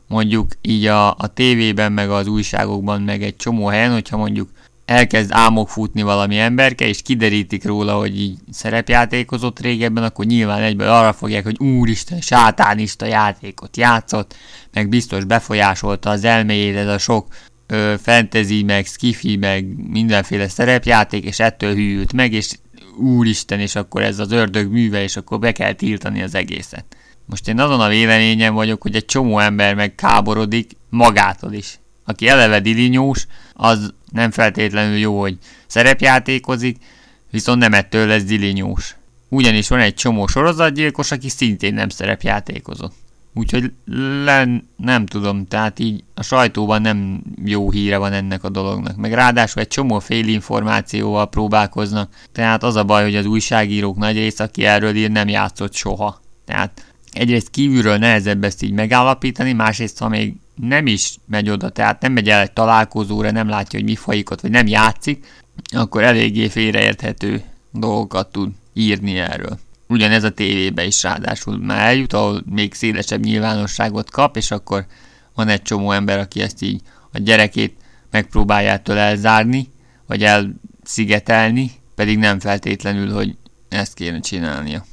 mondjuk 0.07 0.51
így 0.61 0.85
a, 0.85 1.15
a 1.15 1.27
tévében, 1.33 1.91
meg 1.91 2.09
az 2.09 2.27
újságokban, 2.27 3.01
meg 3.01 3.23
egy 3.23 3.35
csomó 3.35 3.67
helyen, 3.67 3.91
hogyha 3.91 4.17
mondjuk 4.17 4.49
elkezd 4.85 5.31
álmok 5.31 5.69
futni 5.69 6.01
valami 6.01 6.39
emberke, 6.39 6.87
és 6.87 7.01
kiderítik 7.01 7.65
róla, 7.65 7.97
hogy 7.97 8.19
így 8.19 8.37
szerepjátékozott 8.51 9.59
régebben, 9.59 10.03
akkor 10.03 10.25
nyilván 10.25 10.61
egyből 10.61 10.87
arra 10.87 11.13
fogják, 11.13 11.43
hogy 11.43 11.59
úristen, 11.59 12.21
sátánista 12.21 13.05
játékot 13.05 13.77
játszott, 13.77 14.35
meg 14.73 14.89
biztos 14.89 15.23
befolyásolta 15.23 16.09
az 16.09 16.23
elméjét 16.23 16.75
ez 16.75 16.87
a 16.87 16.97
sok 16.97 17.27
ö, 17.67 17.93
fantasy, 18.01 18.63
meg 18.63 18.85
skifi, 18.85 19.35
meg 19.35 19.65
mindenféle 19.89 20.47
szerepjáték, 20.47 21.23
és 21.23 21.39
ettől 21.39 21.73
hűlt 21.73 22.13
meg, 22.13 22.33
és 22.33 22.51
úristen, 22.97 23.59
és 23.59 23.75
akkor 23.75 24.01
ez 24.01 24.19
az 24.19 24.31
ördög 24.31 24.71
műve, 24.71 25.03
és 25.03 25.15
akkor 25.15 25.39
be 25.39 25.51
kell 25.51 25.73
tiltani 25.73 26.21
az 26.21 26.35
egészet. 26.35 26.85
Most 27.25 27.47
én 27.47 27.59
azon 27.59 27.79
a 27.79 27.87
véleményem 27.87 28.53
vagyok, 28.53 28.81
hogy 28.81 28.95
egy 28.95 29.05
csomó 29.05 29.39
ember 29.39 29.75
meg 29.75 29.95
káborodik 29.95 30.71
magától 30.89 31.53
is. 31.53 31.79
Aki 32.05 32.27
eleve 32.27 32.59
dilinyós, 32.59 33.27
az 33.53 33.93
nem 34.13 34.31
feltétlenül 34.31 34.97
jó, 34.97 35.19
hogy 35.19 35.37
szerepjátékozik, 35.67 36.77
viszont 37.31 37.59
nem 37.59 37.73
ettől 37.73 38.07
lesz 38.07 38.23
dilinyós. 38.23 38.95
Ugyanis 39.29 39.67
van 39.67 39.79
egy 39.79 39.93
csomó 39.93 40.27
sorozatgyilkos, 40.27 41.11
aki 41.11 41.29
szintén 41.29 41.73
nem 41.73 41.89
szerepjátékozott. 41.89 42.93
Úgyhogy 43.35 43.71
len, 44.23 44.69
nem 44.77 45.05
tudom, 45.05 45.47
tehát 45.47 45.79
így 45.79 46.03
a 46.13 46.23
sajtóban 46.23 46.81
nem 46.81 47.23
jó 47.45 47.71
híre 47.71 47.97
van 47.97 48.13
ennek 48.13 48.43
a 48.43 48.49
dolognak. 48.49 48.95
Meg 48.95 49.13
ráadásul 49.13 49.61
egy 49.61 49.67
csomó 49.67 50.01
információval 50.09 51.29
próbálkoznak, 51.29 52.13
tehát 52.31 52.63
az 52.63 52.75
a 52.75 52.83
baj, 52.83 53.03
hogy 53.03 53.15
az 53.15 53.25
újságírók 53.25 53.97
nagy 53.97 54.15
része, 54.15 54.43
aki 54.43 54.65
erről 54.65 54.95
ír, 54.95 55.11
nem 55.11 55.27
játszott 55.27 55.73
soha. 55.73 56.21
Tehát 56.45 56.85
egyrészt 57.11 57.49
kívülről 57.49 57.97
nehezebb 57.97 58.43
ezt 58.43 58.63
így 58.63 58.71
megállapítani, 58.71 59.53
másrészt 59.53 59.99
ha 59.99 60.07
még 60.07 60.33
nem 60.55 60.87
is 60.87 61.17
megy 61.25 61.49
oda, 61.49 61.69
tehát 61.69 62.01
nem 62.01 62.11
megy 62.11 62.29
el 62.29 62.41
egy 62.41 62.51
találkozóra, 62.51 63.31
nem 63.31 63.47
látja, 63.47 63.79
hogy 63.79 63.87
mi 63.87 63.95
folyik 63.95 64.29
ott, 64.29 64.41
vagy 64.41 64.51
nem 64.51 64.67
játszik, 64.67 65.25
akkor 65.75 66.03
eléggé 66.03 66.47
félreérthető 66.47 67.43
dolgokat 67.71 68.31
tud 68.31 68.51
írni 68.73 69.17
erről. 69.17 69.59
Ugyanez 69.87 70.23
a 70.23 70.29
tévébe 70.29 70.85
is 70.85 71.03
ráadásul 71.03 71.57
már 71.57 71.87
eljut, 71.87 72.13
ahol 72.13 72.43
még 72.49 72.73
szélesebb 72.73 73.23
nyilvánosságot 73.23 74.11
kap, 74.11 74.37
és 74.37 74.51
akkor 74.51 74.85
van 75.35 75.47
egy 75.47 75.61
csomó 75.61 75.91
ember, 75.91 76.19
aki 76.19 76.41
ezt 76.41 76.61
így 76.61 76.81
a 77.11 77.19
gyerekét 77.19 77.75
megpróbálja 78.11 78.71
ettől 78.71 78.97
elzárni, 78.97 79.71
vagy 80.07 80.23
elszigetelni, 80.23 81.71
pedig 81.95 82.17
nem 82.17 82.39
feltétlenül, 82.39 83.11
hogy 83.11 83.37
ezt 83.69 83.93
kéne 83.93 84.19
csinálnia. 84.19 84.85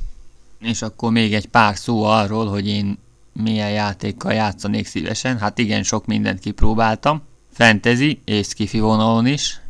És 0.60 0.82
akkor 0.82 1.10
még 1.10 1.34
egy 1.34 1.46
pár 1.46 1.76
szó 1.76 2.02
arról, 2.02 2.46
hogy 2.46 2.68
én 2.68 2.98
milyen 3.40 3.70
játékkal 3.70 4.32
játszanék 4.32 4.86
szívesen. 4.86 5.38
Hát 5.38 5.58
igen, 5.58 5.82
sok 5.82 6.06
mindent 6.06 6.40
kipróbáltam. 6.40 7.22
Fantasy 7.52 8.20
és 8.24 8.46
skifi 8.46 8.80
vonalon 8.80 9.26
is. 9.26 9.60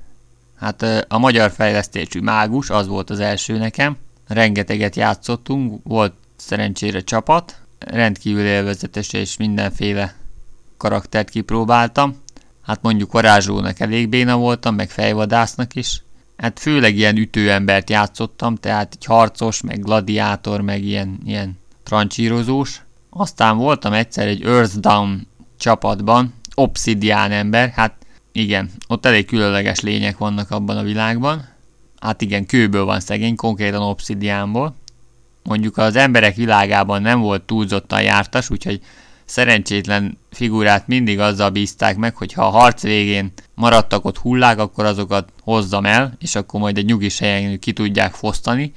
Hát 0.57 1.07
a 1.09 1.18
magyar 1.18 1.51
fejlesztésű 1.51 2.21
mágus, 2.21 2.71
az 2.71 2.87
volt 2.87 3.11
az 3.11 3.21
első 3.21 3.59
nekem. 3.59 3.97
Rengeteget 4.29 4.97
játszottunk, 4.97 5.81
volt 5.85 6.14
szerencsére 6.37 7.01
csapat. 7.01 7.61
Rendkívül 7.79 8.45
élvezetes 8.45 9.12
és 9.12 9.37
mindenféle 9.37 10.14
karaktert 10.77 11.31
kipróbáltam. 11.31 12.16
Hát 12.62 12.83
mondjuk 12.83 13.12
varázslónak 13.12 13.81
elég 13.81 14.09
béna 14.09 14.37
voltam, 14.37 14.75
meg 14.75 14.91
fejvadásznak 14.91 15.75
is. 15.75 16.03
Hát 16.37 16.59
főleg 16.59 16.97
ilyen 16.97 17.16
ütőembert 17.16 17.91
játszottam, 17.91 18.55
tehát 18.55 18.93
egy 18.93 19.05
harcos, 19.05 19.61
meg 19.61 19.83
gladiátor, 19.83 20.61
meg 20.61 20.85
ilyen, 20.85 21.18
ilyen 21.25 21.59
trancsírozós. 21.83 22.83
Aztán 23.11 23.57
voltam 23.57 23.93
egyszer 23.93 24.27
egy 24.27 24.43
Earthdown 24.43 25.27
csapatban, 25.59 26.35
Obsidian 26.55 27.31
ember, 27.31 27.69
hát 27.69 27.95
igen, 28.33 28.71
ott 28.89 29.07
elég 29.07 29.27
különleges 29.27 29.81
lények 29.81 30.19
vannak 30.19 30.51
abban 30.51 30.77
a 30.77 30.83
világban. 30.83 31.49
Hát 32.01 32.21
igen, 32.21 32.47
kőből 32.47 32.85
van 32.85 33.01
szegény, 33.01 33.37
konkrétan 33.37 33.83
obsidiánból. 33.83 34.75
Mondjuk 35.43 35.77
az 35.77 35.97
emberek 35.97 36.35
világában 36.35 37.03
nem 37.03 37.21
volt 37.21 37.43
túlzottan 37.43 38.03
jártas, 38.03 38.51
úgyhogy 38.51 38.81
szerencsétlen 39.25 40.19
figurát 40.31 40.87
mindig 40.87 41.19
azzal 41.19 41.51
bízták 41.51 41.97
meg, 41.97 42.17
hogy 42.17 42.33
ha 42.33 42.47
a 42.47 42.51
harc 42.51 42.83
végén 42.83 43.33
maradtak 43.55 44.05
ott 44.05 44.19
hullák, 44.19 44.59
akkor 44.59 44.85
azokat 44.85 45.33
hozzam 45.43 45.85
el, 45.85 46.17
és 46.19 46.35
akkor 46.35 46.61
majd 46.61 46.79
egy 46.79 46.85
nyugis 46.85 47.19
helyen 47.19 47.59
ki 47.59 47.73
tudják 47.73 48.15
fosztani, 48.15 48.73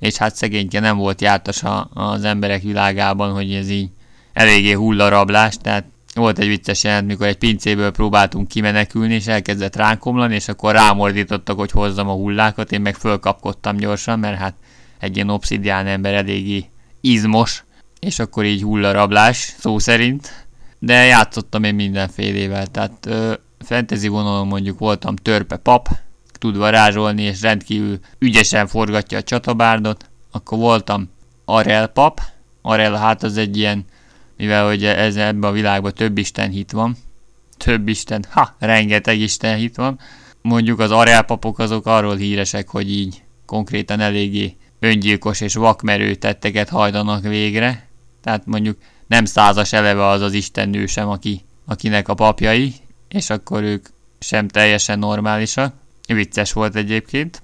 és 0.00 0.16
hát 0.16 0.36
szegényke 0.36 0.80
nem 0.80 0.96
volt 0.96 1.20
jártas 1.20 1.62
az 1.94 2.24
emberek 2.24 2.62
világában, 2.62 3.32
hogy 3.32 3.54
ez 3.54 3.70
így 3.70 3.88
eléggé 4.32 4.72
hullarablás, 4.72 5.56
tehát 5.56 5.84
volt 6.14 6.38
egy 6.38 6.48
vicces 6.48 6.84
jelent, 6.84 7.06
mikor 7.06 7.26
egy 7.26 7.38
pincéből 7.38 7.90
próbáltunk 7.90 8.48
kimenekülni, 8.48 9.14
és 9.14 9.26
elkezdett 9.26 9.76
ránkomlani, 9.76 10.34
és 10.34 10.48
akkor 10.48 10.72
rámordítottak, 10.72 11.58
hogy 11.58 11.70
hozzam 11.70 12.08
a 12.08 12.12
hullákat, 12.12 12.72
én 12.72 12.80
meg 12.80 12.94
fölkapkodtam 12.94 13.76
gyorsan, 13.76 14.18
mert 14.18 14.38
hát 14.38 14.54
egy 14.98 15.14
ilyen 15.14 15.30
obszidián 15.30 15.86
ember 15.86 16.14
eléggé 16.14 16.64
izmos, 17.00 17.64
és 18.00 18.18
akkor 18.18 18.44
így 18.44 18.62
hullarablás, 18.62 19.54
szó 19.58 19.78
szerint. 19.78 20.48
De 20.78 21.04
játszottam 21.04 21.64
én 21.64 21.74
mindenfélével, 21.74 22.66
tehát 22.66 23.06
ö, 23.06 23.32
fantasy 23.58 24.08
vonalon 24.08 24.46
mondjuk 24.46 24.78
voltam 24.78 25.16
törpe 25.16 25.56
pap, 25.56 25.88
tud 26.40 26.56
varázsolni, 26.56 27.22
és 27.22 27.40
rendkívül 27.40 27.98
ügyesen 28.18 28.66
forgatja 28.66 29.18
a 29.18 29.22
csatabárdot. 29.22 30.10
Akkor 30.30 30.58
voltam 30.58 31.10
Arel 31.44 31.86
pap. 31.86 32.20
Arel 32.62 32.94
hát 32.94 33.22
az 33.22 33.36
egy 33.36 33.56
ilyen, 33.56 33.84
mivel 34.36 34.66
hogy 34.66 34.84
ez 34.84 35.16
ebben 35.16 35.50
a 35.50 35.52
világban 35.52 35.94
több 35.94 36.18
isten 36.18 36.50
hit 36.50 36.72
van. 36.72 36.96
Több 37.56 37.88
isten, 37.88 38.24
ha, 38.30 38.56
rengeteg 38.58 39.18
isten 39.18 39.56
hit 39.56 39.76
van. 39.76 39.98
Mondjuk 40.42 40.78
az 40.78 40.90
Arel 40.90 41.22
papok 41.22 41.58
azok 41.58 41.86
arról 41.86 42.16
híresek, 42.16 42.68
hogy 42.68 42.90
így 42.90 43.22
konkrétan 43.46 44.00
eléggé 44.00 44.56
öngyilkos 44.78 45.40
és 45.40 45.54
vakmerő 45.54 46.14
tetteket 46.14 46.68
hajdanak 46.68 47.22
végre. 47.22 47.88
Tehát 48.22 48.46
mondjuk 48.46 48.78
nem 49.06 49.24
százas 49.24 49.72
eleve 49.72 50.06
az 50.06 50.20
az 50.20 50.32
istennő 50.32 50.86
sem, 50.86 51.08
aki, 51.08 51.44
akinek 51.66 52.08
a 52.08 52.14
papjai, 52.14 52.74
és 53.08 53.30
akkor 53.30 53.62
ők 53.62 53.86
sem 54.18 54.48
teljesen 54.48 54.98
normálisak. 54.98 55.74
Vicces 56.14 56.52
volt 56.52 56.76
egyébként. 56.76 57.42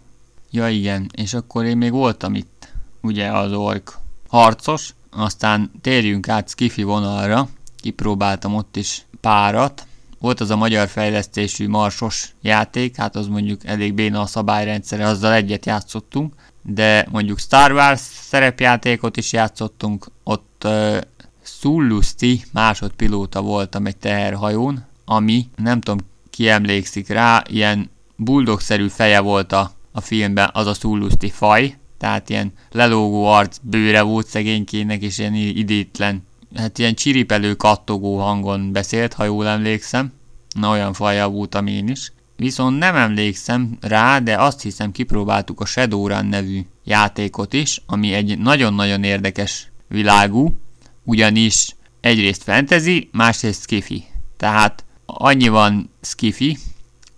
Ja 0.50 0.68
igen, 0.68 1.10
és 1.16 1.34
akkor 1.34 1.64
én 1.64 1.76
még 1.76 1.92
voltam 1.92 2.34
itt, 2.34 2.72
ugye 3.00 3.30
az 3.30 3.52
ork 3.52 3.98
harcos, 4.28 4.94
aztán 5.10 5.70
térjünk 5.80 6.28
át 6.28 6.48
Skifi 6.48 6.82
vonalra, 6.82 7.48
kipróbáltam 7.80 8.54
ott 8.54 8.76
is 8.76 9.04
párat. 9.20 9.86
Volt 10.18 10.40
az 10.40 10.50
a 10.50 10.56
magyar 10.56 10.88
fejlesztésű 10.88 11.68
marsos 11.68 12.34
játék, 12.40 12.96
hát 12.96 13.16
az 13.16 13.26
mondjuk 13.26 13.64
elég 13.64 13.94
béna 13.94 14.20
a 14.20 14.26
szabályrendszere, 14.26 15.06
azzal 15.06 15.32
egyet 15.32 15.66
játszottunk, 15.66 16.34
de 16.62 17.06
mondjuk 17.10 17.38
Star 17.38 17.72
Wars 17.72 18.00
szerepjátékot 18.00 19.16
is 19.16 19.32
játszottunk, 19.32 20.06
ott 20.24 20.62
uh, 20.64 20.96
Sullusti 21.42 22.44
másodpilóta 22.52 23.42
voltam 23.42 23.86
egy 23.86 23.96
teherhajón, 23.96 24.84
ami 25.04 25.46
nem 25.56 25.80
tudom 25.80 26.06
ki 26.30 26.48
emlékszik 26.48 27.08
rá, 27.08 27.42
ilyen 27.48 27.90
buldogszerű 28.16 28.88
feje 28.88 29.20
volt 29.20 29.52
a, 29.52 29.70
a 29.92 30.00
filmben 30.00 30.50
az 30.52 30.66
a 30.66 30.74
szulluszti 30.74 31.30
faj, 31.30 31.76
tehát 31.98 32.28
ilyen 32.28 32.52
lelógó 32.70 33.26
arc 33.26 33.56
bőre 33.62 34.02
volt 34.02 34.26
szegénykének, 34.26 35.02
és 35.02 35.18
ilyen 35.18 35.34
idétlen, 35.34 36.22
hát 36.54 36.78
ilyen 36.78 36.94
csiripelő, 36.94 37.54
kattogó 37.54 38.18
hangon 38.18 38.72
beszélt, 38.72 39.12
ha 39.12 39.24
jól 39.24 39.46
emlékszem. 39.46 40.12
Na, 40.60 40.70
olyan 40.70 40.92
faja 40.92 41.28
voltam 41.28 41.66
én 41.66 41.88
is. 41.88 42.12
Viszont 42.36 42.78
nem 42.78 42.96
emlékszem 42.96 43.76
rá, 43.80 44.18
de 44.18 44.36
azt 44.36 44.62
hiszem 44.62 44.92
kipróbáltuk 44.92 45.60
a 45.60 45.64
Shadowrun 45.64 46.26
nevű 46.26 46.60
játékot 46.84 47.52
is, 47.52 47.82
ami 47.86 48.12
egy 48.12 48.38
nagyon-nagyon 48.38 49.04
érdekes 49.04 49.70
világú, 49.88 50.54
ugyanis 51.02 51.74
egyrészt 52.00 52.42
fantasy, 52.42 53.08
másrészt 53.12 53.62
skifi. 53.62 54.04
Tehát 54.36 54.84
annyi 55.06 55.48
van 55.48 55.90
skifi, 56.00 56.58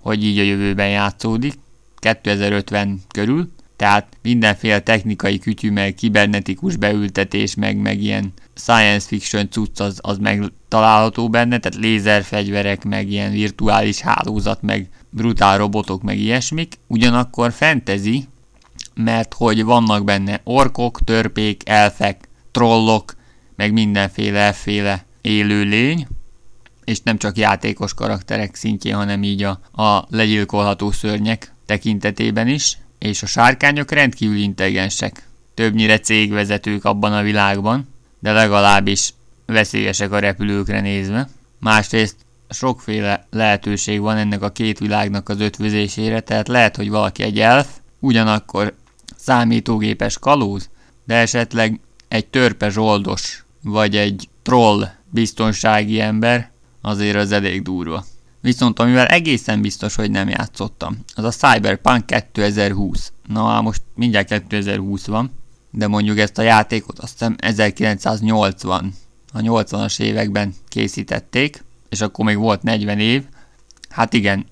hogy 0.08 0.24
így 0.24 0.38
a 0.38 0.42
jövőben 0.42 0.88
játszódik, 0.88 1.54
2050 1.96 3.00
körül, 3.08 3.50
tehát 3.76 4.06
mindenféle 4.22 4.80
technikai 4.80 5.38
kütyű, 5.38 5.70
meg 5.70 5.94
kibernetikus 5.94 6.76
beültetés, 6.76 7.54
meg, 7.54 7.76
meg 7.76 8.02
ilyen 8.02 8.32
science 8.54 9.06
fiction 9.06 9.50
cucc 9.50 9.80
az, 9.80 9.98
az 10.02 10.18
meg 10.18 10.52
benne, 11.30 11.58
tehát 11.58 11.78
lézerfegyverek, 11.78 12.84
meg 12.84 13.10
ilyen 13.10 13.30
virtuális 13.30 14.00
hálózat, 14.00 14.62
meg 14.62 14.88
brutál 15.10 15.58
robotok, 15.58 16.02
meg 16.02 16.18
ilyesmik. 16.18 16.74
Ugyanakkor 16.86 17.52
fantasy, 17.52 18.28
mert 18.94 19.34
hogy 19.34 19.64
vannak 19.64 20.04
benne 20.04 20.40
orkok, 20.44 21.04
törpék, 21.04 21.68
elfek, 21.68 22.28
trollok, 22.50 23.14
meg 23.56 23.72
mindenféle 23.72 24.40
efféle 24.40 25.04
élőlény, 25.20 26.06
és 26.88 27.00
nem 27.02 27.18
csak 27.18 27.36
játékos 27.36 27.94
karakterek 27.94 28.54
szintjén, 28.54 28.94
hanem 28.94 29.22
így 29.22 29.42
a, 29.42 29.60
a 29.82 30.06
legyilkolható 30.10 30.90
szörnyek 30.90 31.52
tekintetében 31.66 32.48
is, 32.48 32.78
és 32.98 33.22
a 33.22 33.26
sárkányok 33.26 33.90
rendkívül 33.90 34.36
intelligensek, 34.36 35.22
többnyire 35.54 35.98
cégvezetők 35.98 36.84
abban 36.84 37.12
a 37.12 37.22
világban, 37.22 37.88
de 38.18 38.32
legalábbis 38.32 39.14
veszélyesek 39.46 40.12
a 40.12 40.18
repülőkre 40.18 40.80
nézve. 40.80 41.28
Másrészt 41.58 42.16
sokféle 42.50 43.26
lehetőség 43.30 44.00
van 44.00 44.16
ennek 44.16 44.42
a 44.42 44.50
két 44.50 44.78
világnak 44.78 45.28
az 45.28 45.40
ötvözésére, 45.40 46.20
tehát 46.20 46.48
lehet, 46.48 46.76
hogy 46.76 46.90
valaki 46.90 47.22
egy 47.22 47.40
elf, 47.40 47.68
ugyanakkor 47.98 48.74
számítógépes 49.16 50.18
kalóz, 50.18 50.68
de 51.04 51.14
esetleg 51.14 51.80
egy 52.08 52.26
törpe 52.26 52.70
zsoldos, 52.70 53.44
vagy 53.62 53.96
egy 53.96 54.28
troll 54.42 54.88
biztonsági 55.10 56.00
ember, 56.00 56.50
azért 56.88 57.16
az 57.16 57.32
elég 57.32 57.62
durva. 57.62 58.04
Viszont 58.40 58.78
amivel 58.78 59.06
egészen 59.06 59.60
biztos, 59.60 59.94
hogy 59.94 60.10
nem 60.10 60.28
játszottam, 60.28 60.98
az 61.14 61.24
a 61.24 61.30
Cyberpunk 61.30 62.06
2020. 62.06 63.12
Na 63.26 63.60
most 63.60 63.82
mindjárt 63.94 64.28
2020 64.28 65.06
van, 65.06 65.30
de 65.70 65.86
mondjuk 65.86 66.18
ezt 66.18 66.38
a 66.38 66.42
játékot 66.42 66.98
azt 66.98 67.12
hiszem 67.12 67.36
1980, 67.38 68.94
a 69.32 69.38
80-as 69.38 70.00
években 70.00 70.54
készítették, 70.68 71.64
és 71.88 72.00
akkor 72.00 72.24
még 72.24 72.36
volt 72.36 72.62
40 72.62 72.98
év. 72.98 73.22
Hát 73.88 74.12
igen, 74.12 74.46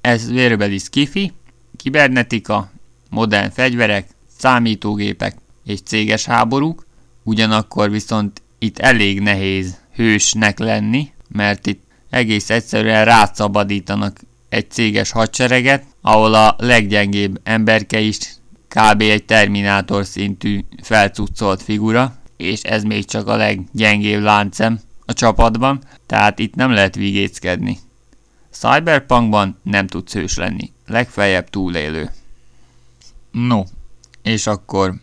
ez 0.00 0.30
vérbeli 0.30 0.78
skifi, 0.78 1.32
kibernetika, 1.76 2.70
modern 3.10 3.50
fegyverek, 3.50 4.08
számítógépek 4.38 5.36
és 5.64 5.80
céges 5.80 6.24
háborúk, 6.24 6.86
ugyanakkor 7.22 7.90
viszont 7.90 8.42
itt 8.58 8.78
elég 8.78 9.20
nehéz 9.20 9.78
hősnek 9.94 10.58
lenni, 10.58 11.10
mert 11.32 11.66
itt 11.66 11.82
egész 12.10 12.50
egyszerűen 12.50 13.04
rátszabadítanak 13.04 14.20
egy 14.48 14.70
céges 14.70 15.10
hadsereget, 15.10 15.84
ahol 16.00 16.34
a 16.34 16.56
leggyengébb 16.58 17.40
emberke 17.42 18.00
is 18.00 18.18
kb. 18.68 19.00
egy 19.00 19.24
Terminátor 19.24 20.06
szintű 20.06 20.60
felcuccolt 20.82 21.62
figura, 21.62 22.16
és 22.36 22.62
ez 22.62 22.82
még 22.82 23.04
csak 23.04 23.26
a 23.26 23.36
leggyengébb 23.36 24.22
láncem 24.22 24.80
a 25.06 25.12
csapatban, 25.12 25.80
tehát 26.06 26.38
itt 26.38 26.54
nem 26.54 26.70
lehet 26.70 26.94
vigéckedni. 26.94 27.78
Cyberpunkban 28.50 29.58
nem 29.62 29.86
tudsz 29.86 30.12
hős 30.12 30.36
lenni, 30.36 30.72
legfeljebb 30.86 31.50
túlélő. 31.50 32.10
No, 33.30 33.62
és 34.22 34.46
akkor, 34.46 34.94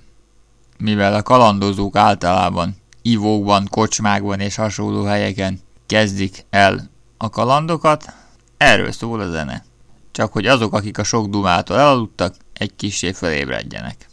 mivel 0.78 1.14
a 1.14 1.22
kalandozók 1.22 1.96
általában 1.96 2.76
ivókban, 3.02 3.68
kocsmákban 3.70 4.40
és 4.40 4.56
hasonló 4.56 5.04
helyeken 5.04 5.60
kezdik 5.90 6.46
el 6.50 6.90
a 7.18 7.30
kalandokat, 7.30 8.14
erről 8.58 8.92
szól 8.92 9.20
a 9.20 9.30
zene. 9.30 9.64
Csak 10.12 10.34
hogy 10.34 10.46
azok, 10.46 10.74
akik 10.74 10.98
a 10.98 11.04
sok 11.04 11.28
dumától 11.28 11.78
elaludtak, 11.78 12.36
egy 12.54 12.76
kissé 12.76 13.12
felébredjenek. 13.12 14.09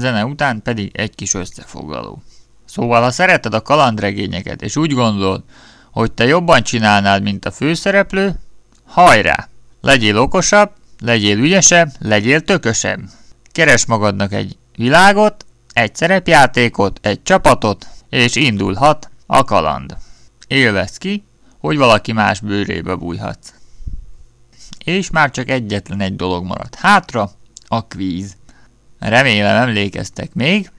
Zene 0.00 0.24
után 0.24 0.62
pedig 0.62 0.90
egy 0.94 1.14
kis 1.14 1.34
összefoglaló. 1.34 2.22
Szóval, 2.64 3.02
ha 3.02 3.10
szereted 3.10 3.54
a 3.54 3.62
kalandregényeket, 3.62 4.62
és 4.62 4.76
úgy 4.76 4.92
gondolod, 4.92 5.42
hogy 5.90 6.12
te 6.12 6.24
jobban 6.24 6.62
csinálnád, 6.62 7.22
mint 7.22 7.44
a 7.44 7.50
főszereplő, 7.50 8.34
hajrá! 8.84 9.48
Legyél 9.80 10.18
okosabb, 10.18 10.70
legyél 11.00 11.38
ügyesebb, 11.38 11.90
legyél 11.98 12.40
tökösebb. 12.40 13.00
Keres 13.52 13.86
magadnak 13.86 14.32
egy 14.32 14.56
világot, 14.76 15.46
egy 15.72 15.94
szerepjátékot, 15.94 16.98
egy 17.02 17.22
csapatot, 17.22 17.86
és 18.08 18.36
indulhat 18.36 19.10
a 19.26 19.44
kaland. 19.44 19.96
Élvez 20.46 20.96
ki, 20.96 21.24
hogy 21.58 21.76
valaki 21.76 22.12
más 22.12 22.40
bőrébe 22.40 22.94
bújhatsz. 22.94 23.52
És 24.84 25.10
már 25.10 25.30
csak 25.30 25.50
egyetlen 25.50 26.00
egy 26.00 26.16
dolog 26.16 26.44
maradt 26.44 26.74
hátra, 26.74 27.30
a 27.66 27.86
kvíz. 27.86 28.36
Remélem 29.00 29.56
emlékeztek 29.56 30.34
még, 30.34 30.70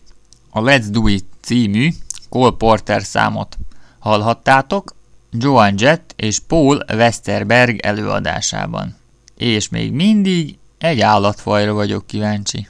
a 0.49 0.59
Let's 0.59 0.86
Do 0.89 1.07
It 1.07 1.26
című 1.41 1.89
Cole 2.30 2.51
Porter 2.57 3.03
számot 3.03 3.57
hallhattátok 3.99 4.95
Joan 5.32 5.74
Jett 5.78 6.13
és 6.15 6.39
Paul 6.39 6.86
Westerberg 6.93 7.80
előadásában. 7.80 8.95
És 9.38 9.69
még 9.69 9.91
mindig 9.91 10.57
egy 10.78 11.01
állatfajra 11.01 11.74
vagyok 11.74 12.07
kíváncsi. 12.07 12.67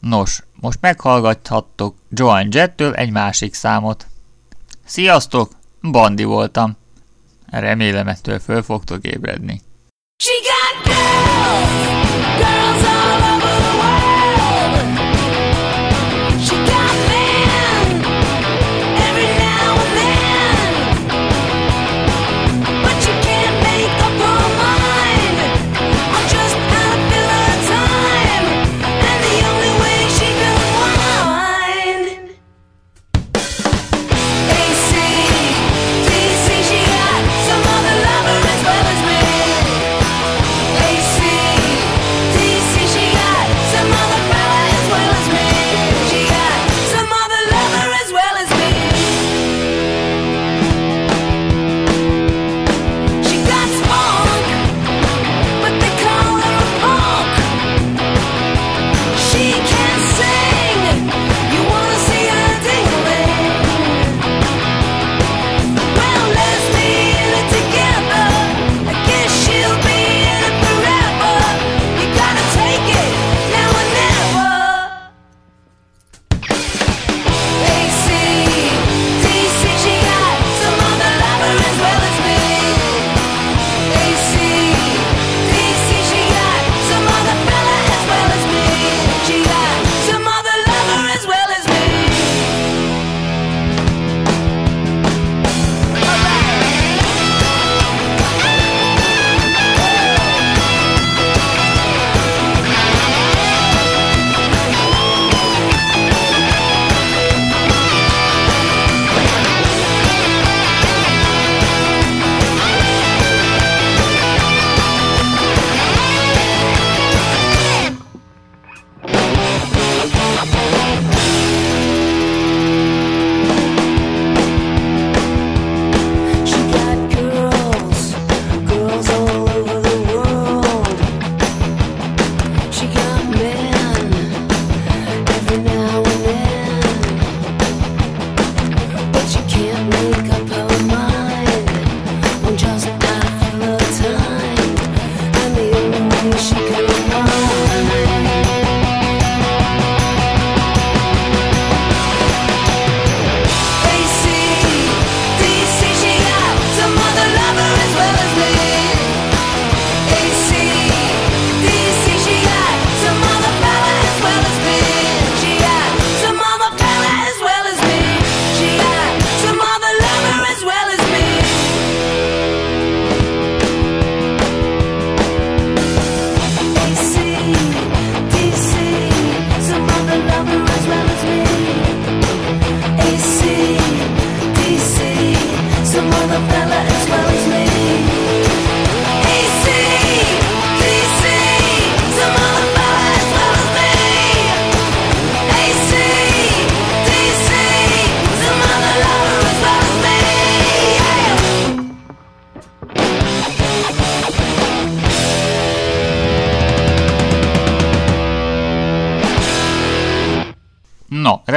Nos, 0.00 0.42
most 0.60 0.78
meghallgathattok 0.80 1.96
Joan 2.10 2.48
Jettől 2.50 2.94
egy 2.94 3.10
másik 3.10 3.54
számot. 3.54 4.06
Sziasztok, 4.84 5.52
Bandi 5.80 6.24
voltam. 6.24 6.76
Remélem 7.50 8.08
ettől 8.08 8.38
föl 8.38 8.62
fogtok 8.62 9.06
ébredni. 9.06 9.62
She 10.16 10.32
got 10.42 10.84
girls, 10.84 12.36
girls 12.36 12.91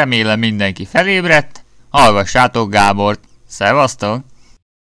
remélem 0.06 0.40
mindenki 0.40 0.86
felébredt, 0.86 1.64
hallgassátok 1.90 2.72
Gábort. 2.72 3.20
Szevasztok! 3.48 4.24